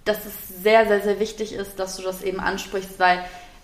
dass 0.06 0.18
es 0.26 0.63
sehr, 0.63 0.88
sehr, 0.88 1.02
sehr 1.02 1.20
wichtig 1.20 1.54
ist, 1.54 1.80
dass 1.80 1.98
du 1.98 2.04
das 2.04 2.24
eben 2.24 2.39
ansprichst, 2.39 3.00
weil, 3.00 3.20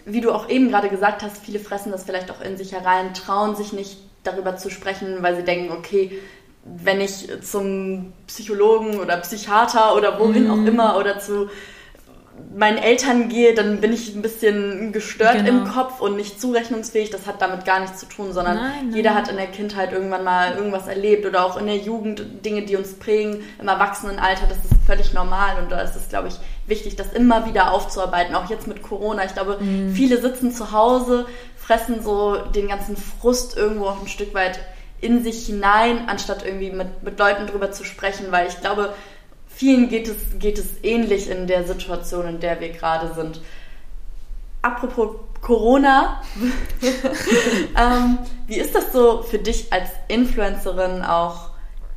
wie 0.05 0.21
du 0.21 0.31
auch 0.31 0.49
eben 0.49 0.69
gerade 0.69 0.89
gesagt 0.89 1.21
hast, 1.21 1.37
viele 1.43 1.59
fressen 1.59 1.91
das 1.91 2.03
vielleicht 2.03 2.31
auch 2.31 2.41
in 2.41 2.57
sich 2.57 2.73
herein, 2.73 3.13
trauen 3.13 3.55
sich 3.55 3.71
nicht 3.71 3.97
darüber 4.23 4.57
zu 4.57 4.69
sprechen, 4.69 5.21
weil 5.21 5.35
sie 5.35 5.43
denken, 5.43 5.71
okay, 5.71 6.19
wenn 6.65 7.01
ich 7.01 7.27
zum 7.41 8.13
Psychologen 8.27 8.99
oder 8.99 9.17
Psychiater 9.17 9.95
oder 9.95 10.19
wohin 10.19 10.45
mhm. 10.45 10.51
auch 10.51 10.67
immer 10.67 10.97
oder 10.97 11.19
zu 11.19 11.49
meinen 12.55 12.77
Eltern 12.77 13.29
gehe, 13.29 13.53
dann 13.53 13.79
bin 13.79 13.93
ich 13.93 14.15
ein 14.15 14.21
bisschen 14.21 14.91
gestört 14.91 15.35
genau. 15.35 15.49
im 15.49 15.63
Kopf 15.65 16.01
und 16.01 16.15
nicht 16.15 16.41
zurechnungsfähig. 16.41 17.11
Das 17.11 17.27
hat 17.27 17.41
damit 17.41 17.63
gar 17.63 17.79
nichts 17.79 17.99
zu 17.99 18.07
tun, 18.07 18.33
sondern 18.33 18.55
nein, 18.55 18.71
nein. 18.85 18.95
jeder 18.95 19.13
hat 19.13 19.29
in 19.29 19.37
der 19.37 19.47
Kindheit 19.47 19.93
irgendwann 19.93 20.23
mal 20.23 20.55
irgendwas 20.55 20.87
erlebt 20.87 21.25
oder 21.25 21.45
auch 21.45 21.57
in 21.57 21.67
der 21.67 21.77
Jugend 21.77 22.43
Dinge, 22.43 22.63
die 22.63 22.75
uns 22.75 22.93
prägen, 22.93 23.43
im 23.59 23.67
Erwachsenenalter. 23.67 24.47
Das 24.47 24.57
ist 24.57 24.73
völlig 24.87 25.13
normal 25.13 25.61
und 25.61 25.71
da 25.71 25.79
ist 25.81 25.95
es, 25.95 26.09
glaube 26.09 26.29
ich, 26.29 26.35
wichtig, 26.65 26.95
das 26.95 27.13
immer 27.13 27.45
wieder 27.45 27.71
aufzuarbeiten. 27.71 28.33
Auch 28.33 28.49
jetzt 28.49 28.67
mit 28.67 28.81
Corona. 28.81 29.25
Ich 29.25 29.33
glaube, 29.33 29.59
mhm. 29.59 29.93
viele 29.93 30.19
sitzen 30.19 30.51
zu 30.51 30.71
Hause, 30.71 31.27
fressen 31.55 32.01
so 32.03 32.37
den 32.37 32.67
ganzen 32.67 32.97
Frust 32.97 33.57
irgendwo 33.57 33.85
auch 33.85 34.01
ein 34.01 34.07
Stück 34.07 34.33
weit 34.33 34.59
in 35.01 35.23
sich 35.23 35.45
hinein, 35.45 36.09
anstatt 36.09 36.43
irgendwie 36.43 36.71
mit, 36.71 37.03
mit 37.03 37.19
Leuten 37.19 37.47
drüber 37.47 37.71
zu 37.71 37.83
sprechen, 37.83 38.31
weil 38.31 38.47
ich 38.47 38.59
glaube, 38.59 38.93
vielen 39.59 39.89
geht 39.89 40.07
es, 40.07 40.39
geht 40.39 40.57
es 40.57 40.67
ähnlich 40.83 41.29
in 41.29 41.45
der 41.45 41.65
Situation, 41.65 42.25
in 42.29 42.39
der 42.39 42.61
wir 42.61 42.69
gerade 42.69 43.13
sind. 43.13 43.41
Apropos 44.61 45.17
Corona, 45.41 46.21
ähm, 47.77 48.19
wie 48.47 48.55
ist 48.55 48.73
das 48.73 48.93
so 48.93 49.21
für 49.21 49.37
dich 49.37 49.71
als 49.73 49.89
Influencerin 50.07 51.03
auch 51.03 51.49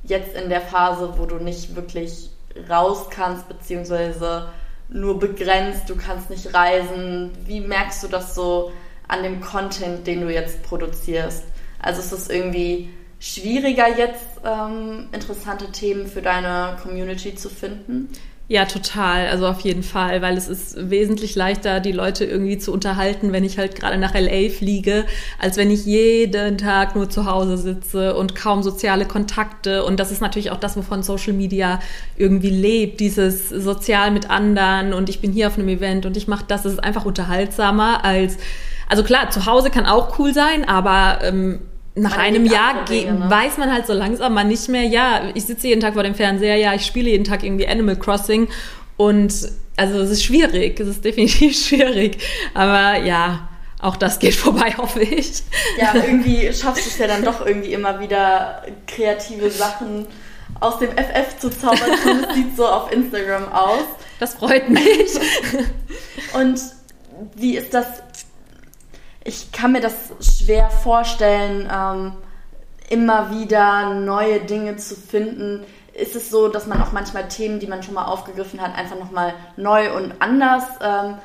jetzt 0.02 0.34
in 0.34 0.48
der 0.48 0.60
Phase, 0.60 1.14
wo 1.16 1.24
du 1.24 1.36
nicht 1.36 1.76
wirklich 1.76 2.30
raus 2.68 3.06
kannst, 3.10 3.48
beziehungsweise 3.48 4.48
nur 4.88 5.20
begrenzt, 5.20 5.88
du 5.88 5.94
kannst 5.94 6.30
nicht 6.30 6.52
reisen? 6.52 7.30
Wie 7.44 7.60
merkst 7.60 8.02
du 8.02 8.08
das 8.08 8.34
so 8.34 8.72
an 9.06 9.22
dem 9.22 9.40
Content, 9.40 10.04
den 10.08 10.22
du 10.22 10.32
jetzt 10.32 10.64
produzierst? 10.64 11.44
Also 11.80 12.00
ist 12.00 12.12
es 12.12 12.28
irgendwie 12.28 12.90
schwieriger 13.22 13.86
jetzt 13.96 14.40
ähm, 14.44 15.06
interessante 15.12 15.70
Themen 15.70 16.08
für 16.08 16.22
deine 16.22 16.76
Community 16.82 17.36
zu 17.36 17.48
finden? 17.48 18.08
Ja, 18.48 18.64
total. 18.64 19.28
Also 19.28 19.46
auf 19.46 19.60
jeden 19.60 19.84
Fall, 19.84 20.20
weil 20.20 20.36
es 20.36 20.48
ist 20.48 20.90
wesentlich 20.90 21.36
leichter, 21.36 21.78
die 21.78 21.92
Leute 21.92 22.24
irgendwie 22.24 22.58
zu 22.58 22.72
unterhalten, 22.72 23.32
wenn 23.32 23.44
ich 23.44 23.58
halt 23.58 23.76
gerade 23.76 23.96
nach 23.96 24.12
LA 24.12 24.50
fliege, 24.50 25.06
als 25.38 25.56
wenn 25.56 25.70
ich 25.70 25.86
jeden 25.86 26.58
Tag 26.58 26.96
nur 26.96 27.08
zu 27.08 27.24
Hause 27.24 27.56
sitze 27.56 28.16
und 28.16 28.34
kaum 28.34 28.64
soziale 28.64 29.06
Kontakte. 29.06 29.84
Und 29.84 30.00
das 30.00 30.10
ist 30.10 30.20
natürlich 30.20 30.50
auch 30.50 30.58
das, 30.58 30.76
wovon 30.76 31.04
Social 31.04 31.32
Media 31.32 31.78
irgendwie 32.16 32.50
lebt, 32.50 32.98
dieses 32.98 33.48
sozial 33.48 34.10
mit 34.10 34.28
anderen 34.28 34.92
und 34.92 35.08
ich 35.08 35.20
bin 35.20 35.32
hier 35.32 35.46
auf 35.46 35.56
einem 35.56 35.68
Event 35.68 36.04
und 36.04 36.16
ich 36.16 36.26
mache 36.26 36.44
das. 36.48 36.64
Es 36.64 36.74
ist 36.74 36.84
einfach 36.84 37.04
unterhaltsamer 37.04 38.04
als, 38.04 38.36
also 38.88 39.04
klar, 39.04 39.30
zu 39.30 39.46
Hause 39.46 39.70
kann 39.70 39.86
auch 39.86 40.18
cool 40.18 40.34
sein, 40.34 40.68
aber 40.68 41.20
ähm, 41.22 41.60
nach 41.94 42.16
einem 42.16 42.46
Jahr 42.46 42.84
Dinge, 42.84 43.12
ne? 43.12 43.30
weiß 43.30 43.58
man 43.58 43.72
halt 43.72 43.86
so 43.86 43.92
langsam 43.92 44.34
mal 44.34 44.44
nicht 44.44 44.68
mehr, 44.68 44.84
ja, 44.84 45.30
ich 45.34 45.44
sitze 45.44 45.68
jeden 45.68 45.80
Tag 45.80 45.94
vor 45.94 46.02
dem 46.02 46.14
Fernseher, 46.14 46.56
ja, 46.56 46.74
ich 46.74 46.86
spiele 46.86 47.10
jeden 47.10 47.24
Tag 47.24 47.42
irgendwie 47.42 47.68
Animal 47.68 47.96
Crossing 47.96 48.48
und 48.96 49.34
also 49.76 50.00
es 50.00 50.10
ist 50.10 50.24
schwierig, 50.24 50.80
es 50.80 50.88
ist 50.88 51.04
definitiv 51.04 51.56
schwierig, 51.56 52.18
aber 52.54 52.98
ja, 53.04 53.48
auch 53.80 53.96
das 53.96 54.18
geht 54.18 54.34
vorbei, 54.36 54.74
hoffe 54.76 55.02
ich. 55.02 55.42
Ja, 55.78 55.94
irgendwie 55.94 56.52
schaffst 56.52 56.86
du 56.86 56.90
es 56.90 56.98
ja 56.98 57.06
dann 57.06 57.24
doch 57.24 57.44
irgendwie 57.44 57.72
immer 57.72 58.00
wieder 58.00 58.62
kreative 58.86 59.50
Sachen 59.50 60.06
aus 60.60 60.78
dem 60.78 60.90
FF 60.90 61.38
zu 61.38 61.50
zaubern. 61.50 61.90
Das 62.04 62.34
sieht 62.34 62.56
so 62.56 62.66
auf 62.66 62.92
Instagram 62.92 63.52
aus. 63.52 63.84
Das 64.20 64.34
freut 64.34 64.68
mich. 64.68 65.18
Und 66.34 66.60
wie 67.34 67.56
ist 67.56 67.74
das 67.74 68.01
ich 69.24 69.52
kann 69.52 69.72
mir 69.72 69.80
das 69.80 69.94
schwer 70.20 70.70
vorstellen, 70.70 71.68
ähm, 71.72 72.12
immer 72.88 73.30
wieder 73.30 73.94
neue 73.94 74.40
Dinge 74.40 74.76
zu 74.76 74.94
finden. 74.94 75.64
Ist 75.94 76.16
es 76.16 76.30
so, 76.30 76.48
dass 76.48 76.66
man 76.66 76.82
auch 76.82 76.92
manchmal 76.92 77.28
Themen, 77.28 77.60
die 77.60 77.66
man 77.66 77.82
schon 77.82 77.94
mal 77.94 78.06
aufgegriffen 78.06 78.60
hat, 78.60 78.76
einfach 78.76 78.98
nochmal 78.98 79.34
neu 79.56 79.94
und 79.94 80.14
anders 80.20 80.64
ähm, 80.80 81.16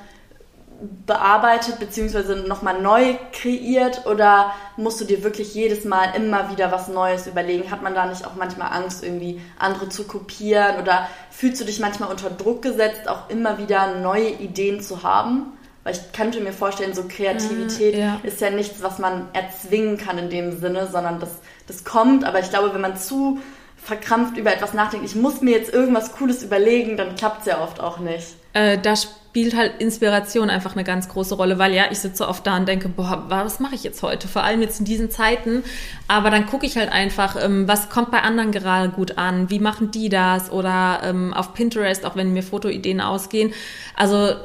bearbeitet 1.06 1.80
beziehungsweise 1.80 2.36
nochmal 2.36 2.82
neu 2.82 3.16
kreiert 3.32 4.06
oder 4.06 4.54
musst 4.76 5.02
du 5.02 5.06
dir 5.06 5.24
wirklich 5.24 5.56
jedes 5.56 5.86
Mal 5.86 6.14
immer 6.16 6.52
wieder 6.52 6.72
was 6.72 6.88
Neues 6.88 7.26
überlegen? 7.26 7.72
Hat 7.72 7.82
man 7.82 7.96
da 7.96 8.06
nicht 8.06 8.28
auch 8.28 8.36
manchmal 8.36 8.72
Angst, 8.72 9.04
irgendwie 9.04 9.42
andere 9.58 9.90
zu 9.90 10.04
kopieren 10.04 10.80
oder 10.82 11.08
fühlst 11.32 11.60
du 11.62 11.66
dich 11.66 11.80
manchmal 11.80 12.10
unter 12.10 12.30
Druck 12.30 12.62
gesetzt, 12.62 13.10
auch 13.10 13.30
immer 13.30 13.58
wieder 13.58 13.96
neue 13.96 14.30
Ideen 14.30 14.82
zu 14.82 15.02
haben? 15.02 15.57
Weil 15.88 15.94
ich 15.94 16.12
könnte 16.12 16.42
mir 16.42 16.52
vorstellen, 16.52 16.94
so 16.94 17.06
Kreativität 17.08 17.94
mhm, 17.94 18.02
ja. 18.02 18.20
ist 18.24 18.42
ja 18.42 18.50
nichts, 18.50 18.84
was 18.84 19.00
man 19.00 19.30
erzwingen 19.32 19.98
kann 19.98 20.18
in 20.18 20.30
dem 20.30 20.60
Sinne, 20.60 20.90
sondern 20.92 21.22
das, 21.22 21.30
das 21.66 21.86
kommt. 21.86 22.26
Aber 22.26 22.42
ich 22.42 22.50
glaube, 22.50 22.74
wenn 22.74 22.82
man 22.82 22.98
zu 22.98 23.40
verkrampft 23.78 24.36
über 24.36 24.54
etwas 24.54 24.74
nachdenkt, 24.74 25.06
ich 25.06 25.16
muss 25.16 25.40
mir 25.40 25.52
jetzt 25.52 25.74
irgendwas 25.74 26.12
Cooles 26.12 26.44
überlegen, 26.44 26.98
dann 26.98 27.16
klappt 27.16 27.40
es 27.40 27.46
ja 27.46 27.64
oft 27.64 27.80
auch 27.80 28.00
nicht. 28.00 28.36
Äh, 28.52 28.78
da 28.80 28.98
spielt 28.98 29.56
halt 29.56 29.80
Inspiration 29.80 30.50
einfach 30.50 30.74
eine 30.74 30.84
ganz 30.84 31.08
große 31.08 31.36
Rolle, 31.36 31.58
weil 31.58 31.74
ja, 31.74 31.86
ich 31.90 32.00
sitze 32.00 32.28
oft 32.28 32.46
da 32.46 32.58
und 32.58 32.68
denke, 32.68 32.90
boah, 32.90 33.24
was 33.30 33.62
mache 33.62 33.76
ich 33.76 33.86
jetzt 33.86 34.04
heute? 34.04 34.28
Vor 34.28 34.44
allem 34.44 34.62
jetzt 34.62 34.80
in 34.80 34.86
diesen 34.86 35.10
Zeiten. 35.10 35.64
Aber 36.10 36.32
dann 36.32 36.48
gucke 36.48 36.66
ich 36.66 36.76
halt 36.76 36.92
einfach, 36.92 37.42
ähm, 37.42 37.66
was 37.66 37.88
kommt 37.88 38.12
bei 38.12 38.24
anderen 38.24 38.52
gerade 38.52 38.90
gut 38.90 39.18
an? 39.18 39.50
Wie 39.50 39.60
machen 39.60 39.90
die 39.92 40.10
das? 40.10 40.52
Oder 40.52 41.00
ähm, 41.06 41.34
auf 41.34 41.54
Pinterest, 41.54 42.06
auch 42.06 42.18
wenn 42.18 42.34
mir 42.34 42.44
Fotoideen 42.44 43.00
ausgehen. 43.00 43.54
Also 43.96 44.36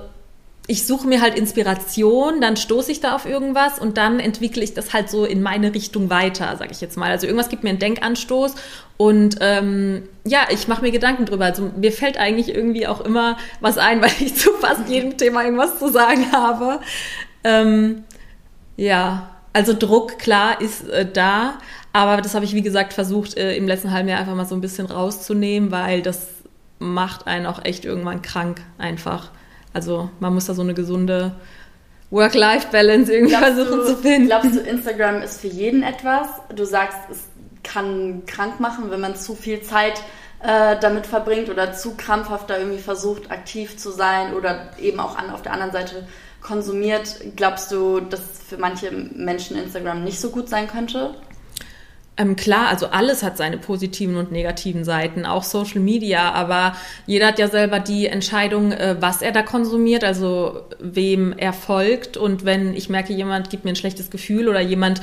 ich 0.72 0.86
suche 0.86 1.06
mir 1.06 1.20
halt 1.20 1.38
Inspiration, 1.38 2.40
dann 2.40 2.56
stoße 2.56 2.90
ich 2.90 3.00
da 3.00 3.14
auf 3.14 3.26
irgendwas 3.26 3.78
und 3.78 3.98
dann 3.98 4.18
entwickle 4.18 4.64
ich 4.64 4.72
das 4.72 4.94
halt 4.94 5.10
so 5.10 5.26
in 5.26 5.42
meine 5.42 5.74
Richtung 5.74 6.08
weiter, 6.08 6.56
sage 6.56 6.70
ich 6.72 6.80
jetzt 6.80 6.96
mal. 6.96 7.10
Also 7.10 7.26
irgendwas 7.26 7.50
gibt 7.50 7.62
mir 7.62 7.68
einen 7.68 7.78
Denkanstoß 7.78 8.54
und 8.96 9.36
ähm, 9.42 10.04
ja, 10.24 10.46
ich 10.48 10.68
mache 10.68 10.80
mir 10.80 10.90
Gedanken 10.90 11.26
drüber. 11.26 11.44
Also 11.44 11.70
mir 11.76 11.92
fällt 11.92 12.16
eigentlich 12.16 12.54
irgendwie 12.54 12.86
auch 12.86 13.02
immer 13.02 13.36
was 13.60 13.76
ein, 13.76 14.00
weil 14.02 14.12
ich 14.18 14.34
zu 14.34 14.50
fast 14.52 14.88
jedem 14.88 15.18
Thema 15.18 15.44
irgendwas 15.44 15.78
zu 15.78 15.92
sagen 15.92 16.32
habe. 16.32 16.80
Ähm, 17.44 18.04
ja, 18.78 19.28
also 19.52 19.74
Druck, 19.78 20.18
klar, 20.18 20.58
ist 20.62 20.88
äh, 20.88 21.04
da, 21.04 21.58
aber 21.92 22.22
das 22.22 22.34
habe 22.34 22.46
ich, 22.46 22.54
wie 22.54 22.62
gesagt, 22.62 22.94
versucht, 22.94 23.36
äh, 23.36 23.54
im 23.56 23.66
letzten 23.66 23.90
halben 23.90 24.08
Jahr 24.08 24.20
einfach 24.20 24.34
mal 24.34 24.46
so 24.46 24.54
ein 24.54 24.62
bisschen 24.62 24.86
rauszunehmen, 24.86 25.70
weil 25.70 26.00
das 26.00 26.28
macht 26.78 27.26
einen 27.26 27.44
auch 27.44 27.62
echt 27.62 27.84
irgendwann 27.84 28.22
krank 28.22 28.62
einfach. 28.78 29.32
Also 29.72 30.10
man 30.20 30.34
muss 30.34 30.46
da 30.46 30.54
so 30.54 30.62
eine 30.62 30.74
gesunde 30.74 31.32
Work-Life-Balance 32.10 33.12
irgendwie 33.12 33.34
glaubst 33.34 33.54
versuchen 33.54 33.78
du, 33.78 33.86
zu 33.86 33.96
finden. 33.96 34.26
Glaubst 34.26 34.54
du, 34.54 34.60
Instagram 34.60 35.22
ist 35.22 35.40
für 35.40 35.48
jeden 35.48 35.82
etwas? 35.82 36.28
Du 36.54 36.64
sagst, 36.64 36.98
es 37.10 37.24
kann 37.62 38.24
krank 38.26 38.60
machen, 38.60 38.90
wenn 38.90 39.00
man 39.00 39.16
zu 39.16 39.34
viel 39.34 39.62
Zeit 39.62 40.02
äh, 40.42 40.76
damit 40.80 41.06
verbringt 41.06 41.48
oder 41.48 41.72
zu 41.72 41.94
krampfhaft 41.96 42.50
da 42.50 42.58
irgendwie 42.58 42.80
versucht, 42.80 43.30
aktiv 43.30 43.78
zu 43.78 43.90
sein 43.90 44.34
oder 44.34 44.70
eben 44.78 45.00
auch 45.00 45.16
an, 45.16 45.30
auf 45.30 45.42
der 45.42 45.52
anderen 45.52 45.72
Seite 45.72 46.06
konsumiert. 46.42 47.20
Glaubst 47.36 47.72
du, 47.72 48.00
dass 48.00 48.20
für 48.46 48.58
manche 48.58 48.90
Menschen 48.90 49.56
Instagram 49.56 50.04
nicht 50.04 50.20
so 50.20 50.30
gut 50.30 50.48
sein 50.48 50.68
könnte? 50.68 51.14
Ähm, 52.18 52.36
klar, 52.36 52.68
also 52.68 52.88
alles 52.88 53.22
hat 53.22 53.38
seine 53.38 53.56
positiven 53.56 54.16
und 54.16 54.32
negativen 54.32 54.84
Seiten, 54.84 55.24
auch 55.24 55.44
Social 55.44 55.80
Media, 55.80 56.32
aber 56.32 56.76
jeder 57.06 57.28
hat 57.28 57.38
ja 57.38 57.48
selber 57.48 57.80
die 57.80 58.06
Entscheidung, 58.06 58.72
äh, 58.72 58.96
was 59.00 59.22
er 59.22 59.32
da 59.32 59.42
konsumiert, 59.42 60.04
also 60.04 60.60
wem 60.78 61.32
er 61.36 61.54
folgt. 61.54 62.18
Und 62.18 62.44
wenn 62.44 62.74
ich 62.74 62.90
merke, 62.90 63.14
jemand 63.14 63.48
gibt 63.48 63.64
mir 63.64 63.70
ein 63.70 63.76
schlechtes 63.76 64.10
Gefühl 64.10 64.48
oder 64.48 64.60
jemand 64.60 65.00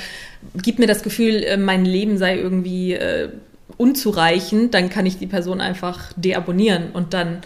gibt 0.62 0.78
mir 0.78 0.86
das 0.86 1.02
Gefühl, 1.02 1.44
äh, 1.44 1.58
mein 1.58 1.84
Leben 1.84 2.20
sei 2.20 2.38
irgendwie 2.38 2.94
äh, 2.94 3.30
unzureichend, 3.78 4.76
dann 4.76 4.92
kann 4.92 5.08
ich 5.08 5.18
die 5.18 5.28
Person 5.28 5.62
einfach 5.62 6.14
deabonnieren 6.16 6.92
und 6.92 7.14
dann 7.14 7.42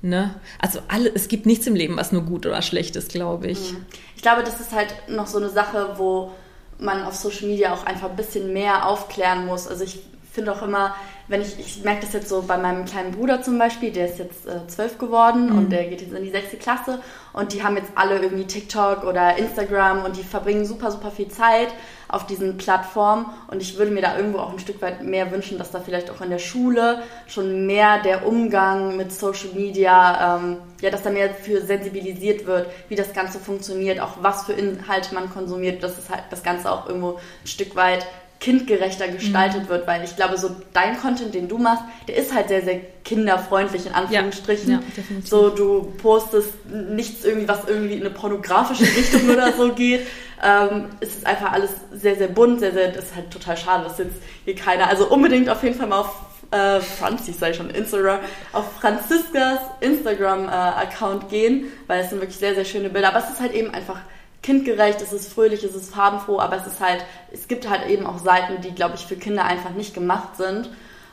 Ne? 0.00 0.32
Also 0.60 0.78
alle, 0.86 1.12
es 1.12 1.26
gibt 1.26 1.44
nichts 1.44 1.66
im 1.66 1.74
Leben, 1.74 1.96
was 1.96 2.12
nur 2.12 2.22
gut 2.22 2.46
oder 2.46 2.62
schlecht 2.62 2.94
ist, 2.94 3.10
glaube 3.10 3.48
ich. 3.48 3.72
Mhm. 3.72 3.86
Ich 4.14 4.22
glaube, 4.22 4.44
das 4.44 4.60
ist 4.60 4.72
halt 4.72 4.94
noch 5.08 5.26
so 5.26 5.38
eine 5.38 5.48
Sache, 5.48 5.94
wo 5.96 6.30
man 6.78 7.04
auf 7.04 7.14
Social 7.14 7.48
Media 7.48 7.72
auch 7.72 7.84
einfach 7.84 8.10
ein 8.10 8.16
bisschen 8.16 8.52
mehr 8.52 8.86
aufklären 8.86 9.46
muss. 9.46 9.66
Also 9.66 9.84
ich 9.84 10.00
finde 10.32 10.52
auch 10.52 10.62
immer, 10.62 10.94
wenn 11.28 11.42
ich, 11.42 11.58
ich 11.58 11.84
merke 11.84 12.02
das 12.02 12.14
jetzt 12.14 12.28
so 12.28 12.42
bei 12.42 12.56
meinem 12.56 12.86
kleinen 12.86 13.12
Bruder 13.12 13.42
zum 13.42 13.58
Beispiel, 13.58 13.92
der 13.92 14.06
ist 14.06 14.18
jetzt 14.18 14.46
äh, 14.46 14.66
zwölf 14.66 14.98
geworden 14.98 15.50
mhm. 15.50 15.58
und 15.58 15.70
der 15.70 15.84
geht 15.84 16.00
jetzt 16.00 16.12
in 16.12 16.24
die 16.24 16.30
sechste 16.30 16.56
Klasse 16.56 17.00
und 17.34 17.52
die 17.52 17.62
haben 17.62 17.76
jetzt 17.76 17.92
alle 17.94 18.18
irgendwie 18.18 18.46
TikTok 18.46 19.04
oder 19.04 19.36
Instagram 19.36 20.04
und 20.04 20.16
die 20.16 20.22
verbringen 20.22 20.64
super, 20.64 20.90
super 20.90 21.10
viel 21.10 21.28
Zeit 21.28 21.68
auf 22.08 22.26
diesen 22.26 22.56
Plattformen 22.56 23.26
und 23.48 23.60
ich 23.60 23.76
würde 23.76 23.90
mir 23.90 24.00
da 24.00 24.16
irgendwo 24.16 24.38
auch 24.38 24.52
ein 24.52 24.58
Stück 24.58 24.80
weit 24.80 25.02
mehr 25.04 25.30
wünschen, 25.30 25.58
dass 25.58 25.70
da 25.70 25.80
vielleicht 25.80 26.10
auch 26.10 26.22
in 26.22 26.30
der 26.30 26.38
Schule 26.38 27.02
schon 27.26 27.66
mehr 27.66 28.02
der 28.02 28.26
Umgang 28.26 28.96
mit 28.96 29.12
Social 29.12 29.50
Media, 29.54 30.38
ähm, 30.38 30.56
ja, 30.80 30.88
dass 30.88 31.02
da 31.02 31.10
mehr 31.10 31.34
für 31.34 31.60
sensibilisiert 31.60 32.46
wird, 32.46 32.68
wie 32.88 32.96
das 32.96 33.12
Ganze 33.12 33.38
funktioniert, 33.38 34.00
auch 34.00 34.22
was 34.22 34.44
für 34.44 34.54
Inhalte 34.54 35.14
man 35.14 35.30
konsumiert, 35.30 35.82
dass 35.82 35.98
es 35.98 36.08
halt 36.08 36.22
das 36.30 36.42
Ganze 36.42 36.72
auch 36.72 36.88
irgendwo 36.88 37.18
ein 37.42 37.46
Stück 37.46 37.76
weit 37.76 38.06
kindgerechter 38.40 39.08
gestaltet 39.08 39.64
mhm. 39.64 39.68
wird, 39.68 39.86
weil 39.86 40.04
ich 40.04 40.14
glaube, 40.14 40.38
so 40.38 40.50
dein 40.72 40.98
Content, 41.00 41.34
den 41.34 41.48
du 41.48 41.58
machst, 41.58 41.82
der 42.06 42.16
ist 42.16 42.32
halt 42.32 42.48
sehr, 42.48 42.62
sehr 42.62 42.80
kinderfreundlich 43.04 43.86
in 43.86 43.94
Anführungsstrichen. 43.94 44.70
Ja, 44.70 44.78
ja, 44.78 45.02
so 45.24 45.50
du 45.50 45.92
postest 46.00 46.50
nichts 46.70 47.24
irgendwie, 47.24 47.48
was 47.48 47.66
irgendwie 47.66 47.94
in 47.94 48.00
eine 48.00 48.10
pornografische 48.10 48.84
Richtung 48.96 49.28
oder 49.28 49.52
so 49.52 49.72
geht. 49.72 50.06
Ähm, 50.42 50.86
es 51.00 51.16
ist 51.16 51.26
einfach 51.26 51.52
alles 51.52 51.70
sehr, 51.92 52.14
sehr 52.14 52.28
bunt, 52.28 52.60
sehr, 52.60 52.72
sehr, 52.72 52.92
das 52.92 53.06
ist 53.06 53.16
halt 53.16 53.30
total 53.32 53.56
schade, 53.56 53.84
dass 53.84 53.98
jetzt 53.98 54.14
hier 54.44 54.54
keiner, 54.54 54.88
also 54.88 55.08
unbedingt 55.08 55.48
auf 55.48 55.64
jeden 55.64 55.76
Fall 55.76 55.88
mal 55.88 56.00
auf 56.00 56.14
äh, 56.52 56.80
Franzis, 56.80 57.36
ich 57.42 57.56
schon, 57.56 57.70
Instagram, 57.70 58.20
auf 58.52 58.72
Franziskas 58.80 59.58
Instagram-Account 59.80 61.24
äh, 61.24 61.26
gehen, 61.26 61.72
weil 61.88 62.02
es 62.02 62.10
sind 62.10 62.20
wirklich 62.20 62.38
sehr, 62.38 62.54
sehr 62.54 62.64
schöne 62.64 62.88
Bilder. 62.88 63.08
Aber 63.08 63.18
es 63.18 63.30
ist 63.30 63.40
halt 63.40 63.52
eben 63.52 63.74
einfach 63.74 64.00
kindgerecht, 64.42 65.00
es 65.02 65.12
ist 65.12 65.32
fröhlich, 65.32 65.64
es 65.64 65.74
ist 65.74 65.94
farbenfroh, 65.94 66.38
aber 66.38 66.56
es 66.56 66.66
ist 66.66 66.80
halt, 66.80 67.04
es 67.32 67.48
gibt 67.48 67.68
halt 67.68 67.88
eben 67.88 68.06
auch 68.06 68.18
Seiten, 68.18 68.60
die, 68.60 68.74
glaube 68.74 68.94
ich, 68.94 69.06
für 69.06 69.16
Kinder 69.16 69.44
einfach 69.44 69.70
nicht 69.70 69.94
gemacht 69.94 70.36
sind. 70.36 70.70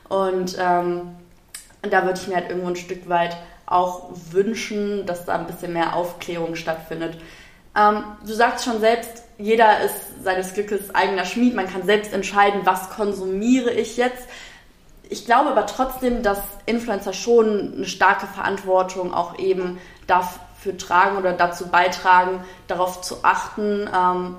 Und 0.07 0.57
ähm, 0.59 1.15
da 1.81 2.05
würde 2.05 2.19
ich 2.19 2.27
mir 2.27 2.35
halt 2.35 2.49
irgendwo 2.49 2.69
ein 2.69 2.75
Stück 2.75 3.09
weit 3.09 3.35
auch 3.65 4.09
wünschen, 4.31 5.05
dass 5.05 5.25
da 5.25 5.35
ein 5.35 5.47
bisschen 5.47 5.73
mehr 5.73 5.95
Aufklärung 5.95 6.55
stattfindet. 6.55 7.17
Ähm, 7.75 8.03
du 8.25 8.33
sagst 8.33 8.65
schon 8.65 8.79
selbst, 8.79 9.23
jeder 9.37 9.81
ist 9.81 10.23
seines 10.23 10.53
Glückes 10.53 10.93
eigener 10.93 11.25
Schmied, 11.25 11.55
man 11.55 11.67
kann 11.67 11.83
selbst 11.83 12.13
entscheiden, 12.13 12.61
was 12.63 12.89
konsumiere 12.91 13.71
ich 13.71 13.97
jetzt. 13.97 14.27
Ich 15.09 15.25
glaube 15.25 15.49
aber 15.49 15.65
trotzdem, 15.65 16.23
dass 16.23 16.39
Influencer 16.65 17.13
schon 17.13 17.73
eine 17.75 17.85
starke 17.85 18.27
Verantwortung 18.27 19.13
auch 19.13 19.37
eben 19.37 19.79
dafür 20.07 20.44
für 20.65 20.75
tragen 20.75 21.17
oder 21.17 21.31
dazu 21.33 21.67
beitragen, 21.67 22.43
darauf 22.67 23.01
zu 23.01 23.23
achten, 23.23 23.87
ähm, 23.95 24.37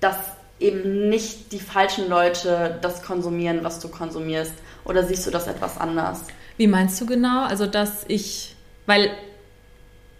dass 0.00 0.16
eben 0.58 1.08
nicht 1.08 1.52
die 1.52 1.60
falschen 1.60 2.08
Leute 2.08 2.78
das 2.82 3.04
konsumieren, 3.04 3.60
was 3.62 3.78
du 3.78 3.88
konsumierst? 3.88 4.54
Oder 4.84 5.04
siehst 5.04 5.24
du 5.24 5.30
das 5.30 5.46
etwas 5.46 5.78
anders? 5.78 6.24
Wie 6.56 6.66
meinst 6.66 7.00
du 7.00 7.06
genau? 7.06 7.44
Also, 7.44 7.66
dass 7.66 8.04
ich, 8.08 8.56
weil 8.86 9.10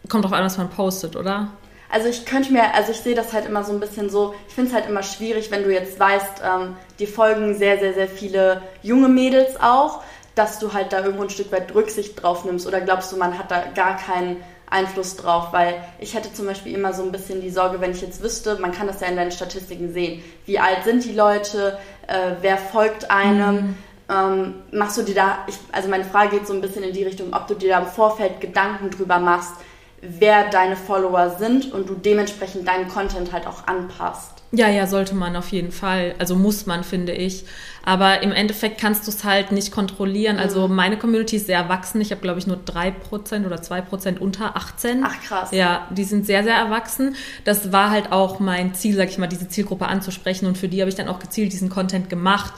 kommt 0.09 0.25
drauf 0.25 0.33
an, 0.33 0.45
was 0.45 0.57
man 0.59 0.71
postet, 0.71 1.17
oder? 1.17 1.49
Also 1.91 2.09
ich 2.09 2.25
könnte 2.25 2.53
mir, 2.53 2.75
also 2.75 2.93
ich 2.93 2.99
sehe 2.99 3.17
das 3.17 3.33
halt 3.33 3.47
immer 3.47 3.65
so 3.65 3.73
ein 3.73 3.81
bisschen 3.81 4.11
so, 4.11 4.35
ich 4.47 4.55
finde 4.55 4.71
es 4.71 4.77
halt 4.77 4.89
immer 4.89 5.03
schwierig, 5.03 5.51
wenn 5.51 5.65
du 5.65 5.73
jetzt 5.73 5.99
weißt, 5.99 6.43
ähm, 6.45 6.77
die 7.01 7.07
folgen 7.07 7.59
sehr, 7.59 7.79
sehr, 7.79 7.95
sehr 7.95 8.09
viele 8.09 8.63
junge 8.83 9.09
Mädels 9.09 9.61
auch, 9.61 10.03
dass 10.35 10.61
du 10.61 10.73
halt 10.73 10.93
da 10.93 11.01
irgendwo 11.01 11.25
ein 11.25 11.31
Stück 11.31 11.51
weit 11.51 11.75
Rücksicht 11.75 12.23
drauf 12.23 12.45
nimmst? 12.45 12.67
Oder 12.67 12.81
glaubst 12.81 13.11
du, 13.11 13.17
man 13.17 13.37
hat 13.37 13.51
da 13.51 13.65
gar 13.75 13.97
keinen 13.97 14.37
Einfluss 14.71 15.17
drauf? 15.17 15.49
Weil 15.53 15.83
ich 15.99 16.15
hätte 16.15 16.33
zum 16.33 16.47
Beispiel 16.47 16.75
immer 16.75 16.93
so 16.93 17.03
ein 17.03 17.13
bisschen 17.13 17.41
die 17.41 17.51
Sorge, 17.51 17.81
wenn 17.81 17.93
ich 17.93 18.01
jetzt 18.01 18.23
wüsste, 18.23 18.59
man 18.61 18.73
kann 18.73 18.87
das 18.87 19.01
ja 19.01 19.09
in 19.09 19.17
deinen 19.17 19.33
Statistiken 19.33 19.93
sehen. 19.93 20.23
Wie 20.47 20.59
alt 20.59 20.85
sind 20.85 21.05
die 21.05 21.13
Leute? 21.13 21.79
Äh, 22.07 22.33
wer 22.41 22.57
folgt 22.57 23.11
einem? 23.11 23.55
Mhm. 23.55 23.75
Ähm, 24.11 24.55
machst 24.73 24.97
du 24.97 25.03
dir 25.03 25.15
da, 25.15 25.39
ich, 25.47 25.57
also 25.71 25.89
meine 25.89 26.05
Frage 26.05 26.39
geht 26.39 26.47
so 26.47 26.55
ein 26.55 26.63
bisschen 26.63 26.83
in 26.83 26.95
die 26.95 27.05
Richtung, 27.05 27.35
ob 27.35 27.47
du 27.47 27.55
dir 27.55 27.71
da 27.71 27.81
im 27.81 27.87
Vorfeld 27.87 28.41
Gedanken 28.41 28.91
drüber 28.91 29.19
machst, 29.19 29.53
wer 30.01 30.49
deine 30.49 30.77
Follower 30.77 31.37
sind 31.39 31.73
und 31.73 31.89
du 31.89 31.95
dementsprechend 31.95 32.67
deinen 32.67 32.89
Content 32.89 33.33
halt 33.33 33.47
auch 33.47 33.67
anpasst. 33.67 34.39
Ja, 34.51 34.69
ja, 34.69 34.87
sollte 34.87 35.15
man 35.15 35.37
auf 35.37 35.51
jeden 35.51 35.73
Fall. 35.73 36.15
Also 36.19 36.35
muss 36.35 36.65
man, 36.65 36.85
finde 36.85 37.13
ich. 37.13 37.45
Aber 37.89 38.23
im 38.23 38.33
Endeffekt 38.33 38.79
kannst 38.79 39.07
du 39.07 39.11
es 39.11 39.25
halt 39.25 39.51
nicht 39.51 39.73
kontrollieren. 39.73 40.37
Also 40.37 40.69
mhm. 40.69 40.75
meine 40.75 40.99
Community 40.99 41.37
ist 41.37 41.47
sehr 41.47 41.57
erwachsen. 41.57 42.03
Ich 42.03 42.11
habe, 42.11 42.21
glaube 42.21 42.39
ich, 42.39 42.47
nur 42.47 42.59
3% 42.59 43.47
oder 43.47 43.57
2% 43.57 44.19
unter 44.19 44.59
18. 44.59 45.03
Ach 45.03 45.23
krass. 45.23 45.53
Ja, 45.53 45.89
die 45.89 46.05
sind 46.05 46.27
sehr, 46.27 46.45
sehr 46.45 46.55
erwachsen. 46.55 47.17
Das 47.47 47.73
war 47.73 47.91
halt 47.91 48.13
auch 48.13 48.41
mein 48.41 48.75
Ziel, 48.75 48.95
sag 48.95 49.09
ich 49.09 49.17
mal, 49.17 49.27
diese 49.27 49.49
Zielgruppe 49.49 49.87
anzusprechen. 49.87 50.45
Und 50.45 50.59
für 50.59 50.69
die 50.69 50.83
habe 50.83 50.91
ich 50.91 50.97
dann 50.97 51.09
auch 51.09 51.19
gezielt 51.19 51.51
diesen 51.55 51.71
Content 51.71 52.11
gemacht 52.11 52.53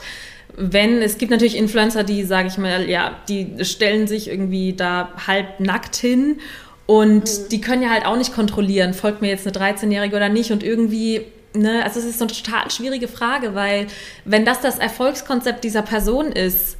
wenn, 0.57 1.01
es 1.01 1.17
gibt 1.17 1.31
natürlich 1.31 1.55
Influencer, 1.55 2.03
die, 2.03 2.25
sage 2.25 2.49
ich 2.49 2.57
mal, 2.57 2.89
ja, 2.89 3.15
die 3.29 3.63
stellen 3.63 4.05
sich 4.05 4.27
irgendwie 4.27 4.73
da 4.73 5.13
halb 5.25 5.61
nackt 5.61 5.95
hin 5.95 6.41
und 6.87 7.23
mhm. 7.23 7.49
die 7.49 7.61
können 7.61 7.81
ja 7.81 7.89
halt 7.89 8.05
auch 8.05 8.17
nicht 8.17 8.35
kontrollieren, 8.35 8.93
folgt 8.93 9.21
mir 9.21 9.29
jetzt 9.29 9.47
eine 9.47 9.55
13-Jährige 9.55 10.13
oder 10.13 10.27
nicht 10.27 10.51
und 10.51 10.61
irgendwie 10.61 11.25
ne, 11.53 11.83
also 11.83 11.99
es 11.99 12.05
ist 12.05 12.19
so 12.19 12.25
eine 12.25 12.33
total 12.33 12.69
schwierige 12.71 13.07
Frage, 13.07 13.55
weil 13.55 13.87
wenn 14.25 14.45
das 14.45 14.61
das 14.61 14.79
Erfolgskonzept 14.79 15.63
dieser 15.63 15.81
Person 15.81 16.31
ist, 16.31 16.77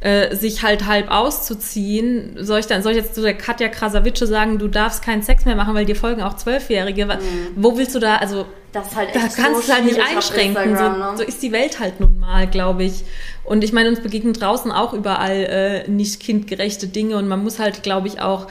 äh, 0.00 0.36
sich 0.36 0.62
halt 0.62 0.86
halb 0.86 1.10
auszuziehen, 1.10 2.36
soll 2.38 2.60
ich 2.60 2.66
dann, 2.66 2.82
soll 2.82 2.92
ich 2.92 2.98
jetzt 2.98 3.14
zu 3.14 3.22
der 3.22 3.32
Katja 3.32 3.68
Krasavice 3.68 4.18
sagen, 4.28 4.58
du 4.58 4.68
darfst 4.68 5.02
keinen 5.02 5.22
Sex 5.22 5.46
mehr 5.46 5.56
machen, 5.56 5.74
weil 5.74 5.86
dir 5.86 5.96
folgen 5.96 6.22
auch 6.22 6.34
Zwölfjährige. 6.36 7.06
Mhm. 7.06 7.18
Wo 7.56 7.78
willst 7.78 7.94
du 7.94 8.00
da, 8.00 8.16
also 8.16 8.44
das 8.72 8.94
halt 8.94 9.14
da 9.14 9.20
kannst 9.20 9.62
so 9.62 9.66
du 9.66 9.72
halt 9.72 9.84
nicht 9.86 10.00
einschränken. 10.00 10.76
So, 10.76 10.82
ne? 10.82 11.12
so, 11.16 11.22
ist 11.22 11.42
die 11.42 11.52
Welt 11.52 11.80
halt 11.80 12.00
nun 12.00 12.18
mal, 12.18 12.46
glaube 12.46 12.84
ich. 12.84 13.04
Und 13.44 13.64
ich 13.64 13.72
meine, 13.72 13.88
uns 13.88 14.00
begegnen 14.00 14.34
draußen 14.34 14.72
auch 14.72 14.92
überall 14.92 15.84
äh, 15.86 15.88
nicht 15.88 16.20
kindgerechte 16.20 16.86
Dinge 16.86 17.16
und 17.16 17.26
man 17.26 17.42
muss 17.42 17.58
halt, 17.58 17.82
glaube 17.82 18.08
ich, 18.08 18.20
auch 18.20 18.48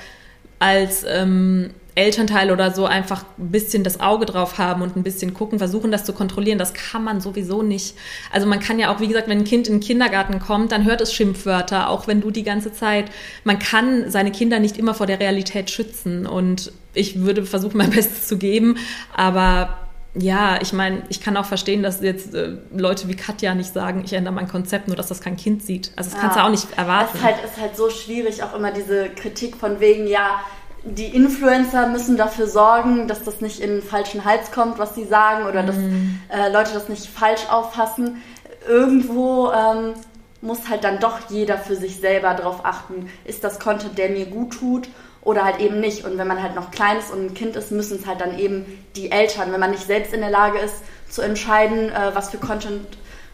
als 0.57 1.05
ähm, 1.07 1.71
Elternteil 1.96 2.52
oder 2.52 2.72
so 2.72 2.86
einfach 2.86 3.26
ein 3.38 3.52
bisschen 3.52 3.84
das 3.84 4.00
Auge 4.00 4.26
drauf 4.26 4.58
haben 4.58 4.82
und 4.82 4.96
ein 4.96 5.04
bisschen 5.04 5.34
gucken, 5.34 5.60
versuchen 5.60 5.91
das 5.91 6.06
zu 6.06 6.14
kontrollieren. 6.14 6.58
Das 6.58 6.74
kann 6.74 7.04
man 7.04 7.22
sowieso 7.22 7.62
nicht. 7.62 7.96
Also 8.32 8.48
man 8.48 8.60
kann 8.60 8.80
ja 8.80 8.94
auch, 8.94 9.00
wie 9.00 9.08
gesagt, 9.08 9.28
wenn 9.28 9.39
ein 9.39 9.44
Kind 9.44 9.68
in 9.68 9.76
den 9.76 9.80
Kindergarten 9.80 10.39
kommt, 10.39 10.72
dann 10.72 10.86
hört 10.86 11.02
es 11.02 11.14
Schimpfwörter, 11.14 11.89
auch 11.89 12.08
wenn 12.08 12.22
du 12.22 12.32
die 12.32 12.44
ganze 12.44 12.74
Zeit, 12.74 13.12
man 13.44 13.60
kann 13.60 14.10
seine 14.10 14.32
Kinder 14.32 14.60
nicht 14.60 14.78
immer 14.78 14.94
vor 14.94 15.06
der 15.06 15.20
Realität 15.20 15.70
schützen 15.70 16.26
und 16.26 16.72
ich 16.94 17.22
würde 17.22 17.46
versuchen, 17.46 17.78
mein 17.78 17.91
Bestes 17.91 18.28
zu 18.28 18.38
geben, 18.38 18.78
aber 19.16 19.78
ja, 20.16 20.60
ich 20.62 20.74
meine, 20.74 21.02
ich 21.10 21.22
kann 21.22 21.36
auch 21.38 21.46
verstehen, 21.46 21.82
dass 21.82 22.02
jetzt 22.02 22.36
äh, 22.36 22.58
Leute 22.76 23.08
wie 23.08 23.16
Katja 23.16 23.56
nicht 23.56 23.74
sagen, 23.74 24.04
ich 24.06 24.14
ändere 24.14 24.34
mein 24.34 24.48
Konzept, 24.48 24.88
nur 24.88 24.96
dass 24.96 25.08
das 25.08 25.22
kein 25.22 25.38
Kind 25.38 25.64
sieht. 25.64 25.91
Also 25.96 26.12
das 26.12 26.18
ja. 26.18 26.22
kannst 26.22 26.38
du 26.38 26.44
auch 26.44 26.50
nicht 26.50 26.68
erwarten. 26.78 27.10
Es 27.14 27.20
ist 27.20 27.26
halt, 27.26 27.36
ist 27.44 27.60
halt 27.60 27.76
so 27.76 27.89
schwierig, 27.89 28.44
auch 28.44 28.54
immer 28.54 28.72
diese 28.72 29.10
Kritik 29.10 29.56
von 29.58 29.80
wegen, 29.80 30.06
ja, 30.06 30.41
die 30.86 31.16
Influencer 31.16 31.88
müssen 31.88 32.18
dafür 32.18 32.48
sorgen, 32.48 33.08
dass 33.08 33.24
das 33.24 33.40
nicht 33.42 33.60
in 33.60 33.70
den 33.70 33.82
falschen 33.82 34.26
Hals 34.26 34.52
kommt, 34.52 34.80
was 34.80 34.96
sie 34.96 35.06
sagen, 35.06 35.46
oder 35.46 35.64
dass 35.64 35.78
mhm. 35.78 36.20
äh, 36.30 36.52
Leute 36.52 36.74
das 36.74 36.90
nicht 36.90 37.08
falsch 37.08 37.50
auffassen. 37.50 38.22
Irgendwo 38.68 39.52
ähm, 39.52 39.94
muss 40.42 40.70
halt 40.70 40.84
dann 40.84 41.00
doch 41.00 41.30
jeder 41.30 41.58
für 41.58 41.76
sich 41.76 41.98
selber 41.98 42.34
darauf 42.34 42.66
achten, 42.66 43.10
ist 43.24 43.44
das 43.44 43.60
Content, 43.60 43.98
der 43.98 44.10
mir 44.10 44.26
gut 44.26 44.60
tut 44.60 44.90
oder 45.22 45.46
halt 45.46 45.60
eben 45.62 45.80
nicht. 45.80 46.04
Und 46.04 46.18
wenn 46.18 46.28
man 46.28 46.44
halt 46.44 46.56
noch 46.56 46.70
klein 46.72 46.98
ist 46.98 47.12
und 47.12 47.26
ein 47.28 47.34
Kind 47.34 47.56
ist, 47.56 47.72
müssen 47.72 48.00
es 48.00 48.06
halt 48.06 48.20
dann 48.20 48.38
eben 48.38 48.66
die 48.98 49.10
Eltern. 49.10 49.54
Wenn 49.54 49.62
man 49.62 49.72
nicht 49.72 49.88
selbst 49.88 50.14
in 50.14 50.20
der 50.20 50.32
Lage 50.32 50.60
ist 50.60 50.76
zu 51.10 51.22
entscheiden, 51.22 51.90
äh, 51.90 52.12
was 52.14 52.30
für 52.30 52.40
Content 52.40 52.86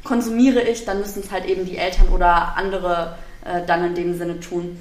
konsumiere 0.03 0.61
ich, 0.61 0.85
dann 0.85 0.99
müssen 0.99 1.23
es 1.23 1.31
halt 1.31 1.45
eben 1.45 1.65
die 1.65 1.77
Eltern 1.77 2.09
oder 2.09 2.55
andere 2.57 3.17
äh, 3.43 3.65
dann 3.65 3.85
in 3.85 3.95
dem 3.95 4.17
Sinne 4.17 4.39
tun. 4.39 4.77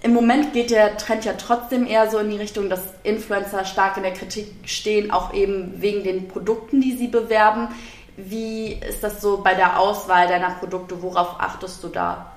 Im 0.00 0.14
Moment 0.14 0.52
geht 0.52 0.70
der 0.70 0.96
Trend 0.96 1.24
ja 1.24 1.32
trotzdem 1.32 1.86
eher 1.86 2.08
so 2.08 2.18
in 2.18 2.30
die 2.30 2.36
Richtung, 2.36 2.70
dass 2.70 2.80
Influencer 3.02 3.64
stark 3.64 3.96
in 3.96 4.04
der 4.04 4.12
Kritik 4.12 4.46
stehen, 4.64 5.10
auch 5.10 5.34
eben 5.34 5.80
wegen 5.80 6.04
den 6.04 6.28
Produkten, 6.28 6.80
die 6.80 6.96
sie 6.96 7.08
bewerben. 7.08 7.68
Wie 8.16 8.74
ist 8.88 9.02
das 9.02 9.20
so 9.20 9.42
bei 9.42 9.54
der 9.54 9.78
Auswahl 9.78 10.28
deiner 10.28 10.50
Produkte? 10.50 11.02
Worauf 11.02 11.40
achtest 11.40 11.82
du 11.82 11.88
da? 11.88 12.32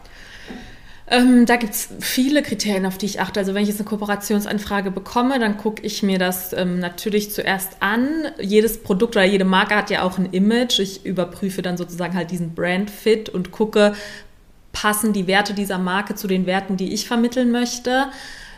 Ähm, 1.07 1.45
da 1.45 1.57
gibt 1.57 1.73
es 1.73 1.89
viele 1.99 2.41
Kriterien, 2.41 2.85
auf 2.85 2.97
die 2.97 3.05
ich 3.05 3.19
achte. 3.19 3.39
Also 3.39 3.53
wenn 3.53 3.63
ich 3.63 3.67
jetzt 3.67 3.79
eine 3.79 3.89
Kooperationsanfrage 3.89 4.91
bekomme, 4.91 5.39
dann 5.39 5.57
gucke 5.57 5.83
ich 5.85 6.03
mir 6.03 6.17
das 6.17 6.53
ähm, 6.53 6.79
natürlich 6.79 7.31
zuerst 7.31 7.77
an. 7.81 8.27
Jedes 8.39 8.81
Produkt 8.81 9.17
oder 9.17 9.25
jede 9.25 9.43
Marke 9.43 9.75
hat 9.75 9.89
ja 9.89 10.03
auch 10.03 10.17
ein 10.17 10.27
Image. 10.27 10.79
Ich 10.79 11.05
überprüfe 11.05 11.61
dann 11.61 11.77
sozusagen 11.77 12.15
halt 12.15 12.31
diesen 12.31 12.55
Brand-Fit 12.55 13.27
und 13.27 13.51
gucke, 13.51 13.93
passen 14.71 15.13
die 15.13 15.27
Werte 15.27 15.53
dieser 15.53 15.77
Marke 15.77 16.15
zu 16.15 16.27
den 16.27 16.45
Werten, 16.45 16.77
die 16.77 16.93
ich 16.93 17.07
vermitteln 17.07 17.51
möchte. 17.51 18.07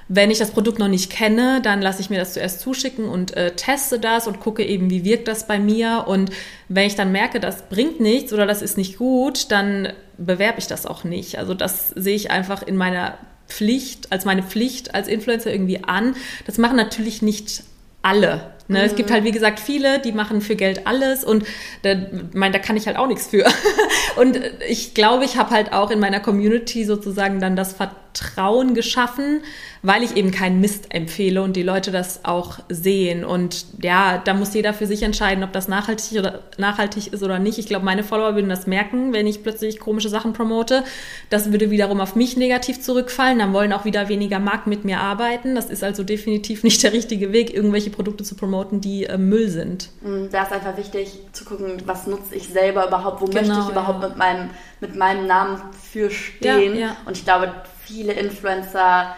Wenn 0.09 0.31
ich 0.31 0.37
das 0.37 0.51
Produkt 0.51 0.79
noch 0.79 0.89
nicht 0.89 1.11
kenne, 1.11 1.61
dann 1.61 1.81
lasse 1.81 2.01
ich 2.01 2.09
mir 2.09 2.19
das 2.19 2.33
zuerst 2.33 2.59
zuschicken 2.59 3.05
und 3.05 3.35
äh, 3.37 3.55
teste 3.55 3.99
das 3.99 4.27
und 4.27 4.39
gucke 4.39 4.63
eben, 4.63 4.89
wie 4.89 5.05
wirkt 5.05 5.27
das 5.27 5.47
bei 5.47 5.59
mir. 5.59 6.05
Und 6.07 6.29
wenn 6.67 6.87
ich 6.87 6.95
dann 6.95 7.11
merke, 7.11 7.39
das 7.39 7.69
bringt 7.69 7.99
nichts 7.99 8.33
oder 8.33 8.45
das 8.45 8.61
ist 8.61 8.77
nicht 8.77 8.97
gut, 8.97 9.51
dann 9.51 9.93
bewerbe 10.17 10.59
ich 10.59 10.67
das 10.67 10.85
auch 10.85 11.03
nicht. 11.03 11.39
Also 11.39 11.53
das 11.53 11.89
sehe 11.89 12.15
ich 12.15 12.31
einfach 12.31 12.63
in 12.63 12.75
meiner 12.75 13.17
Pflicht, 13.47 14.11
als 14.11 14.25
meine 14.25 14.43
Pflicht 14.43 14.93
als 14.93 15.07
Influencer 15.07 15.51
irgendwie 15.51 15.83
an. 15.83 16.15
Das 16.45 16.57
machen 16.57 16.75
natürlich 16.75 17.21
nicht 17.21 17.63
alle. 18.01 18.51
Ne? 18.67 18.79
Mhm. 18.79 18.85
Es 18.85 18.95
gibt 18.95 19.09
mhm. 19.09 19.13
halt, 19.13 19.23
wie 19.25 19.31
gesagt, 19.31 19.59
viele, 19.59 19.99
die 19.99 20.11
machen 20.11 20.41
für 20.41 20.55
Geld 20.55 20.87
alles 20.87 21.23
und 21.23 21.45
da, 21.81 21.95
mein, 22.33 22.51
da 22.51 22.59
kann 22.59 22.77
ich 22.77 22.87
halt 22.87 22.97
auch 22.97 23.07
nichts 23.07 23.27
für. 23.27 23.45
und 24.15 24.39
ich 24.67 24.93
glaube, 24.93 25.25
ich 25.25 25.37
habe 25.37 25.51
halt 25.51 25.73
auch 25.73 25.91
in 25.91 25.99
meiner 25.99 26.19
Community 26.19 26.85
sozusagen 26.85 27.39
dann 27.39 27.55
das 27.55 27.73
Vertrauen 27.73 28.73
geschaffen, 28.73 29.41
weil 29.81 30.03
ich 30.03 30.15
eben 30.15 30.31
keinen 30.31 30.61
Mist 30.61 30.93
empfehle 30.93 31.41
und 31.41 31.57
die 31.57 31.63
Leute 31.63 31.91
das 31.91 32.23
auch 32.23 32.59
sehen. 32.69 33.25
Und 33.25 33.65
ja, 33.81 34.21
da 34.23 34.33
muss 34.33 34.53
jeder 34.53 34.73
für 34.73 34.87
sich 34.87 35.03
entscheiden, 35.03 35.43
ob 35.43 35.51
das 35.51 35.67
nachhaltig 35.67 36.17
oder 36.17 36.39
nachhaltig 36.57 37.11
ist 37.11 37.21
oder 37.21 37.37
nicht. 37.37 37.57
Ich 37.57 37.65
glaube, 37.65 37.83
meine 37.83 38.03
Follower 38.03 38.35
würden 38.35 38.49
das 38.49 38.65
merken, 38.65 39.11
wenn 39.11 39.27
ich 39.27 39.43
plötzlich 39.43 39.79
komische 39.79 40.07
Sachen 40.07 40.31
promote. 40.31 40.83
Das 41.29 41.51
würde 41.51 41.69
wiederum 41.69 41.99
auf 41.99 42.15
mich 42.15 42.37
negativ 42.37 42.81
zurückfallen. 42.81 43.39
Dann 43.39 43.51
wollen 43.51 43.73
auch 43.73 43.83
wieder 43.83 44.07
weniger 44.07 44.39
Marken 44.39 44.69
mit 44.69 44.85
mir 44.85 44.99
arbeiten. 44.99 45.53
Das 45.53 45.65
ist 45.65 45.83
also 45.83 46.03
definitiv 46.03 46.63
nicht 46.63 46.81
der 46.81 46.93
richtige 46.93 47.33
Weg, 47.33 47.53
irgendwelche 47.53 47.89
Produkte 47.89 48.23
zu 48.23 48.35
promoten, 48.35 48.52
die 48.81 49.05
äh, 49.05 49.17
Müll 49.17 49.49
sind. 49.49 49.89
Da 50.31 50.43
ist 50.43 50.51
einfach 50.51 50.77
wichtig 50.77 51.19
zu 51.31 51.45
gucken, 51.45 51.81
was 51.85 52.07
nutze 52.07 52.35
ich 52.35 52.49
selber 52.49 52.87
überhaupt, 52.87 53.21
wo 53.21 53.25
genau, 53.25 53.41
möchte 53.41 53.59
ich 53.63 53.69
überhaupt 53.69 54.01
ja. 54.01 54.09
mit, 54.09 54.17
meinem, 54.17 54.49
mit 54.79 54.95
meinem 54.95 55.27
Namen 55.27 55.61
für 55.91 56.11
stehen. 56.11 56.75
Ja, 56.75 56.87
ja. 56.87 56.97
Und 57.05 57.17
ich 57.17 57.23
glaube, 57.23 57.53
viele 57.83 58.13
Influencer 58.13 59.15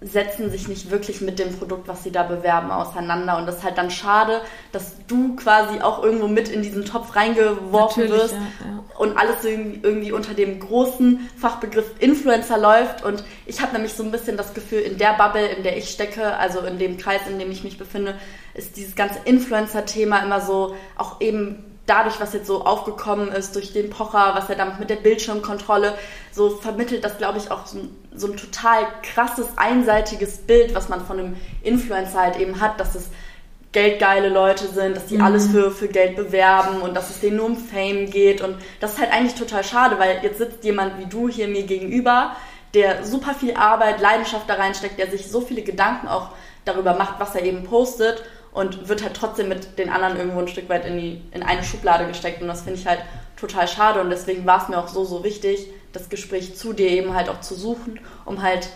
setzen 0.00 0.50
sich 0.50 0.68
nicht 0.68 0.90
wirklich 0.90 1.20
mit 1.20 1.38
dem 1.38 1.56
Produkt, 1.56 1.88
was 1.88 2.04
sie 2.04 2.10
da 2.10 2.24
bewerben, 2.24 2.70
auseinander. 2.70 3.38
Und 3.38 3.46
das 3.46 3.58
ist 3.58 3.64
halt 3.64 3.78
dann 3.78 3.90
schade, 3.90 4.42
dass 4.70 4.96
du 5.06 5.34
quasi 5.36 5.80
auch 5.80 6.02
irgendwo 6.02 6.28
mit 6.28 6.48
in 6.48 6.62
diesen 6.62 6.84
Topf 6.84 7.16
reingeworfen 7.16 8.04
Natürlich, 8.04 8.22
wirst 8.22 8.34
ja, 8.34 8.66
ja. 8.66 8.84
und 8.98 9.16
alles 9.16 9.44
irgendwie 9.44 10.12
unter 10.12 10.34
dem 10.34 10.60
großen 10.60 11.30
Fachbegriff 11.36 11.90
Influencer 12.00 12.58
läuft. 12.58 13.02
Und 13.04 13.24
ich 13.46 13.62
habe 13.62 13.72
nämlich 13.72 13.94
so 13.94 14.02
ein 14.02 14.10
bisschen 14.10 14.36
das 14.36 14.52
Gefühl, 14.52 14.80
in 14.80 14.98
der 14.98 15.14
Bubble, 15.14 15.46
in 15.46 15.62
der 15.62 15.76
ich 15.78 15.88
stecke, 15.90 16.36
also 16.36 16.60
in 16.60 16.78
dem 16.78 16.98
Kreis, 16.98 17.22
in 17.28 17.38
dem 17.38 17.50
ich 17.50 17.64
mich 17.64 17.78
befinde, 17.78 18.14
ist 18.52 18.76
dieses 18.76 18.94
ganze 18.96 19.20
Influencer-Thema 19.24 20.18
immer 20.22 20.40
so 20.40 20.76
auch 20.96 21.20
eben 21.20 21.73
dadurch, 21.86 22.20
was 22.20 22.32
jetzt 22.32 22.46
so 22.46 22.64
aufgekommen 22.64 23.28
ist, 23.28 23.54
durch 23.54 23.72
den 23.72 23.90
Pocher, 23.90 24.32
was 24.34 24.48
er 24.48 24.56
damit 24.56 24.80
mit 24.80 24.90
der 24.90 24.96
Bildschirmkontrolle, 24.96 25.94
so 26.32 26.50
vermittelt 26.50 27.04
das, 27.04 27.18
glaube 27.18 27.38
ich, 27.38 27.50
auch 27.50 27.66
so 27.66 27.78
ein, 27.78 27.96
so 28.14 28.28
ein, 28.28 28.36
total 28.36 28.86
krasses, 29.02 29.46
einseitiges 29.56 30.38
Bild, 30.38 30.74
was 30.74 30.88
man 30.88 31.04
von 31.04 31.18
einem 31.18 31.36
Influencer 31.62 32.20
halt 32.20 32.38
eben 32.38 32.60
hat, 32.60 32.80
dass 32.80 32.94
es 32.94 33.08
geldgeile 33.72 34.28
Leute 34.28 34.68
sind, 34.68 34.96
dass 34.96 35.06
die 35.06 35.16
mhm. 35.16 35.24
alles 35.24 35.48
für, 35.48 35.70
für 35.70 35.88
Geld 35.88 36.16
bewerben 36.16 36.80
und 36.80 36.94
dass 36.94 37.10
es 37.10 37.20
denen 37.20 37.36
nur 37.36 37.46
um 37.46 37.56
Fame 37.56 38.08
geht. 38.08 38.40
Und 38.40 38.56
das 38.80 38.94
ist 38.94 39.00
halt 39.00 39.12
eigentlich 39.12 39.34
total 39.34 39.64
schade, 39.64 39.98
weil 39.98 40.20
jetzt 40.22 40.38
sitzt 40.38 40.64
jemand 40.64 40.98
wie 40.98 41.06
du 41.06 41.28
hier 41.28 41.48
mir 41.48 41.64
gegenüber, 41.64 42.36
der 42.72 43.04
super 43.04 43.34
viel 43.34 43.54
Arbeit, 43.54 44.00
Leidenschaft 44.00 44.48
da 44.48 44.54
reinsteckt, 44.54 44.98
der 44.98 45.10
sich 45.10 45.28
so 45.28 45.40
viele 45.40 45.62
Gedanken 45.62 46.08
auch 46.08 46.30
darüber 46.64 46.94
macht, 46.94 47.20
was 47.20 47.34
er 47.34 47.42
eben 47.42 47.64
postet 47.64 48.22
und 48.54 48.88
wird 48.88 49.02
halt 49.02 49.14
trotzdem 49.14 49.48
mit 49.48 49.78
den 49.78 49.90
anderen 49.90 50.16
irgendwo 50.16 50.38
ein 50.38 50.48
Stück 50.48 50.68
weit 50.68 50.86
in, 50.86 50.96
die, 50.96 51.20
in 51.32 51.42
eine 51.42 51.64
Schublade 51.64 52.06
gesteckt. 52.06 52.40
Und 52.40 52.48
das 52.48 52.62
finde 52.62 52.78
ich 52.78 52.86
halt 52.86 53.00
total 53.36 53.66
schade. 53.68 54.00
Und 54.00 54.10
deswegen 54.10 54.46
war 54.46 54.62
es 54.62 54.68
mir 54.68 54.78
auch 54.78 54.88
so, 54.88 55.04
so 55.04 55.24
wichtig, 55.24 55.68
das 55.92 56.08
Gespräch 56.08 56.56
zu 56.56 56.72
dir 56.72 56.88
eben 56.88 57.14
halt 57.14 57.28
auch 57.28 57.40
zu 57.40 57.54
suchen, 57.54 57.98
um 58.24 58.42
halt 58.42 58.68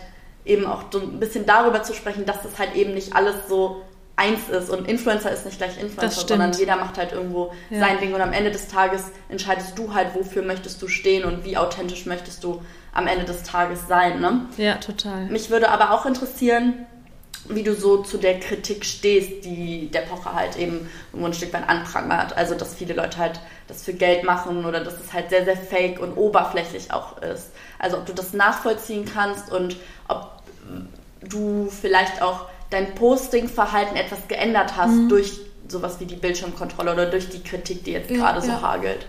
eben 0.45 0.65
auch 0.65 0.83
so 0.91 0.99
ein 0.99 1.19
bisschen 1.19 1.45
darüber 1.45 1.81
zu 1.81 1.93
sprechen, 1.93 2.25
dass 2.25 2.43
das 2.43 2.59
halt 2.59 2.75
eben 2.75 2.93
nicht 2.93 3.15
alles 3.15 3.35
so 3.47 3.81
eins 4.17 4.49
ist 4.49 4.69
und 4.69 4.85
Influencer 4.85 5.31
ist 5.31 5.45
nicht 5.45 5.59
gleich 5.59 5.81
Influencer, 5.81 6.27
sondern 6.27 6.51
jeder 6.51 6.75
macht 6.75 6.97
halt 6.97 7.13
irgendwo 7.13 7.53
ja. 7.69 7.79
sein 7.79 7.99
Ding 7.99 8.13
und 8.13 8.19
am 8.19 8.33
Ende 8.33 8.51
des 8.51 8.67
Tages 8.67 9.05
entscheidest 9.29 9.79
du 9.79 9.93
halt, 9.93 10.13
wofür 10.13 10.41
möchtest 10.41 10.81
du 10.81 10.89
stehen 10.89 11.23
und 11.23 11.45
wie 11.45 11.55
authentisch 11.55 12.05
möchtest 12.05 12.43
du 12.43 12.61
am 12.93 13.07
Ende 13.07 13.23
des 13.23 13.43
Tages 13.43 13.87
sein. 13.87 14.19
Ne? 14.19 14.45
Ja, 14.57 14.75
total. 14.75 15.27
Mich 15.27 15.49
würde 15.49 15.69
aber 15.69 15.91
auch 15.91 16.05
interessieren, 16.05 16.85
wie 17.47 17.63
du 17.63 17.73
so 17.73 18.03
zu 18.03 18.17
der 18.17 18.39
Kritik 18.39 18.85
stehst, 18.85 19.45
die 19.45 19.89
der 19.91 20.01
Pocher 20.01 20.33
halt 20.33 20.57
eben 20.57 20.89
irgendwo 21.11 21.27
ein 21.27 21.33
Stück 21.33 21.53
weit 21.53 21.67
anprangert. 21.69 22.35
Also, 22.37 22.55
dass 22.55 22.75
viele 22.75 22.93
Leute 22.93 23.17
halt 23.17 23.39
das 23.67 23.83
für 23.83 23.93
Geld 23.93 24.23
machen 24.23 24.65
oder 24.65 24.83
dass 24.83 24.95
es 24.99 25.13
halt 25.13 25.29
sehr, 25.29 25.45
sehr 25.45 25.57
fake 25.57 25.99
und 25.99 26.17
oberflächlich 26.17 26.91
auch 26.91 27.21
ist. 27.21 27.51
Also, 27.77 27.97
ob 27.97 28.05
du 28.05 28.13
das 28.13 28.33
nachvollziehen 28.33 29.05
kannst 29.05 29.51
und 29.51 29.77
ob 30.07 30.31
du 31.21 31.69
vielleicht 31.69 32.21
auch 32.21 32.45
dein 32.69 32.93
Posting-Verhalten 32.95 33.95
etwas 33.95 34.27
geändert 34.27 34.75
hast 34.77 34.91
mhm. 34.91 35.09
durch 35.09 35.39
sowas 35.67 35.99
wie 35.99 36.05
die 36.05 36.15
Bildschirmkontrolle 36.15 36.93
oder 36.93 37.05
durch 37.05 37.29
die 37.29 37.43
Kritik, 37.43 37.83
die 37.83 37.91
jetzt 37.91 38.09
gerade 38.09 38.39
ja, 38.39 38.45
so 38.45 38.61
hagelt? 38.61 39.05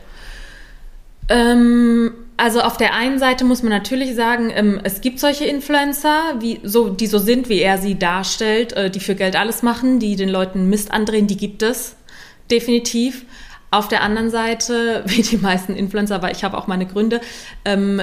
Ähm, 1.31 2.13
also 2.37 2.61
auf 2.61 2.77
der 2.77 2.95
einen 2.95 3.19
Seite 3.19 3.45
muss 3.45 3.63
man 3.63 3.71
natürlich 3.71 4.15
sagen, 4.15 4.51
ähm, 4.55 4.81
es 4.83 5.01
gibt 5.01 5.21
solche 5.21 5.45
Influencer, 5.45 6.37
wie, 6.41 6.61
so, 6.63 6.89
die 6.89 7.07
so 7.07 7.19
sind, 7.19 7.49
wie 7.49 7.61
er 7.61 7.79
sie 7.79 7.99
darstellt, 7.99 8.73
äh, 8.73 8.91
die 8.91 9.01
für 9.01 9.15
Geld 9.15 9.37
alles 9.37 9.63
machen, 9.63 10.01
die 10.01 10.17
den 10.17 10.29
Leuten 10.29 10.69
Mist 10.69 10.91
andrehen, 10.91 11.27
die 11.27 11.37
gibt 11.37 11.63
es 11.63 11.97
definitiv. 12.51 13.25
Auf 13.71 13.87
der 13.87 14.03
anderen 14.03 14.31
Seite, 14.31 15.05
wie 15.07 15.23
die 15.23 15.37
meisten 15.37 15.77
Influencer, 15.77 16.17
aber 16.17 16.31
ich 16.33 16.43
habe 16.43 16.59
auch 16.59 16.67
meine 16.67 16.87
Gründe, 16.87 17.21
ähm, 17.65 18.03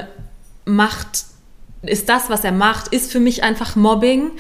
macht 0.66 1.26
ist 1.84 2.10
das, 2.10 2.30
was 2.30 2.44
er 2.44 2.52
macht, 2.52 2.88
ist 2.90 3.12
für 3.12 3.20
mich 3.20 3.44
einfach 3.44 3.76
Mobbing 3.76 4.32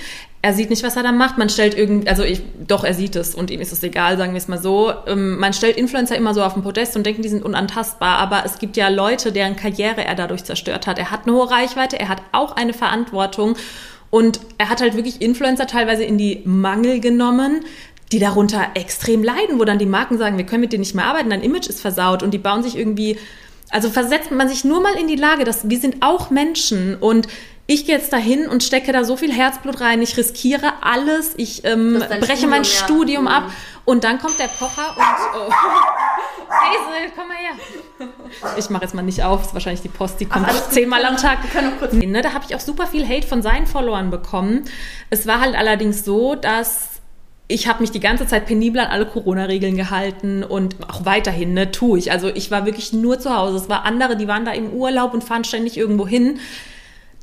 er 0.47 0.53
sieht 0.53 0.69
nicht, 0.69 0.81
was 0.81 0.95
er 0.95 1.03
da 1.03 1.11
macht. 1.11 1.37
Man 1.37 1.49
stellt 1.49 1.77
irgendwie, 1.77 2.07
also 2.07 2.23
ich, 2.23 2.41
doch, 2.65 2.85
er 2.85 2.93
sieht 2.93 3.17
es 3.17 3.35
und 3.35 3.51
ihm 3.51 3.59
ist 3.59 3.73
es 3.73 3.83
egal, 3.83 4.17
sagen 4.17 4.31
wir 4.31 4.37
es 4.37 4.47
mal 4.47 4.61
so. 4.61 4.93
Ähm, 5.05 5.37
man 5.37 5.51
stellt 5.51 5.75
Influencer 5.75 6.15
immer 6.15 6.33
so 6.33 6.41
auf 6.41 6.53
den 6.53 6.63
Podest 6.63 6.95
und 6.95 7.05
denkt, 7.05 7.21
die 7.25 7.27
sind 7.27 7.43
unantastbar. 7.43 8.17
Aber 8.17 8.45
es 8.45 8.57
gibt 8.57 8.77
ja 8.77 8.87
Leute, 8.87 9.33
deren 9.33 9.57
Karriere 9.57 10.05
er 10.05 10.15
dadurch 10.15 10.45
zerstört 10.45 10.87
hat. 10.87 10.99
Er 10.99 11.11
hat 11.11 11.27
eine 11.27 11.35
hohe 11.35 11.51
Reichweite, 11.51 11.99
er 11.99 12.07
hat 12.07 12.21
auch 12.31 12.55
eine 12.55 12.71
Verantwortung 12.71 13.57
und 14.09 14.39
er 14.57 14.69
hat 14.69 14.79
halt 14.79 14.95
wirklich 14.95 15.21
Influencer 15.21 15.67
teilweise 15.67 16.05
in 16.05 16.17
die 16.17 16.43
Mangel 16.45 17.01
genommen, 17.01 17.65
die 18.13 18.19
darunter 18.19 18.67
extrem 18.75 19.23
leiden, 19.23 19.59
wo 19.59 19.65
dann 19.65 19.79
die 19.79 19.85
Marken 19.85 20.17
sagen, 20.17 20.37
wir 20.37 20.45
können 20.45 20.61
mit 20.61 20.71
denen 20.71 20.79
nicht 20.79 20.95
mehr 20.95 21.07
arbeiten, 21.07 21.29
dein 21.29 21.43
Image 21.43 21.67
ist 21.67 21.81
versaut 21.81 22.23
und 22.23 22.33
die 22.33 22.37
bauen 22.37 22.63
sich 22.63 22.77
irgendwie, 22.77 23.17
also 23.69 23.89
versetzt 23.89 24.31
man 24.31 24.47
sich 24.47 24.63
nur 24.63 24.79
mal 24.79 24.93
in 24.93 25.09
die 25.09 25.17
Lage, 25.17 25.43
dass 25.43 25.69
wir 25.69 25.77
sind 25.77 25.97
auch 25.99 26.29
Menschen 26.29 26.95
und 26.95 27.27
ich 27.67 27.85
gehe 27.85 27.95
jetzt 27.95 28.11
dahin 28.13 28.47
und 28.47 28.63
stecke 28.63 28.93
da 28.93 29.03
so 29.03 29.17
viel 29.17 29.31
Herzblut 29.31 29.81
rein, 29.81 30.01
ich 30.01 30.15
riskiere 30.17 30.73
alles, 30.81 31.33
ich 31.35 31.65
ähm, 31.65 31.99
breche 31.99 32.23
Studium, 32.25 32.49
mein 32.49 32.65
Studium 32.65 33.25
ja. 33.25 33.31
ab 33.37 33.43
mhm. 33.47 33.51
und 33.85 34.03
dann 34.05 34.19
kommt 34.19 34.39
der 34.39 34.47
Pocher 34.47 34.95
und 34.95 35.39
oh. 35.39 35.51
Hazel, 36.49 37.11
komm 37.13 37.27
mal 37.27 37.35
her. 37.35 38.07
Ich 38.57 38.69
mache 38.69 38.83
jetzt 38.83 38.95
mal 38.95 39.01
nicht 39.01 39.21
auf, 39.21 39.41
ist 39.47 39.53
wahrscheinlich 39.53 39.81
die 39.81 39.89
Post, 39.89 40.19
die 40.21 40.25
kommt 40.25 40.47
Ach, 40.49 40.69
zehnmal 40.69 41.03
am 41.05 41.17
Tag. 41.17 41.43
Wir 41.43 41.49
können 41.49 41.71
noch 41.71 41.79
kurz 41.79 41.93
ne, 41.93 42.21
da 42.21 42.33
habe 42.33 42.45
ich 42.47 42.55
auch 42.55 42.61
super 42.61 42.87
viel 42.87 43.07
Hate 43.07 43.27
von 43.27 43.41
seinen 43.41 43.67
Followern 43.67 44.09
bekommen. 44.09 44.63
Es 45.09 45.27
war 45.27 45.41
halt 45.41 45.55
allerdings 45.55 46.05
so, 46.05 46.35
dass 46.35 47.01
ich 47.49 47.67
habe 47.67 47.81
mich 47.81 47.91
die 47.91 47.99
ganze 47.99 48.27
Zeit 48.27 48.45
penibel 48.45 48.81
an 48.81 48.87
alle 48.87 49.05
Corona-Regeln 49.05 49.75
gehalten 49.75 50.43
und 50.43 50.75
auch 50.89 51.05
weiterhin, 51.05 51.53
ne, 51.53 51.71
tue 51.71 51.99
ich. 51.99 52.11
Also 52.11 52.29
ich 52.29 52.51
war 52.51 52.65
wirklich 52.65 52.93
nur 52.93 53.19
zu 53.19 53.35
Hause. 53.35 53.57
Es 53.57 53.69
war 53.69 53.85
andere, 53.85 54.17
die 54.17 54.27
waren 54.27 54.45
da 54.45 54.51
im 54.51 54.71
Urlaub 54.71 55.13
und 55.13 55.23
fahren 55.23 55.43
ständig 55.43 55.77
irgendwo 55.77 56.07
hin. 56.07 56.39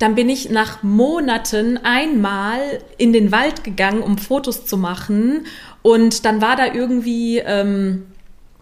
Dann 0.05 0.17
bin 0.17 0.29
ich 0.29 0.51
nach 0.51 0.83
Monaten 0.83 1.79
einmal 1.79 2.61
in 2.99 3.15
den 3.15 3.33
Wald 3.33 3.65
gegangen, 3.65 4.03
um 4.03 4.19
Fotos 4.19 4.67
zu 4.67 4.77
machen. 4.77 5.47
Und 5.81 6.27
dann 6.27 6.43
war 6.43 6.57
da 6.57 6.67
irgendwie, 6.75 7.39
ähm, 7.39 8.05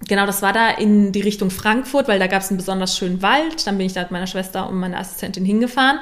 genau, 0.07 0.25
das 0.25 0.41
war 0.43 0.53
da 0.53 0.71
in 0.71 1.11
die 1.11 1.21
Richtung 1.21 1.51
Frankfurt, 1.51 2.07
weil 2.07 2.21
da 2.21 2.29
gab 2.29 2.43
es 2.43 2.51
einen 2.51 2.59
besonders 2.59 2.97
schönen 2.97 3.23
Wald. 3.23 3.67
Dann 3.67 3.77
bin 3.77 3.87
ich 3.87 3.93
da 3.93 4.03
mit 4.03 4.13
meiner 4.13 4.29
Schwester 4.29 4.69
und 4.69 4.79
meiner 4.79 5.01
Assistentin 5.01 5.45
hingefahren. 5.45 5.99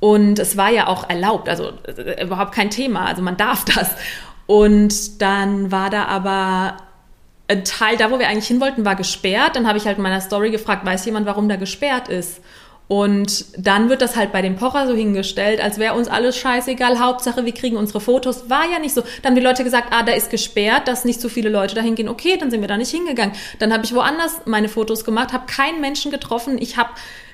Und 0.00 0.40
es 0.40 0.56
war 0.56 0.72
ja 0.72 0.88
auch 0.88 1.08
erlaubt, 1.08 1.48
also 1.48 1.74
äh, 1.86 2.24
überhaupt 2.24 2.52
kein 2.52 2.70
Thema, 2.70 3.04
also 3.04 3.22
man 3.22 3.36
darf 3.36 3.64
das. 3.64 3.88
Und 4.46 5.22
dann 5.22 5.70
war 5.70 5.90
da 5.90 6.06
aber 6.06 6.78
ein 7.46 7.64
Teil, 7.64 7.96
da 7.96 8.10
wo 8.10 8.18
wir 8.18 8.26
eigentlich 8.26 8.48
hin 8.48 8.60
wollten, 8.60 8.84
war 8.84 8.96
gesperrt. 8.96 9.54
Dann 9.54 9.68
habe 9.68 9.78
ich 9.78 9.86
halt 9.86 9.98
in 9.98 10.02
meiner 10.02 10.20
Story 10.20 10.50
gefragt, 10.50 10.84
weiß 10.84 11.04
jemand, 11.04 11.26
warum 11.26 11.48
da 11.48 11.54
gesperrt 11.54 12.08
ist? 12.08 12.40
Und 12.88 13.46
dann 13.56 13.88
wird 13.88 14.02
das 14.02 14.16
halt 14.16 14.32
bei 14.32 14.42
dem 14.42 14.56
Pocher 14.56 14.86
so 14.86 14.94
hingestellt, 14.94 15.62
als 15.62 15.78
wäre 15.78 15.94
uns 15.94 16.08
alles 16.08 16.36
scheißegal. 16.36 16.98
Hauptsache, 16.98 17.44
wir 17.44 17.54
kriegen 17.54 17.76
unsere 17.76 18.00
Fotos. 18.00 18.50
War 18.50 18.70
ja 18.70 18.78
nicht 18.78 18.94
so. 18.94 19.00
Dann 19.22 19.30
haben 19.30 19.36
die 19.36 19.40
Leute 19.40 19.64
gesagt, 19.64 19.88
ah, 19.92 20.02
da 20.02 20.12
ist 20.12 20.30
gesperrt, 20.30 20.88
dass 20.88 21.04
nicht 21.04 21.20
so 21.20 21.28
viele 21.28 21.48
Leute 21.48 21.74
dahin 21.74 21.94
gehen. 21.94 22.08
Okay, 22.08 22.36
dann 22.38 22.50
sind 22.50 22.60
wir 22.60 22.68
da 22.68 22.76
nicht 22.76 22.90
hingegangen. 22.90 23.34
Dann 23.60 23.72
habe 23.72 23.84
ich 23.84 23.94
woanders 23.94 24.42
meine 24.44 24.68
Fotos 24.68 25.04
gemacht, 25.04 25.32
habe 25.32 25.46
keinen 25.46 25.80
Menschen 25.80 26.10
getroffen. 26.10 26.58
Ich 26.60 26.76
habe 26.76 26.90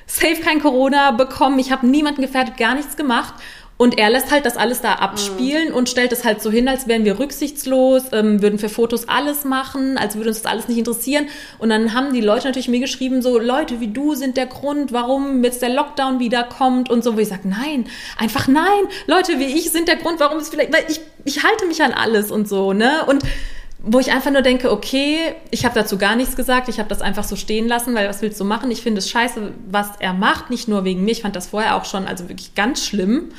safe 0.06 0.40
kein 0.42 0.60
Corona 0.60 1.10
bekommen. 1.12 1.58
Ich 1.58 1.72
habe 1.72 1.86
niemanden 1.86 2.22
gefährdet, 2.22 2.56
gar 2.56 2.74
nichts 2.74 2.96
gemacht. 2.96 3.34
Und 3.78 3.96
er 3.96 4.10
lässt 4.10 4.32
halt 4.32 4.44
das 4.44 4.56
alles 4.56 4.80
da 4.80 4.94
abspielen 4.94 5.68
mhm. 5.68 5.74
und 5.74 5.88
stellt 5.88 6.12
es 6.12 6.24
halt 6.24 6.42
so 6.42 6.50
hin, 6.50 6.66
als 6.66 6.88
wären 6.88 7.04
wir 7.04 7.20
rücksichtslos, 7.20 8.02
ähm, 8.12 8.42
würden 8.42 8.58
für 8.58 8.68
Fotos 8.68 9.08
alles 9.08 9.44
machen, 9.44 9.96
als 9.96 10.16
würde 10.16 10.30
uns 10.30 10.42
das 10.42 10.50
alles 10.50 10.66
nicht 10.66 10.78
interessieren. 10.78 11.28
Und 11.58 11.68
dann 11.68 11.94
haben 11.94 12.12
die 12.12 12.20
Leute 12.20 12.48
natürlich 12.48 12.66
mir 12.66 12.80
geschrieben, 12.80 13.22
so 13.22 13.38
Leute 13.38 13.78
wie 13.78 13.86
du 13.86 14.16
sind 14.16 14.36
der 14.36 14.46
Grund, 14.46 14.92
warum 14.92 15.44
jetzt 15.44 15.62
der 15.62 15.68
Lockdown 15.68 16.18
wiederkommt 16.18 16.90
und 16.90 17.04
so, 17.04 17.14
wo 17.14 17.20
ich 17.20 17.28
sage, 17.28 17.48
nein, 17.48 17.86
einfach 18.18 18.48
nein, 18.48 18.82
Leute 19.06 19.38
wie 19.38 19.44
ich 19.44 19.70
sind 19.70 19.86
der 19.86 19.96
Grund, 19.96 20.18
warum 20.18 20.38
es 20.38 20.48
vielleicht, 20.48 20.72
weil 20.72 20.84
ich, 20.88 21.00
ich 21.24 21.44
halte 21.44 21.66
mich 21.66 21.80
an 21.80 21.92
alles 21.92 22.32
und 22.32 22.48
so, 22.48 22.72
ne? 22.72 23.04
Und 23.06 23.22
wo 23.80 24.00
ich 24.00 24.10
einfach 24.10 24.32
nur 24.32 24.42
denke, 24.42 24.72
okay, 24.72 25.36
ich 25.52 25.64
habe 25.64 25.76
dazu 25.76 25.98
gar 25.98 26.16
nichts 26.16 26.34
gesagt, 26.34 26.68
ich 26.68 26.80
habe 26.80 26.88
das 26.88 27.00
einfach 27.00 27.22
so 27.22 27.36
stehen 27.36 27.68
lassen, 27.68 27.94
weil 27.94 28.08
was 28.08 28.22
willst 28.22 28.40
du 28.40 28.44
machen? 28.44 28.72
Ich 28.72 28.82
finde 28.82 28.98
es 28.98 29.08
scheiße, 29.08 29.52
was 29.70 29.90
er 30.00 30.14
macht, 30.14 30.50
nicht 30.50 30.66
nur 30.66 30.82
wegen 30.82 31.04
mir, 31.04 31.12
ich 31.12 31.22
fand 31.22 31.36
das 31.36 31.46
vorher 31.46 31.76
auch 31.76 31.84
schon, 31.84 32.04
also 32.06 32.28
wirklich 32.28 32.56
ganz 32.56 32.84
schlimm. 32.84 33.30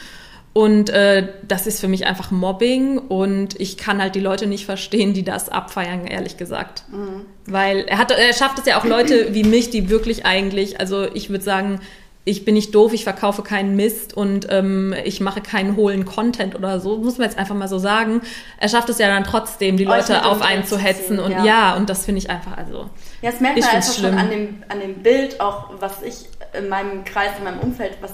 Und 0.52 0.90
äh, 0.90 1.28
das 1.48 1.68
ist 1.68 1.80
für 1.80 1.88
mich 1.88 2.08
einfach 2.08 2.32
Mobbing 2.32 2.98
und 2.98 3.60
ich 3.60 3.78
kann 3.78 4.02
halt 4.02 4.16
die 4.16 4.20
Leute 4.20 4.48
nicht 4.48 4.66
verstehen, 4.66 5.14
die 5.14 5.24
das 5.24 5.48
abfeiern, 5.48 6.08
ehrlich 6.08 6.38
gesagt. 6.38 6.84
Mhm. 6.92 7.26
Weil 7.46 7.82
er, 7.82 8.00
hat, 8.00 8.12
er 8.12 8.34
schafft 8.34 8.58
es 8.60 8.66
ja 8.66 8.80
auch 8.80 8.86
Leute 8.86 9.30
wie 9.34 9.44
mich, 9.44 9.70
die 9.70 9.90
wirklich 9.90 10.26
eigentlich, 10.26 10.80
also 10.80 11.04
ich 11.14 11.30
würde 11.30 11.44
sagen, 11.44 11.80
ich 12.26 12.46
bin 12.46 12.54
nicht 12.54 12.76
doof, 12.76 12.94
ich 12.94 13.04
verkaufe 13.04 13.44
keinen 13.44 13.76
Mist 13.76 14.16
und 14.16 14.48
ähm, 14.50 14.94
ich 15.04 15.22
mache 15.22 15.42
keinen 15.42 15.76
hohlen 15.76 16.06
Content 16.06 16.56
oder 16.56 16.80
so, 16.80 16.98
muss 16.98 17.18
man 17.18 17.28
jetzt 17.28 17.40
einfach 17.40 17.56
mal 17.56 17.68
so 17.68 17.80
sagen. 17.80 18.22
Er 18.58 18.70
schafft 18.70 18.90
es 18.90 19.00
ja 19.00 19.08
dann 19.08 19.24
trotzdem, 19.24 19.78
die 19.78 19.86
Leute 19.86 20.26
auf 20.26 20.42
einen 20.42 20.66
zu 20.66 20.78
hetzen 20.78 21.20
und 21.20 21.32
ja, 21.32 21.46
ja 21.46 21.76
und 21.76 21.90
das 21.90 22.06
finde 22.06 22.20
ich 22.20 22.30
einfach, 22.30 22.58
also. 22.58 22.90
Ja, 23.22 23.32
das 23.32 23.40
merkt 23.40 23.60
man 23.60 23.70
einfach 23.70 23.94
schlimm. 23.94 24.12
schon 24.12 24.20
an 24.20 24.30
dem, 24.30 24.64
an 24.68 24.80
dem 24.80 24.96
Bild, 25.02 25.40
auch 25.40 25.70
was 25.80 26.02
ich 26.04 26.28
in 26.54 26.70
meinem 26.70 27.06
Kreis, 27.06 27.32
in 27.38 27.44
meinem 27.44 27.60
Umfeld, 27.60 27.98
was 28.02 28.14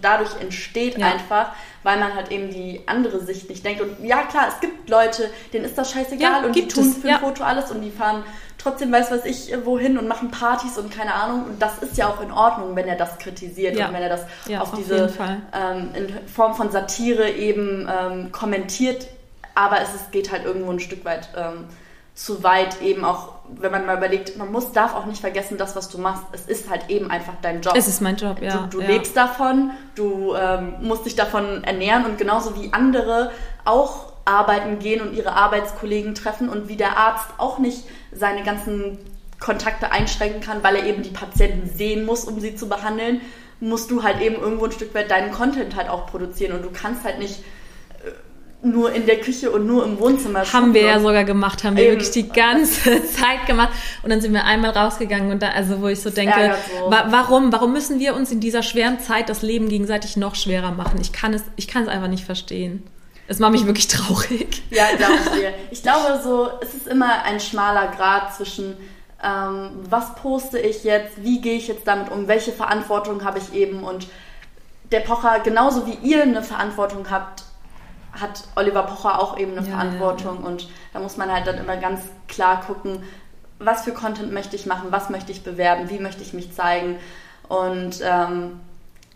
dadurch 0.00 0.40
entsteht 0.40 0.98
ja. 0.98 1.06
einfach, 1.06 1.52
weil 1.82 1.98
man 1.98 2.14
halt 2.14 2.30
eben 2.30 2.50
die 2.50 2.82
andere 2.86 3.20
Sicht 3.20 3.48
nicht 3.48 3.64
denkt. 3.64 3.80
Und 3.80 4.04
ja, 4.04 4.22
klar, 4.22 4.46
es 4.48 4.60
gibt 4.60 4.88
Leute, 4.88 5.30
denen 5.52 5.64
ist 5.64 5.76
das 5.76 5.90
scheißegal 5.90 6.42
ja, 6.42 6.46
und 6.46 6.54
die 6.54 6.68
tun 6.68 6.88
es. 6.88 6.98
für 6.98 7.08
ein 7.08 7.20
Foto 7.20 7.42
alles 7.44 7.70
und 7.70 7.80
die 7.82 7.90
fahren 7.90 8.24
trotzdem 8.64 8.90
weiß 8.90 9.10
was 9.10 9.24
ich 9.26 9.54
wohin 9.64 9.98
und 9.98 10.08
machen 10.08 10.30
Partys 10.30 10.78
und 10.78 10.90
keine 10.90 11.14
Ahnung. 11.14 11.44
Und 11.44 11.62
das 11.62 11.78
ist 11.78 11.96
ja 11.96 12.08
auch 12.08 12.20
in 12.20 12.32
Ordnung, 12.32 12.74
wenn 12.74 12.88
er 12.88 12.96
das 12.96 13.18
kritisiert 13.18 13.76
und 13.76 13.92
wenn 13.92 14.02
er 14.02 14.08
das 14.08 14.22
auf, 14.60 14.72
auf 14.72 14.78
diese 14.78 15.12
ähm, 15.52 15.90
in 15.94 16.28
Form 16.28 16.54
von 16.54 16.70
Satire 16.70 17.30
eben 17.30 17.88
ähm, 17.88 18.32
kommentiert. 18.32 19.06
Aber 19.54 19.80
es 19.80 19.94
ist, 19.94 20.10
geht 20.10 20.32
halt 20.32 20.44
irgendwo 20.44 20.72
ein 20.72 20.80
Stück 20.80 21.04
weit 21.04 21.28
ähm, 21.36 21.66
zu 22.14 22.44
weit 22.44 22.80
eben 22.80 23.04
auch, 23.04 23.34
wenn 23.48 23.72
man 23.72 23.86
mal 23.86 23.96
überlegt, 23.96 24.36
man 24.36 24.50
muss, 24.52 24.72
darf 24.72 24.94
auch 24.94 25.06
nicht 25.06 25.20
vergessen, 25.20 25.58
das, 25.58 25.74
was 25.74 25.88
du 25.88 25.98
machst, 25.98 26.22
es 26.32 26.46
ist 26.46 26.70
halt 26.70 26.88
eben 26.88 27.10
einfach 27.10 27.34
dein 27.42 27.60
Job. 27.60 27.74
Es 27.76 27.88
ist 27.88 28.00
mein 28.00 28.16
Job, 28.16 28.40
ja. 28.40 28.68
Du, 28.70 28.78
du 28.78 28.82
ja. 28.82 28.88
lebst 28.88 29.16
davon, 29.16 29.72
du 29.96 30.34
ähm, 30.34 30.74
musst 30.80 31.06
dich 31.06 31.16
davon 31.16 31.64
ernähren 31.64 32.04
und 32.04 32.16
genauso 32.16 32.54
wie 32.60 32.72
andere 32.72 33.32
auch 33.64 34.12
arbeiten 34.24 34.78
gehen 34.78 35.00
und 35.00 35.14
ihre 35.14 35.32
Arbeitskollegen 35.32 36.14
treffen 36.14 36.48
und 36.48 36.68
wie 36.68 36.76
der 36.76 36.96
Arzt 36.96 37.26
auch 37.38 37.58
nicht 37.58 37.82
seine 38.12 38.44
ganzen 38.44 38.98
Kontakte 39.40 39.90
einschränken 39.90 40.40
kann, 40.40 40.62
weil 40.62 40.76
er 40.76 40.86
eben 40.86 41.02
die 41.02 41.10
Patienten 41.10 41.68
sehen 41.68 42.06
muss, 42.06 42.24
um 42.24 42.40
sie 42.40 42.54
zu 42.54 42.68
behandeln, 42.68 43.20
musst 43.60 43.90
du 43.90 44.02
halt 44.02 44.20
eben 44.20 44.36
irgendwo 44.36 44.66
ein 44.66 44.72
Stück 44.72 44.94
weit 44.94 45.10
deinen 45.10 45.32
Content 45.32 45.76
halt 45.76 45.88
auch 45.88 46.06
produzieren 46.06 46.52
und 46.56 46.62
du 46.62 46.70
kannst 46.70 47.04
halt 47.04 47.18
nicht 47.18 47.42
nur 48.64 48.92
in 48.92 49.06
der 49.06 49.20
Küche 49.20 49.50
und 49.50 49.66
nur 49.66 49.84
im 49.84 49.98
Wohnzimmer. 49.98 50.50
Haben 50.52 50.74
wir 50.74 50.82
ja 50.82 51.00
sogar 51.00 51.24
gemacht, 51.24 51.64
haben 51.64 51.76
wir 51.76 51.84
Eben. 51.84 51.92
wirklich 51.92 52.10
die 52.10 52.28
ganze 52.28 53.04
Zeit 53.12 53.46
gemacht. 53.46 53.70
Und 54.02 54.10
dann 54.10 54.20
sind 54.20 54.32
wir 54.32 54.44
einmal 54.44 54.70
rausgegangen 54.70 55.30
und 55.30 55.42
da, 55.42 55.50
also 55.50 55.80
wo 55.80 55.88
ich 55.88 56.00
so 56.00 56.10
denke, 56.10 56.54
so. 56.78 56.90
Wa 56.90 57.06
warum, 57.10 57.52
warum 57.52 57.72
müssen 57.72 57.98
wir 57.98 58.14
uns 58.14 58.30
in 58.32 58.40
dieser 58.40 58.62
schweren 58.62 58.98
Zeit 59.00 59.28
das 59.28 59.42
Leben 59.42 59.68
gegenseitig 59.68 60.16
noch 60.16 60.34
schwerer 60.34 60.72
machen? 60.72 60.98
Ich 61.00 61.12
kann 61.12 61.34
es, 61.34 61.44
ich 61.56 61.68
kann 61.68 61.82
es 61.82 61.88
einfach 61.88 62.08
nicht 62.08 62.24
verstehen. 62.24 62.82
Es 63.26 63.38
macht 63.38 63.52
mich 63.52 63.66
wirklich 63.66 63.88
traurig. 63.88 64.62
Ja, 64.70 64.84
glaube 64.96 65.14
ich 65.24 65.40
dir. 65.40 65.54
Ich 65.70 65.82
glaube 65.82 66.20
so, 66.22 66.50
es 66.60 66.74
ist 66.74 66.88
immer 66.88 67.22
ein 67.24 67.40
schmaler 67.40 67.88
Grad 67.96 68.34
zwischen 68.34 68.76
ähm, 69.22 69.70
was 69.88 70.14
poste 70.16 70.58
ich 70.58 70.84
jetzt, 70.84 71.22
wie 71.22 71.40
gehe 71.40 71.56
ich 71.56 71.68
jetzt 71.68 71.86
damit 71.86 72.10
um, 72.10 72.28
welche 72.28 72.52
Verantwortung 72.52 73.24
habe 73.24 73.38
ich 73.38 73.54
eben 73.54 73.82
und 73.82 74.06
der 74.92 75.00
Pocher, 75.00 75.40
genauso 75.40 75.86
wie 75.86 75.96
ihr 76.06 76.22
eine 76.22 76.42
Verantwortung 76.42 77.10
habt, 77.10 77.42
hat 78.20 78.44
Oliver 78.56 78.84
Pocher 78.84 79.20
auch 79.20 79.38
eben 79.38 79.52
eine 79.56 79.66
ja, 79.66 79.76
Verantwortung 79.76 80.40
ja, 80.42 80.46
und 80.48 80.68
da 80.92 81.00
muss 81.00 81.16
man 81.16 81.32
halt 81.32 81.46
dann 81.46 81.58
immer 81.58 81.76
ganz 81.76 82.02
klar 82.28 82.60
gucken, 82.60 83.02
was 83.58 83.82
für 83.84 83.92
Content 83.92 84.32
möchte 84.32 84.56
ich 84.56 84.66
machen, 84.66 84.88
was 84.90 85.10
möchte 85.10 85.32
ich 85.32 85.42
bewerben, 85.42 85.90
wie 85.90 85.98
möchte 85.98 86.22
ich 86.22 86.32
mich 86.32 86.52
zeigen 86.52 86.98
und 87.48 88.00
ähm, 88.02 88.60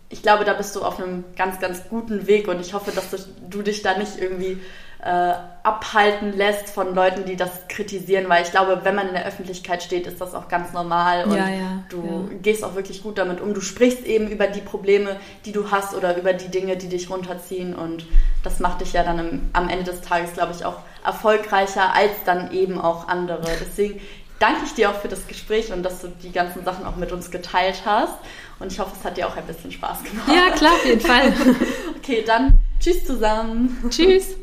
ich 0.09 0.23
glaube, 0.23 0.43
da 0.43 0.53
bist 0.53 0.75
du 0.75 0.81
auf 0.81 0.99
einem 0.99 1.23
ganz, 1.35 1.59
ganz 1.59 1.87
guten 1.87 2.25
Weg 2.25 2.47
und 2.47 2.59
ich 2.59 2.73
hoffe, 2.73 2.91
dass 2.91 3.11
du, 3.11 3.17
du 3.49 3.61
dich 3.61 3.83
da 3.83 3.97
nicht 3.97 4.17
irgendwie 4.19 4.59
äh, 5.01 5.33
abhalten 5.63 6.35
lässt 6.35 6.69
von 6.69 6.93
Leuten, 6.93 7.23
die 7.25 7.37
das 7.37 7.67
kritisieren, 7.69 8.27
weil 8.27 8.43
ich 8.43 8.51
glaube, 8.51 8.81
wenn 8.83 8.95
man 8.95 9.07
in 9.07 9.13
der 9.13 9.25
Öffentlichkeit 9.25 9.81
steht, 9.81 10.05
ist 10.07 10.19
das 10.19 10.33
auch 10.33 10.49
ganz 10.49 10.73
normal 10.73 11.23
und 11.25 11.37
ja, 11.37 11.47
ja, 11.47 11.83
du 11.87 12.27
ja. 12.29 12.37
gehst 12.41 12.65
auch 12.65 12.75
wirklich 12.75 13.01
gut 13.01 13.17
damit 13.17 13.39
um. 13.39 13.53
Du 13.53 13.61
sprichst 13.61 14.05
eben 14.05 14.27
über 14.27 14.47
die 14.47 14.59
Probleme, 14.59 15.17
die 15.45 15.53
du 15.53 15.71
hast 15.71 15.95
oder 15.95 16.17
über 16.17 16.33
die 16.33 16.49
Dinge, 16.49 16.75
die 16.75 16.89
dich 16.89 17.09
runterziehen 17.09 17.75
und 17.75 18.05
das 18.43 18.59
macht 18.59 18.81
dich 18.81 18.91
ja 18.91 19.03
dann 19.03 19.19
im, 19.19 19.49
am 19.53 19.69
Ende 19.69 19.85
des 19.85 20.01
Tages, 20.01 20.33
glaube 20.33 20.51
ich, 20.53 20.65
auch 20.65 20.79
erfolgreicher 21.05 21.93
als 21.93 22.11
dann 22.25 22.51
eben 22.51 22.79
auch 22.79 23.07
andere. 23.07 23.47
Deswegen 23.61 24.01
danke 24.39 24.65
ich 24.65 24.73
dir 24.73 24.89
auch 24.89 24.95
für 24.95 25.07
das 25.07 25.27
Gespräch 25.27 25.71
und 25.71 25.83
dass 25.83 26.01
du 26.01 26.07
die 26.07 26.31
ganzen 26.31 26.65
Sachen 26.65 26.85
auch 26.85 26.97
mit 26.97 27.13
uns 27.13 27.31
geteilt 27.31 27.83
hast. 27.85 28.15
Und 28.59 28.73
ich 28.73 28.79
hoffe, 28.79 28.91
es 28.99 29.05
hat 29.05 29.15
dir 29.15 29.27
auch 29.27 29.37
ein 29.37 29.45
bisschen 29.45 29.71
Spaß 29.71 30.03
gemacht. 30.03 30.27
Ja, 30.27 30.53
klar, 30.53 30.73
auf 30.73 30.85
jeden 30.85 30.99
Fall. 30.99 31.33
okay, 31.97 32.23
dann 32.25 32.59
tschüss 32.81 33.05
zusammen. 33.05 33.89
Tschüss. 33.89 34.35